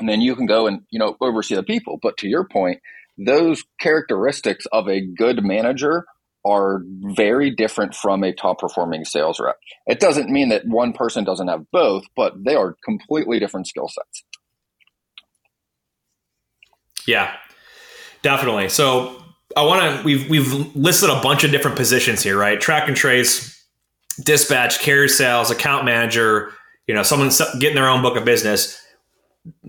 and 0.00 0.08
then 0.08 0.20
you 0.20 0.34
can 0.34 0.46
go 0.46 0.66
and, 0.66 0.80
you 0.90 0.98
know, 0.98 1.16
oversee 1.20 1.54
the 1.54 1.62
people. 1.62 2.00
But 2.02 2.16
to 2.18 2.28
your 2.28 2.44
point, 2.44 2.80
those 3.16 3.62
characteristics 3.78 4.66
of 4.72 4.88
a 4.88 5.00
good 5.00 5.44
manager 5.44 6.06
are 6.46 6.82
very 7.16 7.50
different 7.50 7.94
from 7.94 8.22
a 8.22 8.32
top 8.32 8.60
performing 8.60 9.04
sales 9.04 9.40
rep. 9.40 9.56
It 9.86 10.00
doesn't 10.00 10.30
mean 10.30 10.48
that 10.50 10.66
one 10.66 10.92
person 10.92 11.24
doesn't 11.24 11.48
have 11.48 11.70
both, 11.72 12.04
but 12.14 12.32
they 12.44 12.54
are 12.54 12.76
completely 12.84 13.38
different 13.38 13.66
skill 13.66 13.88
sets. 13.88 14.24
Yeah, 17.06 17.34
definitely. 18.22 18.68
So 18.68 19.22
I 19.56 19.64
want 19.64 19.98
to 19.98 20.04
we've 20.04 20.28
we've 20.28 20.76
listed 20.76 21.10
a 21.10 21.20
bunch 21.20 21.44
of 21.44 21.50
different 21.50 21.76
positions 21.76 22.22
here, 22.22 22.38
right? 22.38 22.60
Track 22.60 22.88
and 22.88 22.96
trace, 22.96 23.64
dispatch, 24.22 24.80
carrier 24.80 25.08
sales, 25.08 25.50
account 25.50 25.84
manager, 25.84 26.52
you 26.86 26.94
know, 26.94 27.02
someone 27.02 27.30
getting 27.58 27.76
their 27.76 27.88
own 27.88 28.02
book 28.02 28.16
of 28.16 28.24
business 28.24 28.82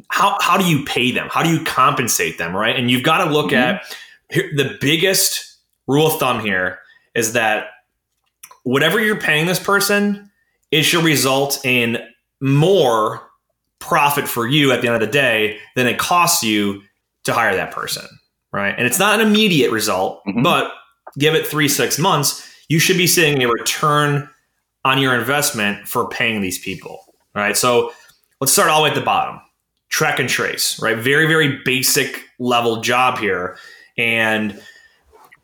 how 0.09 0.37
how 0.41 0.57
do 0.57 0.65
you 0.65 0.83
pay 0.85 1.11
them? 1.11 1.27
How 1.29 1.43
do 1.43 1.49
you 1.49 1.63
compensate 1.63 2.37
them, 2.37 2.55
right? 2.55 2.75
And 2.75 2.89
you've 2.89 3.03
got 3.03 3.25
to 3.25 3.31
look 3.31 3.51
mm-hmm. 3.51 3.77
at 3.77 4.55
the 4.55 4.77
biggest 4.79 5.46
rule 5.87 6.07
of 6.07 6.19
thumb 6.19 6.39
here 6.41 6.79
is 7.15 7.33
that 7.33 7.67
whatever 8.63 8.99
you're 8.99 9.19
paying 9.19 9.45
this 9.45 9.59
person, 9.59 10.29
it 10.71 10.83
should 10.83 11.03
result 11.03 11.65
in 11.65 11.97
more 12.41 13.27
profit 13.79 14.27
for 14.27 14.47
you 14.47 14.71
at 14.71 14.81
the 14.81 14.87
end 14.87 14.95
of 14.95 15.01
the 15.01 15.11
day 15.11 15.59
than 15.75 15.87
it 15.87 15.97
costs 15.97 16.43
you 16.43 16.81
to 17.23 17.33
hire 17.33 17.55
that 17.55 17.71
person, 17.71 18.05
right? 18.51 18.75
And 18.77 18.85
it's 18.85 18.99
not 18.99 19.19
an 19.19 19.25
immediate 19.25 19.71
result, 19.71 20.21
mm-hmm. 20.27 20.43
but 20.43 20.71
give 21.17 21.35
it 21.35 21.47
three, 21.47 21.67
six 21.67 21.97
months, 21.97 22.47
you 22.69 22.79
should 22.79 22.97
be 22.97 23.07
seeing 23.07 23.41
a 23.43 23.47
return 23.47 24.29
on 24.83 24.99
your 24.99 25.17
investment 25.17 25.87
for 25.87 26.07
paying 26.09 26.41
these 26.41 26.59
people, 26.59 27.03
right? 27.33 27.55
So 27.55 27.91
let's 28.39 28.51
start 28.51 28.69
all 28.69 28.79
the 28.79 28.83
way 28.83 28.89
at 28.89 28.95
the 28.95 29.01
bottom 29.01 29.41
track 29.89 30.19
and 30.19 30.27
trace, 30.27 30.81
right? 30.81 30.97
Very, 30.97 31.27
very 31.27 31.59
basic 31.63 32.25
level 32.39 32.81
job 32.81 33.17
here. 33.19 33.57
And 33.97 34.61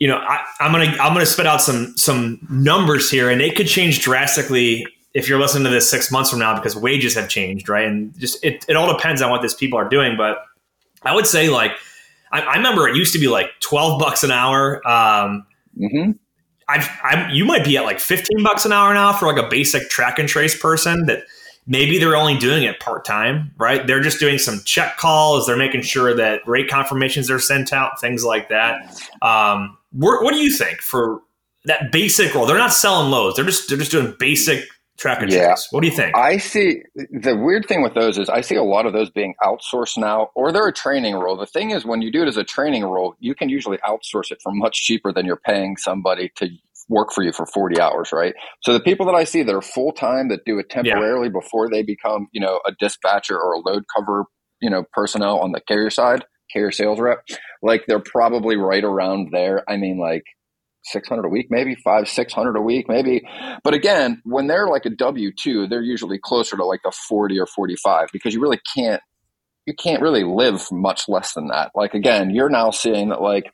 you 0.04 0.10
know, 0.10 0.18
I, 0.18 0.44
am 0.60 0.74
gonna 0.74 0.98
I'm 1.00 1.13
gonna 1.13 1.26
spit 1.26 1.48
out 1.48 1.62
some 1.62 1.96
some 1.96 2.46
numbers 2.50 3.10
here, 3.10 3.30
and 3.30 3.42
it 3.42 3.56
could 3.56 3.70
change 3.70 4.02
drastically 4.02 4.86
if 5.13 5.30
you're 5.30 5.39
listening 5.39 5.63
to 5.63 5.70
this 5.70 5.89
six 5.89 6.12
months 6.12 6.30
from 6.30 6.39
now 6.39 6.54
because 6.56 6.76
wages 6.76 7.16
have 7.16 7.30
changed, 7.30 7.70
right? 7.70 7.88
And 7.88 8.13
just 8.20 8.44
it, 8.44 8.66
it 8.68 8.76
all 8.76 8.92
depends 8.92 9.22
on 9.22 9.32
what 9.32 9.42
these 9.42 9.54
people 9.54 9.80
are 9.80 9.88
doing. 9.88 10.18
But 10.18 10.44
I 11.04 11.16
would 11.16 11.26
say 11.26 11.48
like 11.48 11.72
I, 12.34 12.42
I 12.42 12.56
remember 12.58 12.86
it 12.89 12.98
used 12.98 13.13
to 13.13 13.20
be 13.20 13.30
like 13.30 13.52
12 13.62 13.98
bucks 13.98 14.26
an 14.26 14.32
hour. 14.32 14.86
Um, 14.86 15.46
mm-hmm. 15.80 16.12
I've, 16.68 16.89
I'm, 17.02 17.30
you 17.30 17.46
might 17.46 17.63
be 17.63 17.78
at 17.78 17.86
like 17.86 18.02
15 18.02 18.44
bucks 18.44 18.66
an 18.66 18.74
hour 18.74 18.94
now 18.94 19.13
for 19.13 19.26
like 19.32 19.42
a 19.42 19.48
basic 19.48 19.89
track 19.89 20.20
and 20.20 20.28
trace 20.28 20.60
person 20.60 21.06
that 21.06 21.24
maybe 21.66 21.98
they're 21.98 22.18
only 22.18 22.38
doing 22.38 22.63
it 22.63 22.82
part 22.82 23.06
time, 23.06 23.54
right? 23.58 23.88
They're 23.88 24.02
just 24.02 24.20
doing 24.20 24.38
some 24.38 24.60
check 24.66 24.98
calls. 24.98 25.48
They're 25.48 25.56
making 25.56 25.84
sure 25.84 26.13
that 26.13 26.46
rate 26.46 26.70
confirmations 26.70 27.32
are 27.32 27.39
sent 27.39 27.72
out, 27.72 28.02
things 28.02 28.26
like 28.26 28.50
that. 28.50 29.00
Um, 29.22 29.78
what 29.93 30.34
do 30.34 30.39
you 30.39 30.56
think 30.56 30.82
for 30.82 31.21
that 31.65 31.91
basic 31.91 32.34
role? 32.34 32.45
They're 32.45 32.58
not 32.58 32.73
selling 32.73 33.12
loads. 33.12 33.36
They're 33.36 33.45
just 33.45 33.69
they're 33.69 33.77
just 33.77 33.91
doing 33.91 34.15
basic 34.19 34.65
track 34.97 35.21
and 35.21 35.32
yeah. 35.32 35.47
trace. 35.47 35.67
What 35.71 35.82
do 35.82 35.88
you 35.88 35.95
think? 35.95 36.15
I 36.15 36.38
see 36.38 36.84
the 36.95 37.36
weird 37.36 37.65
thing 37.67 37.82
with 37.82 37.93
those 37.93 38.17
is 38.17 38.29
I 38.29 38.41
see 38.41 38.56
a 38.56 38.63
lot 38.63 38.86
of 38.86 38.93
those 38.93 39.10
being 39.10 39.36
outsourced 39.43 39.97
now, 39.97 40.29
or 40.36 40.51
they're 40.51 40.67
a 40.67 40.73
training 40.73 41.15
role. 41.15 41.38
The 41.38 41.45
thing 41.45 41.71
is, 41.71 41.86
when 41.86 42.01
you 42.01 42.12
do 42.12 42.23
it 42.23 42.27
as 42.27 42.38
a 42.38 42.43
training 42.43 42.84
role, 42.84 43.15
you 43.19 43.36
can 43.36 43.49
usually 43.49 43.77
outsource 43.79 44.32
it 44.32 44.39
for 44.41 44.51
much 44.53 44.84
cheaper 44.84 45.12
than 45.12 45.25
you're 45.25 45.41
paying 45.43 45.77
somebody 45.77 46.32
to 46.38 46.49
work 46.89 47.12
for 47.13 47.23
you 47.23 47.32
for 47.32 47.45
40 47.45 47.79
hours, 47.79 48.12
right? 48.12 48.34
So 48.62 48.73
the 48.73 48.79
people 48.79 49.06
that 49.06 49.15
I 49.15 49.23
see 49.23 49.41
that 49.43 49.56
are 49.56 49.62
full 49.62 49.93
time 49.93 50.27
that 50.29 50.45
do 50.45 50.60
it 50.60 50.69
temporarily 50.69 51.27
yeah. 51.27 51.39
before 51.39 51.69
they 51.69 51.82
become, 51.82 52.27
you 52.32 52.41
know, 52.41 52.60
a 52.67 52.73
dispatcher 52.73 53.39
or 53.39 53.53
a 53.53 53.60
load 53.60 53.86
cover, 53.95 54.25
you 54.62 54.69
know, 54.69 54.84
personnel 54.91 55.39
on 55.39 55.53
the 55.53 55.62
carrier 55.62 55.89
side, 55.89 56.25
carrier 56.51 56.71
sales 56.71 56.99
rep, 56.99 57.25
like 57.62 57.86
they're 57.88 57.99
probably 57.99 58.56
right 58.56 58.84
around 58.84 59.29
there. 59.32 59.63
I 59.69 59.77
mean, 59.77 59.99
like 59.99 60.23
600 60.86 61.25
a 61.25 61.29
week, 61.29 61.47
maybe 61.49 61.75
five, 61.75 62.08
600 62.08 62.56
a 62.56 62.62
week, 62.62 62.88
maybe. 62.89 63.27
But 63.63 63.73
again, 63.73 64.21
when 64.25 64.47
they're 64.47 64.67
like 64.67 64.86
a 64.86 64.89
W 64.89 65.32
2, 65.32 65.67
they're 65.67 65.82
usually 65.82 66.19
closer 66.19 66.58
to 66.58 66.65
like 66.65 66.82
the 66.84 66.91
40 66.91 67.39
or 67.39 67.45
45 67.47 68.10
because 68.12 68.34
you 68.34 68.41
really 68.41 68.60
can't, 68.75 69.01
you 69.65 69.73
can't 69.73 70.01
really 70.01 70.23
live 70.23 70.65
much 70.71 71.08
less 71.08 71.34
than 71.34 71.47
that. 71.47 71.71
Like 71.73 71.93
again, 71.93 72.32
you're 72.32 72.49
now 72.49 72.71
seeing 72.71 73.10
that 73.10 73.21
like 73.21 73.51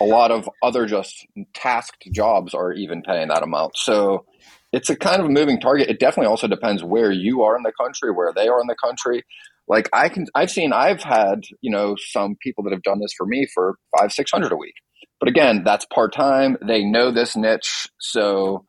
a 0.00 0.04
lot 0.04 0.30
of 0.30 0.48
other 0.62 0.86
just 0.86 1.26
tasked 1.54 2.08
jobs 2.12 2.54
are 2.54 2.72
even 2.72 3.02
paying 3.02 3.28
that 3.28 3.42
amount. 3.42 3.76
So 3.76 4.26
it's 4.72 4.90
a 4.90 4.96
kind 4.96 5.20
of 5.20 5.26
a 5.26 5.30
moving 5.30 5.60
target. 5.60 5.88
It 5.88 5.98
definitely 5.98 6.28
also 6.28 6.46
depends 6.46 6.84
where 6.84 7.10
you 7.10 7.42
are 7.42 7.56
in 7.56 7.62
the 7.62 7.72
country, 7.72 8.10
where 8.10 8.32
they 8.32 8.48
are 8.48 8.60
in 8.60 8.66
the 8.66 8.76
country. 8.76 9.24
Like 9.68 9.88
I 9.92 10.08
can, 10.08 10.26
I've 10.34 10.50
seen, 10.50 10.72
I've 10.72 11.02
had, 11.02 11.42
you 11.60 11.70
know, 11.70 11.96
some 11.98 12.36
people 12.42 12.64
that 12.64 12.72
have 12.72 12.82
done 12.82 13.00
this 13.00 13.12
for 13.16 13.26
me 13.26 13.46
for 13.52 13.76
five, 13.98 14.12
six 14.12 14.30
hundred 14.30 14.52
a 14.52 14.56
week. 14.56 14.74
But 15.20 15.28
again, 15.28 15.62
that's 15.64 15.84
part 15.86 16.14
time. 16.14 16.56
They 16.66 16.84
know 16.84 17.10
this 17.10 17.36
niche, 17.36 17.88
so 17.98 18.64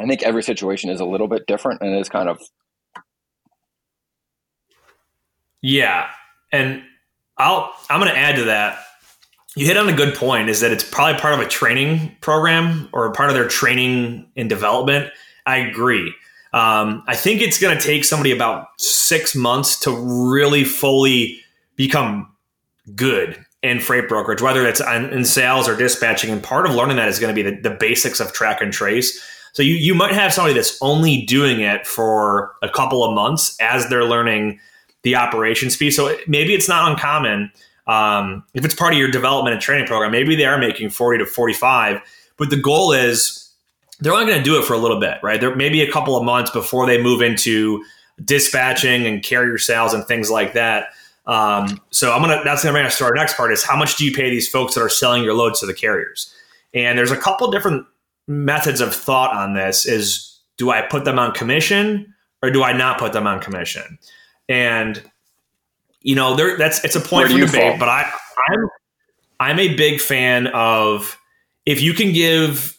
I 0.00 0.06
think 0.06 0.22
every 0.22 0.42
situation 0.42 0.90
is 0.90 1.00
a 1.00 1.04
little 1.04 1.28
bit 1.28 1.46
different, 1.46 1.82
and 1.82 1.94
it's 1.94 2.08
kind 2.08 2.28
of 2.28 2.40
yeah. 5.60 6.08
And 6.50 6.82
I'll 7.36 7.72
I'm 7.90 8.00
going 8.00 8.12
to 8.12 8.18
add 8.18 8.36
to 8.36 8.44
that 8.44 8.78
you 9.58 9.66
hit 9.66 9.76
on 9.76 9.88
a 9.88 9.92
good 9.92 10.14
point 10.14 10.48
is 10.48 10.60
that 10.60 10.70
it's 10.70 10.84
probably 10.84 11.20
part 11.20 11.34
of 11.34 11.40
a 11.40 11.48
training 11.48 12.16
program 12.20 12.88
or 12.92 13.10
part 13.12 13.28
of 13.28 13.34
their 13.34 13.48
training 13.48 14.30
and 14.36 14.48
development. 14.48 15.10
I 15.46 15.56
agree. 15.58 16.14
Um, 16.52 17.02
I 17.06 17.14
think 17.14 17.40
it's 17.40 17.60
going 17.60 17.76
to 17.76 17.82
take 17.84 18.04
somebody 18.04 18.32
about 18.32 18.68
six 18.78 19.34
months 19.34 19.78
to 19.80 19.90
really 19.90 20.64
fully 20.64 21.40
become 21.76 22.32
good 22.94 23.44
in 23.62 23.80
freight 23.80 24.08
brokerage, 24.08 24.40
whether 24.40 24.66
it's 24.66 24.80
in 24.80 25.24
sales 25.24 25.68
or 25.68 25.76
dispatching. 25.76 26.30
And 26.30 26.42
part 26.42 26.66
of 26.66 26.74
learning 26.74 26.96
that 26.96 27.08
is 27.08 27.18
going 27.18 27.34
to 27.34 27.42
be 27.42 27.48
the, 27.48 27.60
the 27.60 27.74
basics 27.74 28.20
of 28.20 28.32
track 28.32 28.60
and 28.60 28.72
trace. 28.72 29.22
So 29.52 29.62
you, 29.62 29.74
you 29.74 29.94
might 29.94 30.12
have 30.12 30.32
somebody 30.32 30.54
that's 30.54 30.78
only 30.80 31.22
doing 31.26 31.60
it 31.60 31.86
for 31.86 32.54
a 32.62 32.68
couple 32.68 33.04
of 33.04 33.14
months 33.14 33.56
as 33.60 33.88
they're 33.88 34.04
learning 34.04 34.60
the 35.02 35.16
operations 35.16 35.76
piece. 35.76 35.96
So 35.96 36.16
maybe 36.26 36.54
it's 36.54 36.68
not 36.68 36.90
uncommon 36.90 37.50
um, 37.88 38.44
if 38.52 38.64
it's 38.64 38.74
part 38.74 38.92
of 38.92 38.98
your 38.98 39.10
development 39.10 39.54
and 39.54 39.62
training 39.62 39.86
program, 39.86 40.12
maybe 40.12 40.36
they 40.36 40.44
are 40.44 40.58
making 40.58 40.90
40 40.90 41.24
to 41.24 41.26
45, 41.26 42.00
but 42.36 42.50
the 42.50 42.56
goal 42.56 42.92
is 42.92 43.47
they're 44.00 44.12
only 44.12 44.26
going 44.26 44.38
to 44.38 44.44
do 44.44 44.58
it 44.58 44.64
for 44.64 44.74
a 44.74 44.78
little 44.78 45.00
bit, 45.00 45.18
right? 45.22 45.40
There 45.40 45.54
maybe 45.54 45.82
a 45.82 45.90
couple 45.90 46.16
of 46.16 46.24
months 46.24 46.50
before 46.50 46.86
they 46.86 47.00
move 47.00 47.20
into 47.22 47.84
dispatching 48.24 49.06
and 49.06 49.22
carrier 49.22 49.58
sales 49.58 49.92
and 49.94 50.04
things 50.06 50.30
like 50.30 50.52
that. 50.54 50.88
Um, 51.26 51.80
so 51.90 52.12
I'm 52.12 52.22
gonna 52.22 52.40
that's 52.42 52.62
gonna 52.62 52.72
bring 52.72 52.86
us 52.86 52.96
to 52.98 53.04
our 53.04 53.14
next 53.14 53.36
part 53.36 53.52
is 53.52 53.62
how 53.62 53.76
much 53.76 53.96
do 53.96 54.04
you 54.04 54.14
pay 54.14 54.30
these 54.30 54.48
folks 54.48 54.74
that 54.74 54.80
are 54.80 54.88
selling 54.88 55.22
your 55.22 55.34
loads 55.34 55.60
to 55.60 55.66
the 55.66 55.74
carriers? 55.74 56.34
And 56.72 56.98
there's 56.98 57.10
a 57.10 57.16
couple 57.16 57.50
different 57.50 57.86
methods 58.26 58.80
of 58.80 58.94
thought 58.94 59.34
on 59.36 59.54
this. 59.54 59.86
Is 59.86 60.38
do 60.56 60.70
I 60.70 60.82
put 60.82 61.04
them 61.04 61.18
on 61.18 61.32
commission 61.32 62.14
or 62.42 62.50
do 62.50 62.62
I 62.62 62.72
not 62.72 62.98
put 62.98 63.12
them 63.12 63.26
on 63.26 63.40
commission? 63.40 63.98
And 64.48 65.02
you 66.00 66.14
know, 66.14 66.34
there 66.34 66.56
that's 66.56 66.82
it's 66.82 66.96
a 66.96 67.00
point 67.00 67.30
for 67.30 67.38
debate, 67.38 67.72
fall? 67.72 67.78
but 67.78 67.88
I 67.90 68.10
I'm 68.48 68.68
I'm 69.38 69.58
a 69.58 69.74
big 69.74 70.00
fan 70.00 70.46
of 70.48 71.18
if 71.66 71.82
you 71.82 71.92
can 71.92 72.12
give 72.12 72.77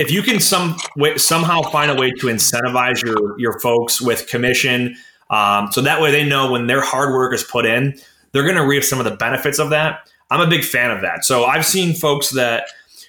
if 0.00 0.10
you 0.10 0.22
can 0.22 0.40
some 0.40 0.76
way, 0.96 1.18
somehow 1.18 1.62
find 1.70 1.90
a 1.90 1.94
way 1.94 2.10
to 2.20 2.26
incentivize 2.26 3.02
your 3.04 3.38
your 3.38 3.60
folks 3.60 4.00
with 4.00 4.26
commission 4.26 4.96
Um, 5.30 5.70
so 5.70 5.80
that 5.82 6.00
way 6.00 6.10
they 6.10 6.24
know 6.24 6.50
when 6.50 6.66
their 6.66 6.82
hard 6.82 7.14
work 7.14 7.32
is 7.32 7.44
put 7.44 7.64
in, 7.64 7.94
they're 8.32 8.42
going 8.42 8.56
to 8.56 8.66
reap 8.66 8.84
some 8.84 8.98
of 8.98 9.04
the 9.04 9.16
benefits 9.16 9.58
of 9.58 9.70
that. 9.70 10.08
I'm 10.30 10.40
a 10.40 10.46
big 10.48 10.64
fan 10.64 10.90
of 10.90 11.02
that. 11.02 11.24
So 11.24 11.44
I've 11.44 11.64
seen 11.64 11.94
folks 11.94 12.30
that, 12.30 12.64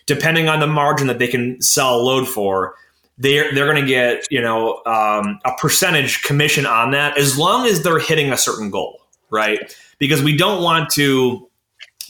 depending 0.05 0.47
on 0.47 0.59
the 0.59 0.67
margin 0.67 1.07
that 1.07 1.19
they 1.19 1.27
can 1.27 1.61
sell 1.61 1.99
a 1.99 2.01
load 2.01 2.27
for, 2.27 2.75
they're 3.17 3.53
they're 3.53 3.65
going 3.71 3.83
to 3.83 3.87
get 3.87 4.25
you 4.31 4.41
know 4.41 4.81
um, 4.85 5.39
a 5.45 5.51
percentage 5.59 6.23
commission 6.23 6.65
on 6.65 6.91
that 6.91 7.17
as 7.17 7.37
long 7.37 7.67
as 7.67 7.83
they're 7.83 7.99
hitting 7.99 8.31
a 8.31 8.37
certain 8.37 8.71
goal, 8.71 8.99
right? 9.29 9.75
Because 9.99 10.23
we 10.23 10.35
don't 10.35 10.63
want 10.63 10.89
to 10.91 11.47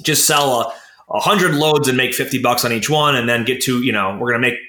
just 0.01 0.25
sell 0.25 0.61
a, 0.61 0.73
a 1.09 1.19
hundred 1.19 1.55
loads 1.55 1.87
and 1.87 1.97
make 1.97 2.13
fifty 2.13 2.41
bucks 2.41 2.63
on 2.63 2.71
each 2.71 2.89
one, 2.89 3.15
and 3.15 3.27
then 3.27 3.43
get 3.43 3.61
to 3.63 3.81
you 3.83 3.91
know 3.91 4.17
we're 4.19 4.31
going 4.31 4.41
to 4.41 4.49
make 4.49 4.59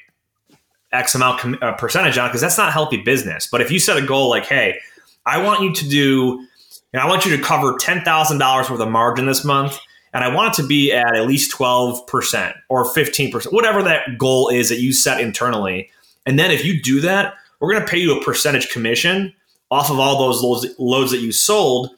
X 0.93 1.14
amount 1.14 1.40
com- 1.40 1.59
uh, 1.62 1.72
percentage 1.72 2.18
on 2.18 2.28
because 2.28 2.40
that's 2.40 2.59
not 2.59 2.72
healthy 2.72 2.99
business. 2.99 3.47
But 3.51 3.61
if 3.61 3.70
you 3.70 3.78
set 3.78 3.97
a 3.97 4.07
goal 4.07 4.28
like, 4.28 4.47
hey, 4.47 4.78
I 5.26 5.43
want 5.43 5.62
you 5.62 5.72
to 5.72 5.88
do, 5.88 6.47
and 6.93 7.01
I 7.01 7.07
want 7.09 7.24
you 7.24 7.36
to 7.36 7.43
cover 7.43 7.76
ten 7.78 8.03
thousand 8.03 8.38
dollars 8.38 8.70
worth 8.70 8.80
of 8.80 8.88
margin 8.88 9.26
this 9.26 9.45
month, 9.45 9.78
and 10.12 10.22
I 10.22 10.34
want 10.34 10.53
it 10.53 10.62
to 10.62 10.66
be 10.66 10.93
at 10.93 11.14
at 11.14 11.26
least 11.26 11.51
twelve 11.51 12.07
percent 12.07 12.55
or 12.68 12.84
fifteen 12.84 13.30
percent, 13.30 13.55
whatever 13.55 13.82
that 13.82 14.18
goal 14.18 14.49
is 14.49 14.68
that 14.68 14.80
you 14.80 14.93
set 14.93 15.20
internally. 15.20 15.90
And 16.26 16.38
then 16.38 16.51
if 16.51 16.64
you 16.64 16.80
do 16.80 17.01
that, 17.01 17.34
we're 17.61 17.72
going 17.72 17.84
to 17.84 17.90
pay 17.90 17.99
you 17.99 18.16
a 18.16 18.24
percentage 18.24 18.70
commission 18.70 19.32
off 19.70 19.90
of 19.90 19.99
all 19.99 20.18
those 20.18 20.43
loads, 20.43 20.66
loads 20.78 21.11
that 21.12 21.20
you 21.20 21.32
sold, 21.32 21.90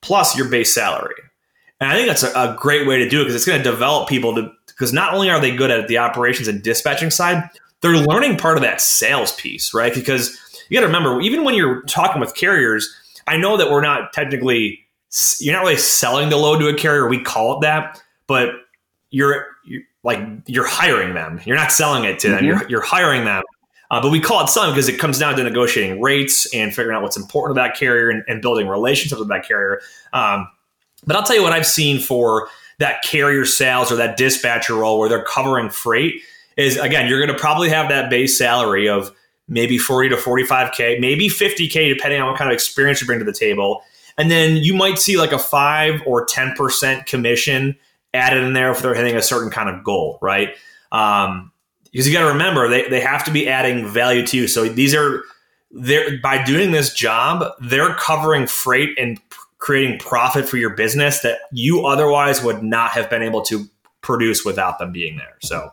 plus 0.00 0.36
your 0.36 0.48
base 0.48 0.72
salary. 0.72 1.14
And 1.80 1.90
I 1.90 1.94
think 1.94 2.06
that's 2.06 2.22
a, 2.22 2.30
a 2.30 2.56
great 2.58 2.86
way 2.86 2.98
to 2.98 3.08
do 3.08 3.20
it 3.20 3.24
because 3.24 3.34
it's 3.34 3.44
going 3.44 3.62
to 3.62 3.70
develop 3.70 4.08
people 4.08 4.34
to 4.36 4.50
because 4.68 4.92
not 4.92 5.14
only 5.14 5.30
are 5.30 5.40
they 5.40 5.56
good 5.56 5.70
at 5.70 5.88
the 5.88 5.98
operations 5.98 6.48
and 6.48 6.62
dispatching 6.62 7.10
side, 7.10 7.42
they're 7.82 7.96
learning 7.96 8.38
part 8.38 8.56
of 8.56 8.62
that 8.62 8.80
sales 8.80 9.32
piece, 9.32 9.74
right? 9.74 9.94
Because 9.94 10.38
you 10.68 10.76
got 10.76 10.80
to 10.80 10.86
remember, 10.86 11.20
even 11.20 11.44
when 11.44 11.54
you're 11.54 11.82
talking 11.82 12.20
with 12.20 12.34
carriers, 12.34 12.92
I 13.26 13.36
know 13.36 13.56
that 13.56 13.70
we're 13.70 13.82
not 13.82 14.12
technically 14.12 14.80
you're 15.40 15.54
not 15.54 15.62
really 15.62 15.76
selling 15.76 16.30
the 16.30 16.36
load 16.36 16.58
to 16.58 16.68
a 16.68 16.74
carrier. 16.74 17.08
We 17.08 17.22
call 17.22 17.56
it 17.56 17.60
that, 17.62 18.02
but 18.26 18.50
you're, 19.10 19.46
you're 19.64 19.82
like 20.02 20.20
you're 20.46 20.66
hiring 20.66 21.14
them. 21.14 21.40
You're 21.44 21.56
not 21.56 21.72
selling 21.72 22.04
it 22.04 22.18
to 22.20 22.28
them. 22.28 22.38
Mm-hmm. 22.38 22.46
You're 22.46 22.68
you're 22.68 22.82
hiring 22.82 23.24
them. 23.24 23.42
Uh, 23.90 24.00
but 24.00 24.10
we 24.10 24.20
call 24.20 24.42
it 24.42 24.48
selling 24.48 24.72
because 24.72 24.88
it 24.88 24.98
comes 24.98 25.18
down 25.18 25.36
to 25.36 25.44
negotiating 25.44 26.00
rates 26.00 26.52
and 26.52 26.74
figuring 26.74 26.96
out 26.96 27.02
what's 27.02 27.16
important 27.16 27.56
to 27.56 27.62
that 27.62 27.76
carrier 27.76 28.10
and, 28.10 28.24
and 28.26 28.42
building 28.42 28.66
relationships 28.66 29.18
with 29.18 29.28
that 29.28 29.46
carrier. 29.46 29.80
Um, 30.12 30.48
but 31.06 31.14
I'll 31.14 31.22
tell 31.22 31.36
you 31.36 31.42
what 31.42 31.52
I've 31.52 31.66
seen 31.66 32.00
for 32.00 32.48
that 32.78 33.02
carrier 33.04 33.44
sales 33.44 33.92
or 33.92 33.96
that 33.96 34.16
dispatcher 34.16 34.74
role 34.74 34.98
where 34.98 35.08
they're 35.08 35.24
covering 35.24 35.70
freight 35.70 36.20
is 36.56 36.76
again, 36.76 37.08
you're 37.08 37.24
going 37.24 37.34
to 37.34 37.40
probably 37.40 37.68
have 37.68 37.88
that 37.88 38.10
base 38.10 38.36
salary 38.36 38.88
of 38.88 39.12
maybe 39.48 39.78
40 39.78 40.10
to 40.10 40.16
45K, 40.16 41.00
maybe 41.00 41.28
50K, 41.28 41.94
depending 41.94 42.20
on 42.20 42.28
what 42.28 42.38
kind 42.38 42.50
of 42.50 42.54
experience 42.54 43.00
you 43.00 43.06
bring 43.06 43.18
to 43.18 43.24
the 43.24 43.32
table. 43.32 43.82
And 44.18 44.30
then 44.30 44.56
you 44.56 44.74
might 44.74 44.98
see 44.98 45.16
like 45.16 45.32
a 45.32 45.38
five 45.38 46.02
or 46.06 46.26
10% 46.26 47.06
commission 47.06 47.76
added 48.14 48.42
in 48.42 48.54
there 48.54 48.70
if 48.70 48.80
they're 48.80 48.94
hitting 48.94 49.16
a 49.16 49.22
certain 49.22 49.50
kind 49.50 49.68
of 49.68 49.84
goal, 49.84 50.18
right? 50.22 50.56
Um, 50.90 51.52
because 51.84 52.06
you 52.06 52.12
got 52.12 52.26
to 52.26 52.32
remember 52.32 52.68
they, 52.68 52.88
they 52.88 53.00
have 53.00 53.24
to 53.24 53.30
be 53.30 53.48
adding 53.48 53.86
value 53.86 54.26
to 54.26 54.36
you. 54.36 54.48
So 54.48 54.68
these 54.68 54.94
are 54.94 55.22
they're 55.70 56.18
by 56.18 56.42
doing 56.44 56.70
this 56.70 56.92
job, 56.92 57.52
they're 57.60 57.94
covering 57.94 58.46
freight 58.46 58.90
and 58.98 59.18
creating 59.58 59.98
profit 59.98 60.48
for 60.48 60.56
your 60.58 60.70
business 60.70 61.20
that 61.20 61.38
you 61.52 61.86
otherwise 61.86 62.42
would 62.42 62.62
not 62.62 62.90
have 62.90 63.08
been 63.08 63.22
able 63.22 63.42
to 63.42 63.66
produce 64.00 64.44
without 64.44 64.78
them 64.78 64.92
being 64.92 65.16
there. 65.16 65.36
So 65.40 65.72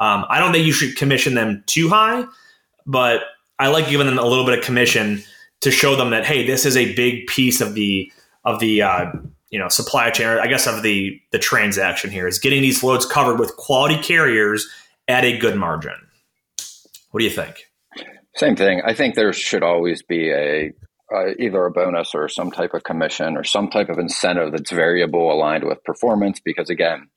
um, 0.00 0.24
I 0.30 0.38
don't 0.40 0.50
think 0.52 0.66
you 0.66 0.72
should 0.72 0.96
commission 0.96 1.34
them 1.34 1.62
too 1.66 1.90
high, 1.90 2.24
but 2.86 3.20
I 3.58 3.68
like 3.68 3.88
giving 3.88 4.06
them 4.06 4.18
a 4.18 4.24
little 4.24 4.46
bit 4.46 4.58
of 4.58 4.64
commission 4.64 5.22
to 5.60 5.70
show 5.70 5.94
them 5.94 6.10
that 6.10 6.24
hey, 6.24 6.46
this 6.46 6.64
is 6.64 6.76
a 6.76 6.94
big 6.94 7.26
piece 7.26 7.60
of 7.60 7.74
the 7.74 8.10
of 8.44 8.58
the 8.60 8.80
uh, 8.82 9.12
you 9.50 9.58
know 9.58 9.68
supply 9.68 10.10
chain. 10.10 10.26
I 10.26 10.46
guess 10.46 10.66
of 10.66 10.82
the 10.82 11.20
the 11.32 11.38
transaction 11.38 12.10
here 12.10 12.26
is 12.26 12.38
getting 12.38 12.62
these 12.62 12.82
loads 12.82 13.04
covered 13.04 13.38
with 13.38 13.54
quality 13.56 13.96
carriers 13.96 14.66
at 15.06 15.24
a 15.24 15.36
good 15.36 15.56
margin. 15.56 15.96
What 17.10 17.18
do 17.18 17.24
you 17.24 17.30
think? 17.30 17.66
Same 18.36 18.56
thing. 18.56 18.80
I 18.82 18.94
think 18.94 19.16
there 19.16 19.32
should 19.34 19.62
always 19.62 20.02
be 20.02 20.30
a 20.30 20.72
uh, 21.14 21.34
either 21.38 21.66
a 21.66 21.70
bonus 21.70 22.14
or 22.14 22.28
some 22.28 22.50
type 22.50 22.72
of 22.72 22.84
commission 22.84 23.36
or 23.36 23.44
some 23.44 23.68
type 23.68 23.90
of 23.90 23.98
incentive 23.98 24.52
that's 24.52 24.70
variable 24.70 25.30
aligned 25.30 25.64
with 25.64 25.84
performance 25.84 26.40
because 26.40 26.70
again 26.70 27.08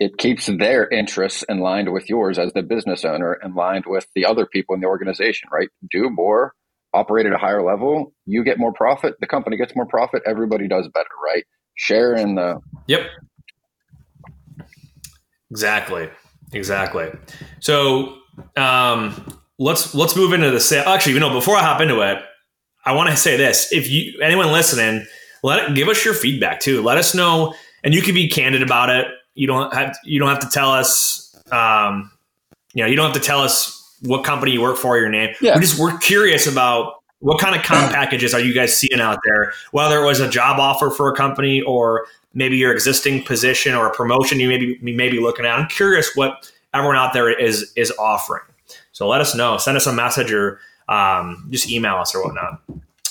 it 0.00 0.16
keeps 0.18 0.46
their 0.46 0.88
interests 0.88 1.44
in 1.48 1.60
line 1.60 1.92
with 1.92 2.08
yours 2.08 2.38
as 2.38 2.52
the 2.52 2.62
business 2.62 3.04
owner 3.04 3.38
in 3.42 3.54
line 3.54 3.82
with 3.86 4.06
the 4.14 4.24
other 4.24 4.46
people 4.46 4.74
in 4.74 4.80
the 4.80 4.86
organization 4.86 5.48
right? 5.52 5.68
Do 5.90 6.10
more 6.10 6.54
operate 6.94 7.26
at 7.26 7.32
a 7.32 7.38
higher 7.38 7.62
level 7.62 8.12
you 8.26 8.44
get 8.44 8.58
more 8.58 8.72
profit 8.72 9.14
the 9.20 9.26
company 9.26 9.56
gets 9.56 9.74
more 9.74 9.86
profit 9.86 10.22
everybody 10.26 10.68
does 10.68 10.88
better 10.92 11.08
right? 11.24 11.44
Share 11.74 12.14
in 12.14 12.34
the 12.34 12.60
yep. 12.86 13.02
Exactly. 15.50 16.08
Exactly. 16.52 17.08
So 17.60 18.16
um 18.56 19.38
let's 19.58 19.94
let's 19.94 20.16
move 20.16 20.32
into 20.32 20.50
the 20.50 20.60
sale 20.60 20.84
actually 20.86 21.12
you 21.12 21.20
know 21.20 21.30
before 21.32 21.54
i 21.56 21.60
hop 21.60 21.80
into 21.80 22.00
it 22.00 22.18
I 22.84 22.92
want 22.92 23.10
to 23.10 23.16
say 23.16 23.36
this: 23.36 23.72
if 23.72 23.88
you 23.88 24.20
anyone 24.20 24.50
listening, 24.52 25.06
let 25.42 25.70
it, 25.70 25.74
give 25.74 25.88
us 25.88 26.04
your 26.04 26.14
feedback 26.14 26.60
too. 26.60 26.82
Let 26.82 26.98
us 26.98 27.14
know, 27.14 27.54
and 27.84 27.94
you 27.94 28.02
can 28.02 28.14
be 28.14 28.28
candid 28.28 28.62
about 28.62 28.90
it. 28.90 29.06
You 29.34 29.46
don't 29.46 29.72
have 29.74 29.96
you 30.04 30.18
don't 30.18 30.28
have 30.28 30.40
to 30.40 30.48
tell 30.48 30.70
us. 30.70 31.34
Um, 31.50 32.10
you 32.74 32.82
know, 32.82 32.88
you 32.88 32.96
don't 32.96 33.12
have 33.12 33.20
to 33.20 33.26
tell 33.26 33.40
us 33.40 33.78
what 34.02 34.24
company 34.24 34.52
you 34.52 34.60
work 34.60 34.76
for, 34.76 34.98
your 34.98 35.08
name. 35.08 35.34
Yeah. 35.40 35.54
We're 35.54 35.60
just 35.60 35.78
we're 35.78 35.98
curious 35.98 36.46
about 36.46 37.02
what 37.20 37.38
kind 37.38 37.54
of 37.54 37.62
comp 37.62 37.92
packages 37.94 38.34
are 38.34 38.40
you 38.40 38.52
guys 38.52 38.76
seeing 38.76 39.00
out 39.00 39.18
there? 39.24 39.52
Whether 39.70 40.02
it 40.02 40.06
was 40.06 40.20
a 40.20 40.28
job 40.28 40.58
offer 40.58 40.90
for 40.90 41.10
a 41.10 41.16
company 41.16 41.62
or 41.62 42.06
maybe 42.34 42.56
your 42.56 42.72
existing 42.72 43.22
position 43.24 43.74
or 43.74 43.86
a 43.86 43.94
promotion 43.94 44.40
you 44.40 44.48
maybe 44.48 44.78
you 44.80 44.96
may 44.96 45.08
be 45.08 45.20
looking 45.20 45.44
at. 45.44 45.58
I'm 45.58 45.68
curious 45.68 46.14
what 46.14 46.50
everyone 46.74 46.96
out 46.96 47.12
there 47.12 47.30
is 47.30 47.72
is 47.76 47.92
offering. 47.98 48.42
So 48.92 49.08
let 49.08 49.20
us 49.20 49.34
know. 49.34 49.56
Send 49.58 49.76
us 49.76 49.86
a 49.86 49.92
message 49.92 50.32
or 50.32 50.60
um, 50.88 51.46
just 51.50 51.70
email 51.70 51.96
us 51.96 52.14
or 52.14 52.24
whatnot. 52.24 52.60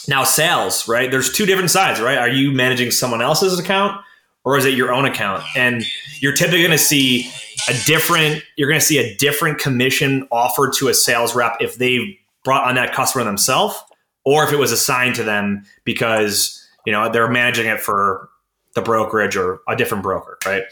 Now, 0.08 0.24
sales, 0.24 0.88
right? 0.88 1.12
There's 1.12 1.32
two 1.32 1.46
different 1.46 1.70
sides, 1.70 2.00
right? 2.00 2.18
Are 2.18 2.30
you 2.30 2.52
managing 2.52 2.92
someone 2.92 3.22
else's 3.22 3.60
account 3.60 4.02
or 4.44 4.58
is 4.58 4.66
it 4.66 4.74
your 4.74 4.94
own 4.94 5.06
account? 5.06 5.44
And 5.56 5.84
you're 6.20 6.34
typically 6.34 6.60
going 6.60 6.72
to 6.72 6.78
see 6.78 7.30
a 7.70 7.74
different, 7.86 8.44
you're 8.56 8.68
going 8.68 8.80
to 8.80 8.86
see 8.86 8.98
a 8.98 9.16
different 9.18 9.60
commission 9.60 10.28
offered 10.32 10.74
to 10.74 10.88
a 10.88 10.94
sales 10.94 11.36
rep 11.36 11.58
if 11.60 11.76
they 11.78 12.20
brought 12.44 12.68
on 12.68 12.76
that 12.76 12.94
customer 12.94 13.24
themselves 13.24 13.82
or 14.26 14.44
if 14.44 14.52
it 14.52 14.58
was 14.58 14.72
assigned 14.72 15.16
to 15.16 15.24
them 15.24 15.64
because, 15.84 16.68
you 16.86 16.92
know, 16.92 17.12
they're 17.12 17.30
managing 17.30 17.68
it 17.68 17.80
for 17.80 18.30
the 18.74 18.82
brokerage 18.82 19.36
or 19.36 19.62
a 19.68 19.76
different 19.76 20.04
broker, 20.04 20.38
right? 20.46 20.64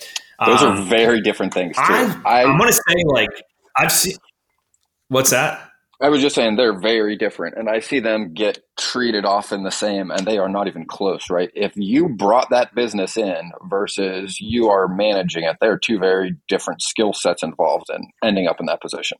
Those 0.45 0.61
um, 0.61 0.77
are 0.77 0.81
very 0.83 1.21
different 1.21 1.53
things. 1.53 1.75
Too. 1.75 1.83
I, 1.83 2.21
I, 2.25 2.43
I'm 2.43 2.57
going 2.57 2.71
to 2.71 2.73
say, 2.73 3.03
like, 3.05 3.29
I've 3.75 3.91
seen, 3.91 4.15
what's 5.09 5.31
that? 5.31 5.68
I 6.01 6.07
was 6.07 6.21
just 6.21 6.35
saying 6.35 6.55
they're 6.55 6.79
very 6.79 7.17
different, 7.17 7.57
and 7.57 7.69
I 7.69 7.81
see 7.81 7.99
them 7.99 8.33
get 8.33 8.59
treated 8.77 9.25
often 9.25 9.63
the 9.63 9.71
same, 9.71 10.11
and 10.11 10.25
they 10.25 10.37
are 10.37 10.47
not 10.47 10.67
even 10.67 10.85
close, 10.85 11.29
right? 11.29 11.49
If 11.53 11.73
you 11.75 12.07
brought 12.07 12.49
that 12.51 12.73
business 12.73 13.17
in 13.17 13.51
versus 13.69 14.39
you 14.39 14.69
are 14.69 14.87
managing 14.87 15.43
it, 15.43 15.57
there 15.59 15.73
are 15.73 15.77
two 15.77 15.99
very 15.99 16.35
different 16.47 16.81
skill 16.81 17.11
sets 17.11 17.43
involved 17.43 17.87
in 17.93 18.07
ending 18.23 18.47
up 18.47 18.61
in 18.61 18.67
that 18.67 18.81
position. 18.81 19.17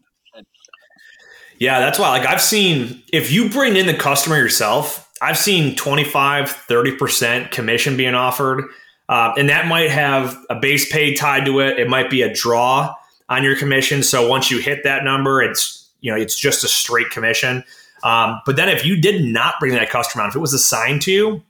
Yeah, 1.59 1.79
that's 1.79 1.99
why. 1.99 2.17
Like 2.17 2.27
I've 2.27 2.41
seen, 2.41 3.03
if 3.11 3.31
you 3.31 3.49
bring 3.49 3.75
in 3.75 3.85
the 3.85 3.93
customer 3.93 4.37
yourself, 4.37 5.09
I've 5.21 5.37
seen 5.37 5.75
25, 5.75 6.47
30% 6.69 7.51
commission 7.51 7.97
being 7.97 8.15
offered. 8.15 8.63
Uh, 9.09 9.33
and 9.37 9.49
that 9.49 9.67
might 9.67 9.89
have 9.89 10.37
a 10.49 10.55
base 10.55 10.89
pay 10.89 11.13
tied 11.13 11.45
to 11.45 11.59
it. 11.59 11.79
It 11.79 11.89
might 11.89 12.09
be 12.09 12.21
a 12.21 12.33
draw 12.33 12.93
on 13.27 13.43
your 13.43 13.57
commission. 13.57 14.03
So 14.03 14.29
once 14.29 14.49
you 14.49 14.59
hit 14.59 14.83
that 14.83 15.03
number, 15.03 15.41
it's 15.41 15.78
you 16.01 16.11
know 16.11 16.17
it's 16.17 16.37
just 16.37 16.63
a 16.63 16.67
straight 16.67 17.09
commission. 17.09 17.63
Um, 18.03 18.41
but 18.45 18.55
then 18.55 18.69
if 18.69 18.85
you 18.85 18.99
did 18.99 19.25
not 19.25 19.55
bring 19.59 19.73
that 19.73 19.89
customer 19.89 20.23
on, 20.23 20.29
if 20.29 20.35
it 20.35 20.39
was 20.39 20.53
assigned 20.53 21.01
to 21.03 21.11
you, 21.11 21.43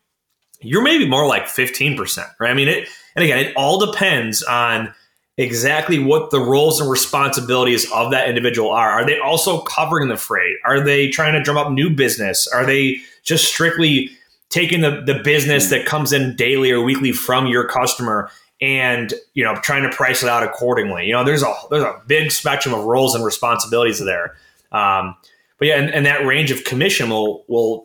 you're 0.62 0.82
maybe 0.82 1.08
more 1.08 1.28
like 1.28 1.46
15%, 1.46 2.28
right? 2.40 2.50
I 2.50 2.54
mean, 2.54 2.68
it, 2.68 2.90
and 3.16 3.24
again, 3.24 3.40
it 3.40 3.54
all 3.56 3.86
depends 3.86 4.44
on 4.44 4.94
exactly 5.38 6.00
what 6.00 6.32
the 6.32 6.40
roles 6.40 6.82
and 6.82 6.90
responsibilities 6.90 7.90
of 7.92 8.12
that 8.12 8.28
individual 8.28 8.72
are. 8.72 8.90
Are 8.90 9.06
they 9.06 9.20
also 9.20 9.62
covering 9.62 10.10
the 10.10 10.18
freight? 10.18 10.58
Are 10.66 10.82
they 10.82 11.10
trying 11.10 11.34
to 11.34 11.42
drum 11.42 11.58
up 11.58 11.72
new 11.72 11.90
business? 11.90 12.46
Are 12.48 12.66
they 12.66 12.98
just 13.24 13.46
strictly 13.46 14.10
taking 14.50 14.82
the, 14.82 15.02
the 15.06 15.22
business 15.24 15.70
that 15.70 15.86
comes 15.86 16.12
in 16.12 16.36
daily 16.36 16.72
or 16.72 16.84
weekly 16.84 17.12
from 17.12 17.48
your 17.48 17.68
customer 17.68 18.30
and 18.62 19.14
you 19.34 19.44
know 19.44 19.56
trying 19.58 19.84
to 19.84 19.96
price 19.96 20.24
it 20.24 20.30
out 20.30 20.44
accordingly. 20.44 21.06
You 21.06 21.14
know, 21.14 21.24
there's 21.24 21.44
a 21.44 21.54
there's 21.70 21.84
a 21.84 22.02
big 22.08 22.32
spectrum 22.32 22.74
of 22.74 22.84
roles 22.84 23.16
and 23.16 23.24
responsibilities 23.24 24.04
there. 24.04 24.36
Um, 24.72 25.16
but 25.58 25.68
yeah, 25.68 25.76
and, 25.76 25.90
and, 25.90 26.06
that 26.06 26.26
range 26.26 26.52
of 26.52 26.64
commission 26.64 27.10
will 27.10 27.44
will 27.48 27.84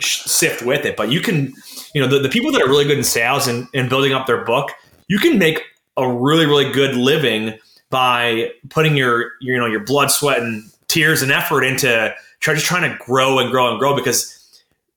sift 0.00 0.62
with 0.62 0.84
it. 0.84 0.96
But 0.96 1.12
you 1.12 1.20
can, 1.20 1.52
you 1.94 2.00
know, 2.00 2.08
the, 2.08 2.18
the 2.18 2.28
people 2.28 2.50
that 2.52 2.62
are 2.62 2.68
really 2.68 2.84
good 2.84 2.98
in 2.98 3.04
sales 3.04 3.46
and, 3.46 3.68
and 3.74 3.88
building 3.88 4.12
up 4.12 4.26
their 4.26 4.44
book, 4.44 4.70
you 5.06 5.18
can 5.18 5.38
make 5.38 5.62
a 5.96 6.10
really 6.10 6.46
really 6.46 6.72
good 6.72 6.96
living 6.96 7.58
by 7.90 8.50
putting 8.70 8.96
your, 8.96 9.32
your 9.40 9.54
you 9.54 9.58
know 9.58 9.66
your 9.66 9.84
blood, 9.84 10.10
sweat, 10.10 10.40
and 10.40 10.64
tears 10.88 11.22
and 11.22 11.30
effort 11.30 11.62
into 11.62 12.14
try, 12.40 12.54
just 12.54 12.66
trying 12.66 12.90
to 12.90 13.04
grow 13.04 13.38
and 13.38 13.50
grow 13.50 13.70
and 13.70 13.78
grow 13.78 13.94
because 13.94 14.40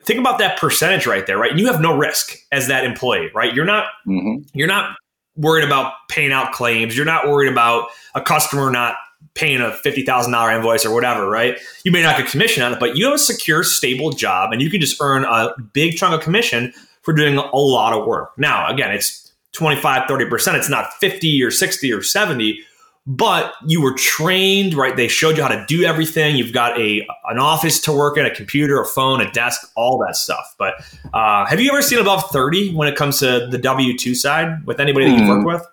think 0.03 0.19
about 0.19 0.39
that 0.39 0.57
percentage 0.57 1.05
right 1.05 1.27
there, 1.27 1.37
right? 1.37 1.51
And 1.51 1.59
you 1.59 1.67
have 1.67 1.81
no 1.81 1.95
risk 1.95 2.35
as 2.51 2.67
that 2.67 2.83
employee, 2.85 3.29
right? 3.35 3.53
You're 3.53 3.65
not 3.65 3.85
hmm 4.05 4.37
you're 4.53 4.67
not 4.67 4.95
worried 5.37 5.63
about 5.63 5.93
paying 6.09 6.31
out 6.31 6.51
claims. 6.51 6.95
You're 6.95 7.05
not 7.05 7.29
worried 7.29 7.51
about 7.51 7.89
a 8.15 8.21
customer 8.21 8.69
not 8.69 8.95
paying 9.33 9.61
a 9.61 9.71
fifty 9.71 10.03
thousand 10.03 10.33
dollar 10.33 10.51
invoice 10.51 10.85
or 10.85 10.93
whatever, 10.93 11.29
right? 11.29 11.57
You 11.83 11.91
may 11.91 12.01
not 12.01 12.17
get 12.17 12.27
commission 12.27 12.63
on 12.63 12.73
it, 12.73 12.79
but 12.79 12.97
you 12.97 13.05
have 13.05 13.13
a 13.13 13.19
secure, 13.19 13.63
stable 13.63 14.11
job, 14.11 14.51
and 14.51 14.61
you 14.61 14.69
can 14.69 14.81
just 14.81 15.01
earn 15.01 15.23
a 15.23 15.53
big 15.73 15.95
chunk 15.95 16.13
of 16.13 16.21
commission 16.21 16.73
for 17.01 17.13
doing 17.13 17.37
a 17.37 17.57
lot 17.57 17.93
of 17.93 18.05
work. 18.05 18.37
Now, 18.37 18.67
again, 18.67 18.91
it's 18.91 19.31
25, 19.53 20.09
30%. 20.09 20.55
It's 20.55 20.69
not 20.69 20.93
50 20.95 21.41
or 21.41 21.51
60 21.51 21.93
or 21.93 22.03
70, 22.03 22.59
but 23.07 23.53
you 23.65 23.81
were 23.81 23.93
trained, 23.93 24.73
right? 24.73 24.95
They 24.95 25.07
showed 25.07 25.37
you 25.37 25.43
how 25.43 25.49
to 25.49 25.65
do 25.67 25.83
everything. 25.83 26.35
You've 26.35 26.51
got 26.53 26.77
a 26.77 27.07
an 27.29 27.39
office 27.39 27.79
to 27.81 27.93
work 27.93 28.17
in, 28.17 28.25
a 28.25 28.35
computer, 28.35 28.81
a 28.81 28.85
phone, 28.85 29.21
a 29.21 29.31
desk, 29.31 29.71
all 29.77 29.97
that 30.05 30.17
stuff. 30.17 30.55
But 30.59 30.75
uh, 31.13 31.45
have 31.45 31.61
you 31.61 31.71
ever 31.71 31.81
seen 31.81 31.99
above 31.99 32.29
30 32.31 32.75
when 32.75 32.89
it 32.89 32.97
comes 32.97 33.19
to 33.19 33.47
the 33.49 33.57
W 33.57 33.97
2 33.97 34.13
side 34.13 34.65
with 34.65 34.81
anybody 34.81 35.05
that 35.05 35.15
you've 35.15 35.25
Hmm. 35.25 35.29
worked 35.29 35.45
with? 35.45 35.65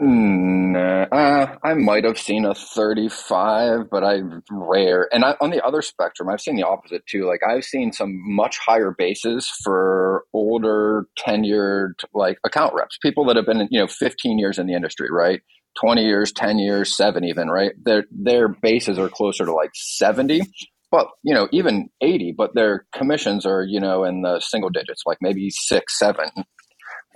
Nah, 0.00 1.04
uh, 1.12 1.56
I 1.62 1.74
might 1.74 2.02
have 2.04 2.18
seen 2.18 2.44
a 2.44 2.54
35, 2.54 3.88
but 3.90 4.02
I 4.02 4.22
rare. 4.50 5.08
And 5.12 5.24
I, 5.24 5.36
on 5.40 5.50
the 5.50 5.64
other 5.64 5.82
spectrum, 5.82 6.28
I've 6.28 6.40
seen 6.40 6.56
the 6.56 6.66
opposite 6.66 7.06
too. 7.06 7.26
Like 7.26 7.42
I've 7.48 7.64
seen 7.64 7.92
some 7.92 8.20
much 8.34 8.58
higher 8.58 8.90
bases 8.90 9.48
for 9.62 10.24
older, 10.32 11.06
tenured 11.16 11.94
like 12.12 12.38
account 12.44 12.74
reps, 12.74 12.98
people 13.00 13.24
that 13.26 13.36
have 13.36 13.46
been, 13.46 13.68
you 13.70 13.78
know, 13.78 13.86
15 13.86 14.38
years 14.38 14.58
in 14.58 14.66
the 14.66 14.74
industry, 14.74 15.08
right? 15.12 15.42
20 15.80 16.04
years, 16.04 16.32
10 16.32 16.58
years, 16.58 16.96
seven 16.96 17.24
even, 17.24 17.48
right? 17.48 17.72
Their 17.84 18.04
their 18.10 18.48
bases 18.48 18.98
are 18.98 19.08
closer 19.08 19.44
to 19.44 19.52
like 19.52 19.70
70, 19.74 20.42
but 20.90 21.08
you 21.22 21.34
know, 21.34 21.48
even 21.52 21.88
80, 22.00 22.34
but 22.36 22.54
their 22.54 22.86
commissions 22.94 23.46
are, 23.46 23.62
you 23.62 23.80
know, 23.80 24.04
in 24.04 24.22
the 24.22 24.40
single 24.40 24.70
digits, 24.70 25.02
like 25.06 25.18
maybe 25.20 25.50
six, 25.50 25.98
seven, 25.98 26.30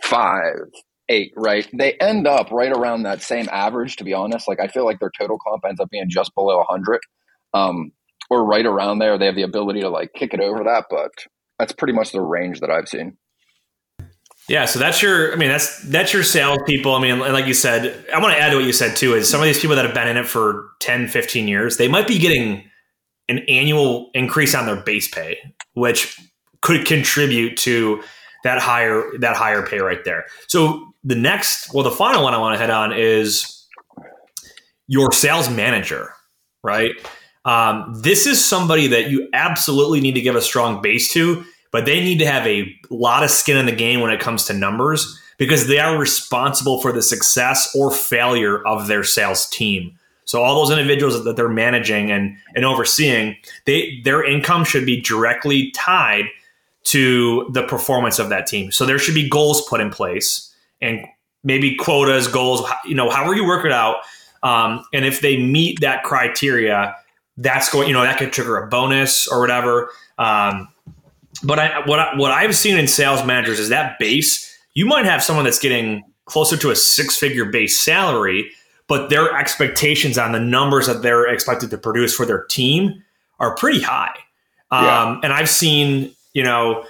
five, 0.02 0.56
eight, 1.08 1.32
right? 1.36 1.68
They 1.72 1.94
end 1.94 2.26
up 2.26 2.50
right 2.50 2.72
around 2.72 3.04
that 3.04 3.22
same 3.22 3.48
average, 3.50 3.96
to 3.96 4.04
be 4.04 4.14
honest. 4.14 4.48
Like 4.48 4.60
I 4.60 4.68
feel 4.68 4.84
like 4.84 5.00
their 5.00 5.12
total 5.18 5.38
comp 5.38 5.64
ends 5.66 5.80
up 5.80 5.90
being 5.90 6.06
just 6.08 6.34
below 6.34 6.58
100, 6.58 7.00
um, 7.54 7.92
or 8.30 8.44
right 8.46 8.66
around 8.66 8.98
there. 8.98 9.18
They 9.18 9.26
have 9.26 9.36
the 9.36 9.42
ability 9.42 9.80
to 9.80 9.88
like 9.88 10.12
kick 10.14 10.34
it 10.34 10.40
over 10.40 10.64
that, 10.64 10.86
but 10.90 11.10
that's 11.58 11.72
pretty 11.72 11.94
much 11.94 12.12
the 12.12 12.20
range 12.20 12.60
that 12.60 12.70
I've 12.70 12.88
seen. 12.88 13.16
Yeah, 14.48 14.64
so 14.64 14.78
that's 14.78 15.02
your. 15.02 15.32
I 15.32 15.36
mean, 15.36 15.48
that's 15.48 15.82
that's 15.82 16.12
your 16.12 16.24
salespeople. 16.24 16.94
I 16.94 17.02
mean, 17.02 17.20
and 17.20 17.32
like 17.34 17.46
you 17.46 17.54
said, 17.54 18.06
I 18.14 18.18
want 18.18 18.34
to 18.34 18.40
add 18.40 18.50
to 18.50 18.56
what 18.56 18.64
you 18.64 18.72
said 18.72 18.96
too. 18.96 19.14
Is 19.14 19.28
some 19.28 19.40
of 19.40 19.46
these 19.46 19.60
people 19.60 19.76
that 19.76 19.84
have 19.84 19.94
been 19.94 20.08
in 20.08 20.16
it 20.16 20.26
for 20.26 20.70
10, 20.80 21.08
15 21.08 21.46
years, 21.48 21.76
they 21.76 21.86
might 21.86 22.08
be 22.08 22.18
getting 22.18 22.64
an 23.28 23.40
annual 23.40 24.10
increase 24.14 24.54
on 24.54 24.64
their 24.64 24.76
base 24.76 25.06
pay, 25.06 25.38
which 25.74 26.18
could 26.62 26.86
contribute 26.86 27.58
to 27.58 28.02
that 28.42 28.58
higher 28.58 29.04
that 29.18 29.36
higher 29.36 29.66
pay 29.66 29.80
right 29.80 30.04
there. 30.04 30.24
So 30.46 30.92
the 31.04 31.14
next, 31.14 31.72
well, 31.74 31.84
the 31.84 31.90
final 31.90 32.22
one 32.22 32.32
I 32.34 32.38
want 32.38 32.54
to 32.54 32.58
head 32.58 32.70
on 32.70 32.92
is 32.92 33.66
your 34.86 35.12
sales 35.12 35.50
manager, 35.50 36.12
right? 36.64 36.92
Um, 37.44 38.00
this 38.02 38.26
is 38.26 38.44
somebody 38.44 38.88
that 38.88 39.10
you 39.10 39.28
absolutely 39.32 40.00
need 40.00 40.14
to 40.14 40.20
give 40.20 40.36
a 40.36 40.42
strong 40.42 40.82
base 40.82 41.12
to, 41.12 41.44
but 41.70 41.86
they 41.86 42.00
need 42.00 42.18
to 42.18 42.26
have 42.26 42.46
a 42.46 42.74
lot 42.90 43.22
of 43.22 43.30
skin 43.30 43.56
in 43.56 43.66
the 43.66 43.72
game 43.72 44.00
when 44.00 44.10
it 44.10 44.20
comes 44.20 44.44
to 44.46 44.52
numbers 44.52 45.20
because 45.38 45.68
they 45.68 45.78
are 45.78 45.98
responsible 45.98 46.80
for 46.80 46.92
the 46.92 47.02
success 47.02 47.74
or 47.74 47.90
failure 47.90 48.66
of 48.66 48.88
their 48.88 49.04
sales 49.04 49.48
team. 49.48 49.96
So 50.24 50.42
all 50.42 50.56
those 50.56 50.70
individuals 50.70 51.24
that 51.24 51.36
they're 51.36 51.48
managing 51.48 52.10
and, 52.10 52.36
and 52.54 52.64
overseeing, 52.64 53.36
they 53.64 54.00
their 54.04 54.22
income 54.22 54.64
should 54.64 54.84
be 54.84 55.00
directly 55.00 55.70
tied 55.70 56.26
to 56.84 57.48
the 57.52 57.62
performance 57.62 58.18
of 58.18 58.28
that 58.28 58.46
team. 58.46 58.70
So 58.70 58.84
there 58.84 58.98
should 58.98 59.14
be 59.14 59.28
goals 59.28 59.66
put 59.68 59.80
in 59.80 59.90
place 59.90 60.54
and 60.80 61.04
maybe 61.44 61.76
quotas, 61.76 62.28
goals, 62.28 62.62
you 62.84 62.94
know, 62.94 63.08
however 63.10 63.34
you 63.34 63.46
work 63.46 63.64
it 63.64 63.72
out. 63.72 63.98
Um, 64.42 64.84
and 64.92 65.04
if 65.04 65.20
they 65.20 65.36
meet 65.36 65.80
that 65.80 66.04
criteria, 66.04 66.94
that's 67.36 67.70
going, 67.70 67.88
you 67.88 67.94
know, 67.94 68.02
that 68.02 68.18
could 68.18 68.32
trigger 68.32 68.58
a 68.58 68.68
bonus 68.68 69.28
or 69.28 69.40
whatever. 69.40 69.90
Um, 70.18 70.68
but 71.42 71.58
I, 71.58 71.80
what 71.86 71.98
I, 71.98 72.16
what 72.16 72.32
I've 72.32 72.56
seen 72.56 72.76
in 72.78 72.88
sales 72.88 73.24
managers 73.24 73.58
is 73.58 73.68
that 73.68 73.98
base. 73.98 74.56
You 74.74 74.86
might 74.86 75.04
have 75.04 75.22
someone 75.22 75.44
that's 75.44 75.58
getting 75.58 76.04
closer 76.24 76.56
to 76.56 76.70
a 76.70 76.76
six 76.76 77.16
figure 77.16 77.44
base 77.44 77.78
salary, 77.78 78.50
but 78.86 79.10
their 79.10 79.36
expectations 79.36 80.18
on 80.18 80.32
the 80.32 80.40
numbers 80.40 80.86
that 80.86 81.02
they're 81.02 81.26
expected 81.26 81.70
to 81.70 81.78
produce 81.78 82.14
for 82.14 82.26
their 82.26 82.44
team 82.44 83.02
are 83.38 83.54
pretty 83.54 83.80
high. 83.80 84.16
Um, 84.70 84.84
And 85.22 85.32
I've 85.32 85.48
seen, 85.48 86.14
you 86.34 86.42
know, 86.42 86.84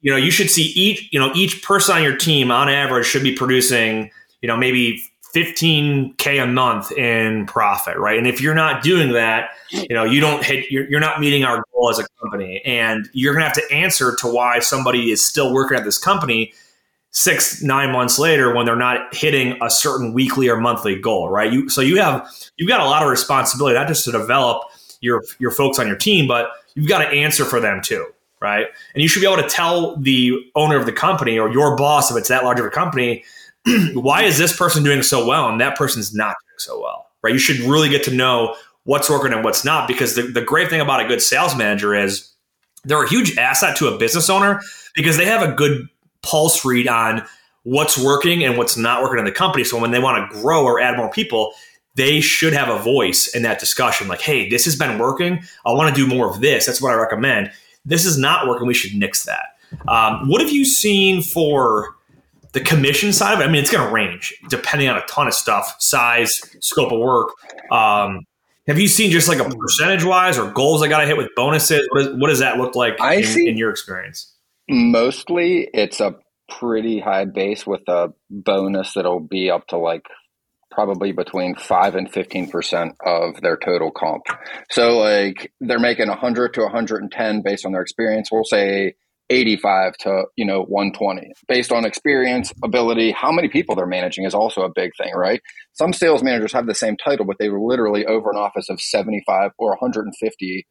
you 0.00 0.10
know, 0.10 0.18
you 0.18 0.30
should 0.30 0.50
see 0.50 0.64
each, 0.74 1.08
you 1.12 1.18
know, 1.18 1.32
each 1.34 1.62
person 1.62 1.96
on 1.96 2.02
your 2.02 2.16
team 2.16 2.50
on 2.50 2.68
average 2.68 3.06
should 3.06 3.22
be 3.22 3.34
producing, 3.34 4.10
you 4.40 4.46
know, 4.46 4.56
maybe 4.56 5.02
15k 5.34 6.42
a 6.42 6.46
month 6.46 6.92
in 6.92 7.46
profit, 7.46 7.96
right? 7.96 8.16
And 8.16 8.26
if 8.26 8.40
you're 8.40 8.54
not 8.54 8.82
doing 8.82 9.12
that, 9.12 9.50
you 9.70 9.94
know, 9.94 10.04
you 10.04 10.20
don't 10.20 10.44
hit, 10.44 10.70
you're, 10.70 10.88
you're 10.88 11.00
not 11.00 11.20
meeting 11.20 11.44
our 11.44 11.64
as 11.90 11.98
a 11.98 12.06
company, 12.20 12.62
and 12.64 13.08
you're 13.12 13.34
gonna 13.34 13.46
have 13.46 13.54
to 13.54 13.72
answer 13.72 14.16
to 14.16 14.26
why 14.26 14.58
somebody 14.58 15.10
is 15.10 15.26
still 15.26 15.52
working 15.52 15.76
at 15.76 15.84
this 15.84 15.98
company 15.98 16.52
six 17.10 17.62
nine 17.62 17.92
months 17.92 18.18
later 18.18 18.54
when 18.54 18.66
they're 18.66 18.76
not 18.76 19.14
hitting 19.14 19.56
a 19.62 19.70
certain 19.70 20.12
weekly 20.12 20.48
or 20.48 20.56
monthly 20.56 21.00
goal, 21.00 21.30
right? 21.30 21.52
You 21.52 21.68
so 21.68 21.80
you 21.80 21.96
have 21.96 22.30
you've 22.56 22.68
got 22.68 22.80
a 22.80 22.84
lot 22.84 23.02
of 23.02 23.08
responsibility, 23.08 23.74
not 23.74 23.88
just 23.88 24.04
to 24.04 24.12
develop 24.12 24.62
your 25.00 25.22
your 25.38 25.50
folks 25.50 25.78
on 25.78 25.86
your 25.86 25.96
team, 25.96 26.26
but 26.26 26.50
you've 26.74 26.88
got 26.88 26.98
to 26.98 27.08
answer 27.08 27.44
for 27.44 27.60
them 27.60 27.80
too, 27.82 28.06
right? 28.40 28.66
And 28.94 29.02
you 29.02 29.08
should 29.08 29.20
be 29.20 29.26
able 29.26 29.42
to 29.42 29.48
tell 29.48 29.96
the 29.96 30.32
owner 30.54 30.76
of 30.76 30.86
the 30.86 30.92
company 30.92 31.38
or 31.38 31.50
your 31.50 31.76
boss, 31.76 32.10
if 32.10 32.16
it's 32.16 32.28
that 32.28 32.44
large 32.44 32.60
of 32.60 32.66
a 32.66 32.70
company, 32.70 33.24
why 33.94 34.22
is 34.22 34.38
this 34.38 34.54
person 34.54 34.84
doing 34.84 35.02
so 35.02 35.26
well 35.26 35.48
and 35.48 35.60
that 35.60 35.76
person's 35.76 36.14
not 36.14 36.36
doing 36.48 36.58
so 36.58 36.80
well, 36.80 37.06
right? 37.22 37.32
You 37.32 37.38
should 37.38 37.60
really 37.60 37.88
get 37.88 38.04
to 38.04 38.10
know 38.10 38.54
what's 38.86 39.10
working 39.10 39.32
and 39.32 39.44
what's 39.44 39.64
not 39.64 39.86
because 39.86 40.14
the, 40.14 40.22
the 40.22 40.40
great 40.40 40.70
thing 40.70 40.80
about 40.80 41.04
a 41.04 41.06
good 41.06 41.20
sales 41.20 41.54
manager 41.54 41.94
is 41.94 42.32
they're 42.84 43.02
a 43.02 43.08
huge 43.08 43.36
asset 43.36 43.76
to 43.76 43.88
a 43.88 43.98
business 43.98 44.30
owner 44.30 44.60
because 44.94 45.16
they 45.16 45.26
have 45.26 45.46
a 45.46 45.52
good 45.52 45.86
pulse 46.22 46.64
read 46.64 46.88
on 46.88 47.22
what's 47.64 47.98
working 47.98 48.44
and 48.44 48.56
what's 48.56 48.76
not 48.76 49.02
working 49.02 49.18
in 49.18 49.24
the 49.24 49.32
company. 49.32 49.64
So 49.64 49.78
when 49.78 49.90
they 49.90 49.98
want 49.98 50.30
to 50.30 50.40
grow 50.40 50.64
or 50.64 50.80
add 50.80 50.96
more 50.96 51.10
people, 51.10 51.52
they 51.96 52.20
should 52.20 52.52
have 52.52 52.68
a 52.68 52.78
voice 52.78 53.26
in 53.34 53.42
that 53.42 53.58
discussion. 53.58 54.06
Like, 54.06 54.20
hey, 54.20 54.48
this 54.48 54.64
has 54.66 54.76
been 54.76 54.98
working. 54.98 55.42
I 55.64 55.72
want 55.72 55.94
to 55.94 56.00
do 56.00 56.06
more 56.06 56.30
of 56.30 56.40
this. 56.40 56.66
That's 56.66 56.80
what 56.80 56.92
I 56.92 56.94
recommend. 56.94 57.50
This 57.84 58.04
is 58.04 58.18
not 58.18 58.46
working. 58.46 58.68
We 58.68 58.74
should 58.74 58.94
nix 58.96 59.24
that. 59.24 59.56
Um, 59.88 60.28
what 60.28 60.40
have 60.40 60.50
you 60.50 60.64
seen 60.64 61.22
for 61.22 61.96
the 62.52 62.60
commission 62.60 63.12
side 63.12 63.34
of 63.34 63.40
it? 63.40 63.44
I 63.44 63.46
mean, 63.48 63.62
it's 63.62 63.70
going 63.70 63.86
to 63.86 63.92
range 63.92 64.32
depending 64.48 64.88
on 64.88 64.96
a 64.96 65.04
ton 65.06 65.26
of 65.26 65.34
stuff, 65.34 65.74
size, 65.80 66.40
scope 66.60 66.92
of 66.92 67.00
work. 67.00 67.30
Um, 67.72 68.26
have 68.66 68.78
you 68.78 68.88
seen 68.88 69.10
just 69.10 69.28
like 69.28 69.38
a 69.38 69.44
hmm. 69.44 69.58
percentage 69.58 70.04
wise 70.04 70.38
or 70.38 70.50
goals 70.50 70.82
I 70.82 70.88
got 70.88 71.00
to 71.00 71.06
hit 71.06 71.16
with 71.16 71.28
bonuses? 71.36 71.86
What, 71.90 72.02
is, 72.02 72.08
what 72.16 72.28
does 72.28 72.40
that 72.40 72.58
look 72.58 72.74
like 72.74 73.00
I 73.00 73.16
in, 73.16 73.24
see- 73.24 73.48
in 73.48 73.56
your 73.56 73.70
experience? 73.70 74.32
Mostly 74.68 75.68
it's 75.72 76.00
a 76.00 76.16
pretty 76.48 76.98
high 77.00 77.24
base 77.24 77.66
with 77.66 77.82
a 77.88 78.12
bonus 78.30 78.94
that'll 78.94 79.20
be 79.20 79.50
up 79.50 79.66
to 79.68 79.78
like 79.78 80.02
probably 80.70 81.12
between 81.12 81.54
5 81.54 81.94
and 81.94 82.10
15% 82.10 82.96
of 83.04 83.40
their 83.40 83.56
total 83.56 83.90
comp. 83.90 84.24
So 84.70 84.98
like 84.98 85.52
they're 85.60 85.78
making 85.78 86.08
100 86.08 86.54
to 86.54 86.62
110 86.62 87.42
based 87.42 87.64
on 87.64 87.72
their 87.72 87.82
experience. 87.82 88.30
We'll 88.30 88.44
say 88.44 88.94
85 89.28 89.96
to, 89.98 90.24
you 90.36 90.44
know, 90.44 90.62
120 90.62 91.32
based 91.48 91.72
on 91.72 91.84
experience, 91.84 92.52
ability, 92.62 93.10
how 93.12 93.32
many 93.32 93.48
people 93.48 93.74
they're 93.74 93.86
managing 93.86 94.24
is 94.24 94.34
also 94.34 94.62
a 94.62 94.70
big 94.74 94.92
thing, 94.96 95.12
right? 95.14 95.40
Some 95.72 95.92
sales 95.92 96.22
managers 96.22 96.52
have 96.52 96.66
the 96.66 96.74
same 96.74 96.96
title, 96.96 97.26
but 97.26 97.36
they 97.38 97.48
were 97.48 97.60
literally 97.60 98.06
over 98.06 98.30
an 98.30 98.36
office 98.36 98.68
of 98.68 98.80
75 98.80 99.50
or 99.58 99.70
150 99.70 100.66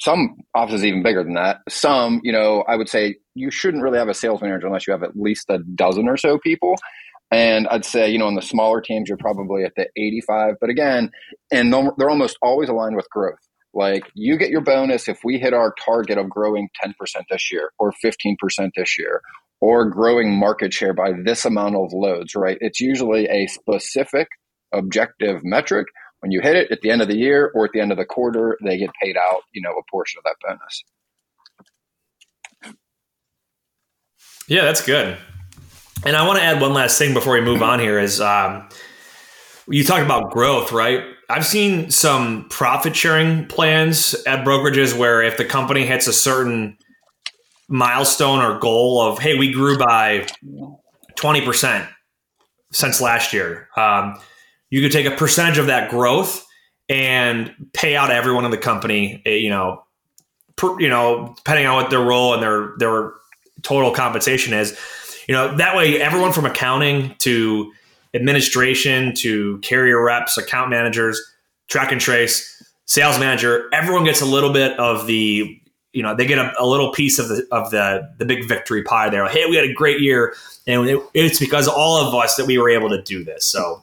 some 0.00 0.36
offices 0.54 0.84
even 0.84 1.02
bigger 1.02 1.22
than 1.22 1.34
that. 1.34 1.58
Some, 1.68 2.20
you 2.22 2.32
know, 2.32 2.64
I 2.66 2.76
would 2.76 2.88
say 2.88 3.16
you 3.34 3.50
shouldn't 3.50 3.82
really 3.82 3.98
have 3.98 4.08
a 4.08 4.14
sales 4.14 4.40
manager 4.40 4.66
unless 4.66 4.86
you 4.86 4.92
have 4.92 5.02
at 5.02 5.16
least 5.16 5.46
a 5.50 5.58
dozen 5.58 6.08
or 6.08 6.16
so 6.16 6.38
people. 6.38 6.76
And 7.30 7.66
I'd 7.68 7.84
say, 7.84 8.10
you 8.10 8.18
know, 8.18 8.28
in 8.28 8.34
the 8.34 8.42
smaller 8.42 8.80
teams, 8.80 9.08
you're 9.08 9.18
probably 9.18 9.64
at 9.64 9.72
the 9.76 9.88
85. 9.96 10.56
But 10.60 10.70
again, 10.70 11.10
and 11.50 11.72
they're 11.72 11.90
they're 11.96 12.10
almost 12.10 12.36
always 12.42 12.68
aligned 12.68 12.96
with 12.96 13.08
growth. 13.10 13.38
Like 13.74 14.04
you 14.14 14.36
get 14.36 14.50
your 14.50 14.60
bonus 14.60 15.08
if 15.08 15.20
we 15.24 15.38
hit 15.38 15.54
our 15.54 15.74
target 15.84 16.18
of 16.18 16.28
growing 16.28 16.68
10% 16.84 16.92
this 17.30 17.50
year 17.50 17.70
or 17.78 17.92
15% 18.04 18.36
this 18.76 18.98
year 18.98 19.22
or 19.60 19.88
growing 19.88 20.32
market 20.38 20.74
share 20.74 20.92
by 20.92 21.12
this 21.24 21.44
amount 21.44 21.76
of 21.76 21.92
loads, 21.92 22.34
right? 22.34 22.58
It's 22.60 22.80
usually 22.80 23.26
a 23.28 23.46
specific 23.46 24.28
objective 24.72 25.42
metric 25.44 25.86
when 26.22 26.30
you 26.30 26.40
hit 26.40 26.54
it 26.54 26.70
at 26.70 26.80
the 26.82 26.90
end 26.90 27.02
of 27.02 27.08
the 27.08 27.16
year 27.16 27.50
or 27.52 27.64
at 27.64 27.72
the 27.72 27.80
end 27.80 27.90
of 27.90 27.98
the 27.98 28.04
quarter, 28.04 28.56
they 28.62 28.78
get 28.78 28.90
paid 29.02 29.16
out, 29.16 29.42
you 29.52 29.60
know, 29.60 29.72
a 29.72 29.82
portion 29.90 30.20
of 30.20 30.24
that 30.24 30.36
bonus. 30.40 30.84
Yeah, 34.46 34.62
that's 34.62 34.86
good. 34.86 35.18
And 36.06 36.14
I 36.14 36.24
want 36.24 36.38
to 36.38 36.44
add 36.44 36.60
one 36.60 36.74
last 36.74 36.96
thing 36.96 37.12
before 37.12 37.34
we 37.34 37.40
move 37.40 37.60
on 37.60 37.80
here 37.80 37.98
is 37.98 38.20
um, 38.20 38.68
you 39.66 39.82
talk 39.82 40.04
about 40.04 40.30
growth, 40.30 40.70
right? 40.70 41.02
I've 41.32 41.46
seen 41.46 41.90
some 41.90 42.46
profit 42.50 42.94
sharing 42.94 43.46
plans 43.46 44.14
at 44.26 44.44
brokerages 44.44 44.96
where 44.96 45.22
if 45.22 45.38
the 45.38 45.46
company 45.46 45.86
hits 45.86 46.06
a 46.06 46.12
certain 46.12 46.76
milestone 47.68 48.40
or 48.40 48.58
goal 48.58 49.00
of 49.00 49.18
hey, 49.18 49.38
we 49.38 49.50
grew 49.50 49.78
by 49.78 50.26
twenty 51.16 51.40
percent 51.40 51.88
since 52.70 53.00
last 53.00 53.32
year. 53.32 53.70
Um, 53.78 54.20
you 54.68 54.82
could 54.82 54.92
take 54.92 55.06
a 55.06 55.16
percentage 55.16 55.56
of 55.56 55.68
that 55.68 55.90
growth 55.90 56.46
and 56.90 57.54
pay 57.72 57.96
out 57.96 58.10
everyone 58.10 58.44
in 58.44 58.50
the 58.50 58.58
company. 58.58 59.22
You 59.24 59.48
know, 59.48 59.84
per, 60.56 60.78
you 60.78 60.90
know, 60.90 61.32
depending 61.38 61.64
on 61.64 61.76
what 61.76 61.88
their 61.88 62.02
role 62.02 62.34
and 62.34 62.42
their 62.42 62.74
their 62.76 63.12
total 63.62 63.90
compensation 63.90 64.52
is. 64.52 64.78
You 65.26 65.34
know, 65.34 65.56
that 65.56 65.76
way 65.76 65.98
everyone 65.98 66.32
from 66.32 66.44
accounting 66.44 67.14
to 67.20 67.72
administration 68.14 69.14
to 69.16 69.58
carrier 69.58 70.02
reps, 70.02 70.36
account 70.38 70.70
managers, 70.70 71.20
track 71.68 71.92
and 71.92 72.00
trace, 72.00 72.62
sales 72.86 73.18
manager, 73.18 73.68
everyone 73.72 74.04
gets 74.04 74.20
a 74.20 74.26
little 74.26 74.52
bit 74.52 74.78
of 74.78 75.06
the 75.06 75.58
you 75.92 76.02
know 76.02 76.14
they 76.14 76.26
get 76.26 76.38
a, 76.38 76.52
a, 76.58 76.66
little 76.66 76.90
piece 76.92 77.18
of 77.18 77.28
the 77.28 77.46
of 77.52 77.70
the 77.70 78.08
the 78.18 78.24
big 78.24 78.48
victory 78.48 78.82
pie 78.82 79.10
there. 79.10 79.24
Like, 79.24 79.32
hey, 79.32 79.46
we 79.46 79.56
had 79.56 79.64
a 79.64 79.72
great 79.72 80.00
year, 80.00 80.34
and 80.66 80.88
it, 80.88 81.02
it's 81.14 81.38
because 81.38 81.68
all 81.68 81.96
of 81.96 82.14
us 82.14 82.36
that 82.36 82.46
we 82.46 82.58
were 82.58 82.70
able 82.70 82.88
to 82.90 83.02
do 83.02 83.24
this. 83.24 83.44
So 83.44 83.82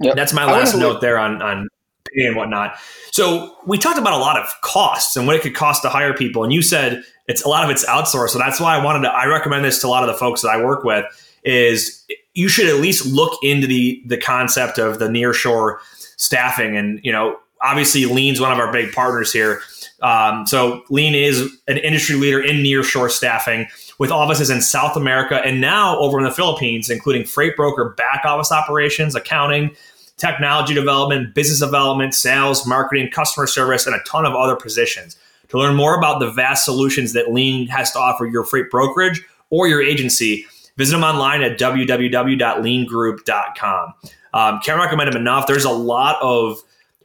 yep. 0.00 0.14
that's 0.14 0.32
my 0.32 0.44
last 0.44 0.76
note 0.76 1.00
there 1.00 1.18
on 1.18 1.42
on 1.42 1.68
pay 2.14 2.26
and 2.26 2.36
whatnot. 2.36 2.76
So 3.10 3.56
we 3.66 3.76
talked 3.76 3.98
about 3.98 4.12
a 4.12 4.18
lot 4.18 4.38
of 4.38 4.48
costs 4.62 5.16
and 5.16 5.26
what 5.26 5.34
it 5.34 5.42
could 5.42 5.54
cost 5.54 5.82
to 5.82 5.88
hire 5.88 6.14
people, 6.14 6.44
and 6.44 6.52
you 6.52 6.62
said 6.62 7.02
it's 7.26 7.42
a 7.42 7.48
lot 7.48 7.64
of 7.64 7.70
it's 7.70 7.84
outsourced. 7.86 8.30
So 8.30 8.38
that's 8.38 8.60
why 8.60 8.76
I 8.76 8.84
wanted 8.84 9.02
to. 9.02 9.10
I 9.10 9.26
recommend 9.26 9.64
this 9.64 9.80
to 9.80 9.88
a 9.88 9.90
lot 9.90 10.04
of 10.04 10.08
the 10.08 10.18
folks 10.18 10.42
that 10.42 10.50
I 10.50 10.62
work 10.62 10.84
with. 10.84 11.04
Is 11.44 12.04
you 12.38 12.48
should 12.48 12.66
at 12.66 12.76
least 12.76 13.06
look 13.06 13.38
into 13.42 13.66
the 13.66 14.02
the 14.06 14.16
concept 14.16 14.78
of 14.78 14.98
the 14.98 15.08
nearshore 15.08 15.78
staffing, 16.16 16.76
and 16.76 17.00
you 17.02 17.12
know, 17.12 17.38
obviously, 17.60 18.04
Lean's 18.06 18.40
one 18.40 18.52
of 18.52 18.58
our 18.58 18.72
big 18.72 18.92
partners 18.92 19.32
here 19.32 19.60
um, 20.00 20.46
so 20.46 20.84
Lean 20.90 21.14
is 21.14 21.56
an 21.66 21.78
industry 21.78 22.16
leader 22.16 22.40
in 22.40 22.56
nearshore 22.58 23.10
staffing 23.10 23.66
with 23.98 24.12
offices 24.12 24.48
in 24.48 24.60
South 24.60 24.96
America 24.96 25.40
and 25.44 25.60
now 25.60 25.98
over 25.98 26.18
in 26.18 26.24
the 26.24 26.30
Philippines, 26.30 26.88
including 26.88 27.24
freight 27.24 27.56
broker 27.56 27.94
back 27.96 28.24
office 28.24 28.52
operations, 28.52 29.16
accounting, 29.16 29.74
technology 30.16 30.72
development, 30.72 31.34
business 31.34 31.58
development, 31.58 32.14
sales, 32.14 32.66
marketing, 32.66 33.10
customer 33.10 33.46
service, 33.46 33.86
and 33.86 33.96
a 33.96 34.00
ton 34.04 34.24
of 34.24 34.34
other 34.34 34.54
positions. 34.54 35.16
To 35.48 35.58
learn 35.58 35.74
more 35.74 35.96
about 35.96 36.20
the 36.20 36.30
vast 36.30 36.64
solutions 36.64 37.12
that 37.14 37.32
Lean 37.32 37.66
has 37.68 37.90
to 37.92 37.98
offer 37.98 38.26
your 38.26 38.44
freight 38.44 38.70
brokerage 38.70 39.24
or 39.50 39.66
your 39.66 39.82
agency, 39.82 40.46
visit 40.78 40.92
them 40.92 41.04
online 41.04 41.42
at 41.42 41.58
www.leangroup.com. 41.58 43.94
Um, 44.32 44.60
can't 44.64 44.80
recommend 44.80 45.12
them 45.12 45.20
enough. 45.20 45.46
There's 45.46 45.64
a 45.64 45.70
lot 45.70 46.16
of 46.22 46.58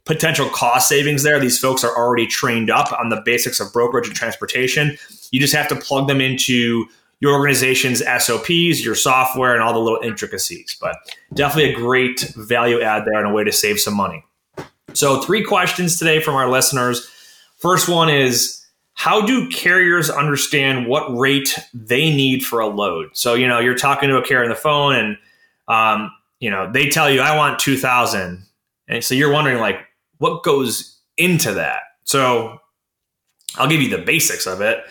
potential 0.06 0.48
cost 0.50 0.88
savings 0.88 1.24
there. 1.24 1.38
These 1.40 1.60
folks 1.60 1.84
are 1.84 1.94
already 1.96 2.28
trained 2.28 2.70
up 2.70 2.94
on 2.98 3.10
the 3.10 3.22
basics 3.26 3.60
of 3.60 3.74
brokerage 3.74 4.08
and 4.08 4.16
transportation. 4.16 4.98
You 5.32 5.42
just 5.42 5.56
have 5.56 5.68
to 5.70 5.76
plug 5.76 6.08
them 6.08 6.22
into 6.22 6.86
your 7.20 7.34
organization's 7.34 8.04
SOPs, 8.06 8.84
your 8.84 8.96
software, 8.96 9.54
and 9.54 9.64
all 9.64 9.74
the 9.74 9.80
little 9.80 10.02
intricacies. 10.04 10.78
But 10.80 10.96
definitely 11.34 11.74
a 11.74 11.76
great 11.76 12.22
value 12.36 12.82
add 12.82 13.06
there 13.06 13.20
and 13.20 13.32
a 13.32 13.34
way 13.34 13.44
to 13.44 13.52
save 13.52 13.80
some 13.80 13.96
money. 13.96 14.24
So, 14.94 15.22
three 15.22 15.44
questions 15.44 15.98
today 15.98 16.20
from 16.20 16.36
our 16.36 16.50
listeners. 16.50 17.10
First 17.58 17.88
one 17.88 18.10
is 18.10 18.63
How 18.94 19.26
do 19.26 19.50
carriers 19.50 20.10
understand 20.10 20.88
what 20.88 21.16
rate 21.16 21.58
they 21.74 22.14
need 22.14 22.46
for 22.46 22.60
a 22.60 22.68
load? 22.68 23.10
So, 23.14 23.34
you 23.34 23.48
know, 23.48 23.60
you're 23.60 23.76
talking 23.76 24.10
to 24.10 24.18
a 24.18 24.24
carrier 24.24 24.44
on 24.44 24.50
the 24.50 24.56
phone 24.56 24.96
and, 24.96 25.18
um, 25.68 26.12
you 26.40 26.50
know, 26.50 26.72
they 26.72 26.90
tell 26.90 27.10
you, 27.10 27.22
I 27.22 27.36
want 27.36 27.60
2000. 27.60 28.46
And 28.88 29.04
so 29.04 29.16
you're 29.16 29.32
wondering, 29.32 29.60
like, 29.60 29.80
what 30.18 30.44
goes 30.44 31.00
into 31.18 31.54
that. 31.54 31.82
So 32.04 32.60
I'll 33.58 33.70
give 33.70 33.82
you 33.82 33.90
the 33.90 34.04
basics 34.04 34.48
of 34.48 34.62
it. 34.62 34.84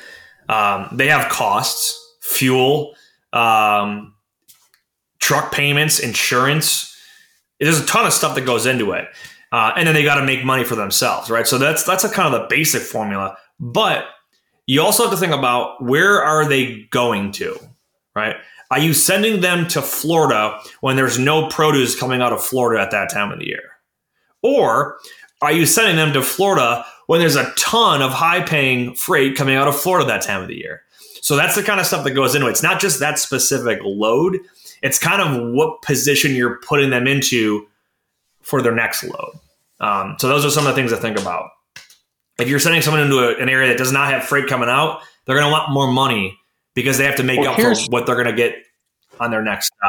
Um, 0.49 0.89
they 0.93 1.09
have 1.09 1.31
costs, 1.31 1.99
fuel, 2.21 2.95
um, 3.33 4.15
truck 5.19 5.53
payments, 5.53 5.99
insurance. 5.99 6.97
There's 7.61 7.81
a 7.81 7.87
ton 7.87 8.07
of 8.07 8.13
stuff 8.13 8.35
that 8.35 8.43
goes 8.43 8.67
into 8.67 8.93
it, 8.93 9.09
uh, 9.53 9.73
and 9.77 9.87
then 9.87 9.95
they 9.95 10.03
got 10.03 10.17
to 10.17 10.27
make 10.27 10.45
money 10.45 10.65
for 10.65 10.75
themselves, 10.75 11.31
right? 11.31 11.47
So 11.47 11.59
that's 11.59 11.85
that's 11.85 12.05
a 12.05 12.09
kind 12.11 12.35
of 12.35 12.41
the 12.41 12.47
basic 12.49 12.83
formula. 12.83 13.37
But 13.61 14.07
you 14.67 14.83
also 14.83 15.05
have 15.05 15.13
to 15.13 15.19
think 15.19 15.33
about 15.33 15.83
where 15.83 16.23
are 16.23 16.49
they 16.49 16.85
going 16.91 17.33
to, 17.33 17.59
right? 18.15 18.37
Are 18.71 18.79
you 18.79 18.95
sending 18.95 19.41
them 19.41 19.69
to 19.69 19.83
Florida 19.83 20.59
when 20.81 20.97
there's 20.97 21.19
no 21.19 21.49
produce 21.49 21.99
coming 21.99 22.23
out 22.23 22.33
of 22.33 22.43
Florida 22.43 22.83
at 22.83 22.91
that 22.91 23.11
time 23.11 23.31
of 23.31 23.39
the 23.39 23.47
year? 23.47 23.73
Or 24.43 24.99
are 25.43 25.53
you 25.53 25.67
sending 25.67 25.97
them 25.97 26.13
to 26.15 26.23
Florida 26.23 26.85
when 27.07 27.21
there's 27.21 27.37
a 27.37 27.53
ton 27.57 28.01
of 28.01 28.13
high 28.13 28.43
paying 28.43 28.95
freight 28.95 29.37
coming 29.37 29.57
out 29.57 29.69
of 29.69 29.79
Florida 29.79 30.07
that 30.07 30.23
time 30.23 30.41
of 30.41 30.49
the 30.49 30.57
year? 30.57 30.83
So 31.21 31.37
that's 31.37 31.55
the 31.55 31.63
kind 31.63 31.81
of 31.81 31.87
stuff 31.87 32.05
that 32.05 32.13
goes 32.13 32.35
into 32.35 32.47
it. 32.47 32.51
It's 32.51 32.63
not 32.63 32.81
just 32.81 32.99
that 33.01 33.19
specific 33.19 33.81
load, 33.83 34.39
it's 34.83 34.99
kind 34.99 35.23
of 35.23 35.53
what 35.55 35.83
position 35.83 36.35
you're 36.35 36.59
putting 36.59 36.91
them 36.91 37.07
into 37.07 37.67
for 38.41 38.63
their 38.63 38.75
next 38.75 39.05
load. 39.05 39.39
Um, 39.81 40.17
so 40.19 40.29
those 40.29 40.45
are 40.45 40.51
some 40.51 40.67
of 40.67 40.75
the 40.75 40.81
things 40.81 40.91
to 40.93 40.97
think 40.97 41.19
about. 41.19 41.51
If 42.43 42.49
you're 42.49 42.59
sending 42.59 42.83
someone 42.83 43.03
into 43.03 43.19
a, 43.19 43.41
an 43.41 43.49
area 43.49 43.69
that 43.69 43.79
does 43.79 43.93
not 43.93 44.11
have 44.11 44.25
freight 44.25 44.49
coming 44.49 44.69
out, 44.69 45.03
they're 45.27 45.37
going 45.37 45.47
to 45.47 45.53
want 45.53 45.73
more 45.73 45.91
money 45.91 46.39
because 46.75 46.99
they 46.99 47.05
have 47.05 47.17
to 47.17 47.23
make 47.23 47.41
well, 47.41 47.53
up 47.53 47.61
for 47.61 47.75
what 47.91 48.07
they're 48.07 48.17
going 48.17 48.27
to 48.27 48.35
get 48.35 48.55
on 49.21 49.31
their 49.31 49.43
next. 49.43 49.73
Uh, 49.83 49.89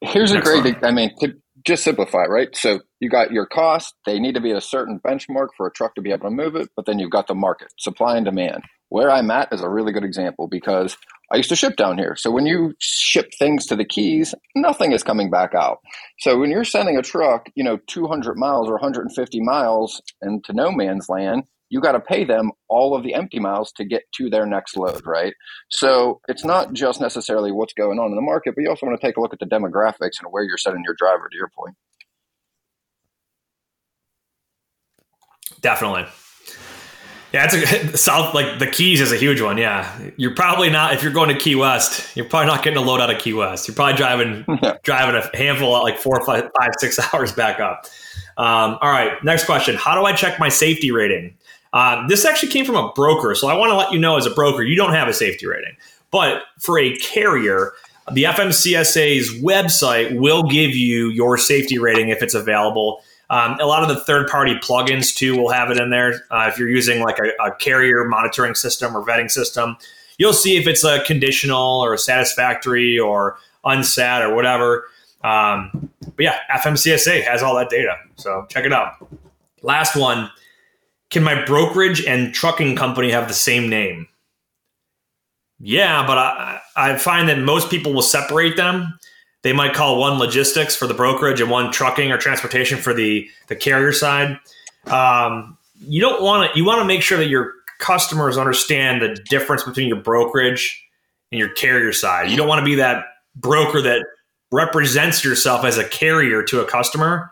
here's 0.00 0.32
next 0.32 0.48
a 0.48 0.60
great. 0.60 0.74
Run. 0.74 0.84
I 0.84 0.90
mean, 0.90 1.10
to, 1.20 1.34
just 1.64 1.84
simplify, 1.84 2.24
right? 2.24 2.48
So 2.56 2.80
you 3.00 3.08
got 3.08 3.30
your 3.30 3.46
cost. 3.46 3.94
They 4.04 4.18
need 4.18 4.34
to 4.34 4.40
be 4.40 4.50
at 4.50 4.56
a 4.56 4.60
certain 4.60 5.00
benchmark 5.00 5.48
for 5.56 5.66
a 5.66 5.72
truck 5.72 5.94
to 5.94 6.02
be 6.02 6.10
able 6.10 6.28
to 6.28 6.34
move 6.34 6.56
it, 6.56 6.70
but 6.76 6.86
then 6.86 6.98
you've 6.98 7.10
got 7.10 7.28
the 7.28 7.34
market, 7.34 7.68
supply 7.78 8.16
and 8.16 8.24
demand. 8.24 8.64
Where 8.88 9.10
I'm 9.10 9.30
at 9.30 9.52
is 9.52 9.62
a 9.62 9.70
really 9.70 9.92
good 9.92 10.04
example 10.04 10.48
because 10.48 10.96
I 11.32 11.36
used 11.36 11.48
to 11.48 11.56
ship 11.56 11.76
down 11.76 11.96
here. 11.96 12.14
So 12.16 12.30
when 12.30 12.44
you 12.44 12.74
ship 12.78 13.30
things 13.38 13.64
to 13.66 13.76
the 13.76 13.86
Keys, 13.86 14.34
nothing 14.54 14.92
is 14.92 15.02
coming 15.02 15.30
back 15.30 15.54
out. 15.54 15.78
So 16.18 16.38
when 16.38 16.50
you're 16.50 16.64
sending 16.64 16.98
a 16.98 17.02
truck, 17.02 17.46
you 17.54 17.64
know, 17.64 17.78
200 17.86 18.36
miles 18.36 18.68
or 18.68 18.72
150 18.72 19.40
miles 19.40 20.02
into 20.20 20.52
no 20.52 20.70
man's 20.70 21.08
land, 21.08 21.44
you 21.72 21.80
got 21.80 21.92
to 21.92 22.00
pay 22.00 22.22
them 22.22 22.52
all 22.68 22.94
of 22.94 23.02
the 23.02 23.14
empty 23.14 23.40
miles 23.40 23.72
to 23.72 23.82
get 23.82 24.02
to 24.12 24.28
their 24.28 24.44
next 24.44 24.76
load, 24.76 25.00
right? 25.06 25.32
So 25.70 26.20
it's 26.28 26.44
not 26.44 26.74
just 26.74 27.00
necessarily 27.00 27.50
what's 27.50 27.72
going 27.72 27.98
on 27.98 28.10
in 28.10 28.14
the 28.14 28.20
market, 28.20 28.54
but 28.54 28.60
you 28.60 28.68
also 28.68 28.84
want 28.84 29.00
to 29.00 29.06
take 29.06 29.16
a 29.16 29.20
look 29.22 29.32
at 29.32 29.38
the 29.38 29.46
demographics 29.46 30.20
and 30.20 30.30
where 30.30 30.42
you're 30.42 30.58
setting 30.58 30.82
your 30.84 30.94
driver, 30.98 31.30
to 31.30 31.36
your 31.36 31.50
point. 31.56 31.74
Definitely. 35.62 36.04
Yeah, 37.32 37.48
it's 37.50 37.54
a 37.54 37.96
south 37.96 38.34
like 38.34 38.58
the 38.58 38.66
Keys 38.66 39.00
is 39.00 39.10
a 39.10 39.16
huge 39.16 39.40
one. 39.40 39.56
Yeah, 39.56 39.90
you're 40.18 40.34
probably 40.34 40.68
not 40.68 40.92
if 40.92 41.02
you're 41.02 41.12
going 41.12 41.30
to 41.30 41.38
Key 41.38 41.54
West. 41.54 42.14
You're 42.14 42.26
probably 42.26 42.48
not 42.48 42.62
getting 42.62 42.76
a 42.76 42.82
load 42.82 43.00
out 43.00 43.08
of 43.08 43.18
Key 43.18 43.32
West. 43.32 43.66
You're 43.66 43.74
probably 43.74 43.96
driving 43.96 44.44
driving 44.82 45.16
a 45.16 45.34
handful 45.34 45.72
like 45.82 45.98
four, 45.98 46.22
five, 46.26 46.50
five, 46.60 46.72
six 46.78 46.98
hours 47.14 47.32
back 47.32 47.60
up. 47.60 47.86
Um, 48.36 48.78
all 48.82 48.90
right, 48.90 49.12
next 49.24 49.46
question: 49.46 49.76
How 49.76 49.98
do 49.98 50.04
I 50.04 50.12
check 50.12 50.38
my 50.38 50.50
safety 50.50 50.90
rating? 50.90 51.34
Uh, 51.72 52.06
this 52.06 52.24
actually 52.24 52.50
came 52.50 52.64
from 52.64 52.76
a 52.76 52.92
broker, 52.92 53.34
so 53.34 53.48
I 53.48 53.54
want 53.54 53.70
to 53.70 53.76
let 53.76 53.92
you 53.92 53.98
know 53.98 54.16
as 54.16 54.26
a 54.26 54.30
broker, 54.30 54.62
you 54.62 54.76
don't 54.76 54.92
have 54.92 55.08
a 55.08 55.14
safety 55.14 55.46
rating. 55.46 55.74
But 56.10 56.42
for 56.58 56.78
a 56.78 56.94
carrier, 56.98 57.72
the 58.12 58.24
FMCSA's 58.24 59.30
website 59.42 60.18
will 60.18 60.42
give 60.42 60.74
you 60.74 61.08
your 61.08 61.38
safety 61.38 61.78
rating 61.78 62.10
if 62.10 62.22
it's 62.22 62.34
available. 62.34 63.02
Um, 63.30 63.58
a 63.60 63.64
lot 63.64 63.82
of 63.82 63.88
the 63.88 64.04
third 64.04 64.28
party 64.28 64.54
plugins 64.56 65.16
too 65.16 65.36
will 65.36 65.50
have 65.50 65.70
it 65.70 65.78
in 65.78 65.88
there. 65.88 66.24
Uh, 66.30 66.50
if 66.52 66.58
you're 66.58 66.68
using 66.68 67.00
like 67.00 67.18
a, 67.18 67.30
a, 67.42 67.54
carrier 67.54 68.04
monitoring 68.04 68.54
system 68.54 68.94
or 68.94 69.02
vetting 69.02 69.30
system, 69.30 69.78
you'll 70.18 70.34
see 70.34 70.58
if 70.58 70.66
it's 70.66 70.84
a 70.84 71.02
conditional 71.04 71.80
or 71.80 71.94
a 71.94 71.98
satisfactory 71.98 72.98
or 72.98 73.38
unsat 73.64 74.20
or 74.20 74.34
whatever. 74.34 74.84
Um, 75.24 75.88
but 76.00 76.18
yeah, 76.18 76.38
FMCSA 76.54 77.22
has 77.24 77.42
all 77.42 77.54
that 77.56 77.70
data. 77.70 77.94
So 78.16 78.44
check 78.50 78.66
it 78.66 78.72
out. 78.72 78.94
Last 79.62 79.96
one 79.96 80.28
can 81.12 81.22
my 81.22 81.44
brokerage 81.44 82.04
and 82.04 82.34
trucking 82.34 82.74
company 82.74 83.10
have 83.10 83.28
the 83.28 83.34
same 83.34 83.68
name? 83.68 84.08
Yeah, 85.60 86.04
but 86.06 86.18
I, 86.18 86.60
I 86.74 86.98
find 86.98 87.28
that 87.28 87.38
most 87.38 87.70
people 87.70 87.92
will 87.92 88.02
separate 88.02 88.56
them. 88.56 88.98
They 89.42 89.52
might 89.52 89.74
call 89.74 90.00
one 90.00 90.18
logistics 90.18 90.74
for 90.74 90.88
the 90.88 90.94
brokerage 90.94 91.40
and 91.40 91.50
one 91.50 91.70
trucking 91.70 92.10
or 92.10 92.18
transportation 92.18 92.78
for 92.78 92.92
the, 92.92 93.28
the 93.46 93.54
carrier 93.54 93.92
side. 93.92 94.38
Um, 94.86 95.56
you 95.86 96.00
don't 96.00 96.22
want 96.22 96.50
to, 96.50 96.58
you 96.58 96.64
want 96.64 96.80
to 96.80 96.84
make 96.84 97.02
sure 97.02 97.18
that 97.18 97.28
your 97.28 97.52
customers 97.78 98.36
understand 98.36 99.02
the 99.02 99.14
difference 99.28 99.62
between 99.62 99.88
your 99.88 100.00
brokerage 100.00 100.82
and 101.30 101.38
your 101.38 101.50
carrier 101.50 101.92
side. 101.92 102.30
You 102.30 102.36
don't 102.36 102.48
want 102.48 102.58
to 102.60 102.64
be 102.64 102.76
that 102.76 103.04
broker 103.36 103.80
that 103.82 104.04
represents 104.50 105.24
yourself 105.24 105.64
as 105.64 105.78
a 105.78 105.84
carrier 105.84 106.42
to 106.44 106.60
a 106.60 106.64
customer 106.64 107.30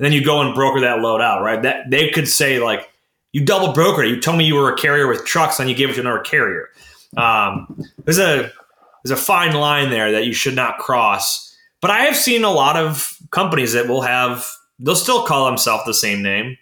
and 0.00 0.06
then 0.06 0.12
you 0.14 0.24
go 0.24 0.40
and 0.40 0.54
broker 0.54 0.80
that 0.80 1.00
load 1.00 1.20
out, 1.20 1.42
right? 1.42 1.60
That 1.60 1.90
they 1.90 2.08
could 2.08 2.26
say 2.26 2.58
like, 2.58 2.88
you 3.32 3.44
double 3.44 3.72
broker. 3.72 4.04
You 4.04 4.20
told 4.20 4.38
me 4.38 4.44
you 4.44 4.54
were 4.54 4.72
a 4.72 4.76
carrier 4.76 5.06
with 5.06 5.24
trucks, 5.24 5.60
and 5.60 5.68
you 5.68 5.76
gave 5.76 5.90
it 5.90 5.94
to 5.94 6.00
another 6.00 6.20
carrier. 6.20 6.68
Um, 7.16 7.84
there's 8.04 8.18
a 8.18 8.50
there's 9.02 9.18
a 9.18 9.22
fine 9.22 9.54
line 9.54 9.90
there 9.90 10.12
that 10.12 10.24
you 10.24 10.32
should 10.32 10.54
not 10.54 10.78
cross. 10.78 11.46
But 11.80 11.90
I 11.90 12.00
have 12.00 12.16
seen 12.16 12.44
a 12.44 12.50
lot 12.50 12.76
of 12.76 13.16
companies 13.30 13.72
that 13.72 13.88
will 13.88 14.02
have 14.02 14.46
they'll 14.78 14.96
still 14.96 15.24
call 15.24 15.46
themselves 15.46 15.84
the 15.84 15.94
same 15.94 16.22
name. 16.22 16.56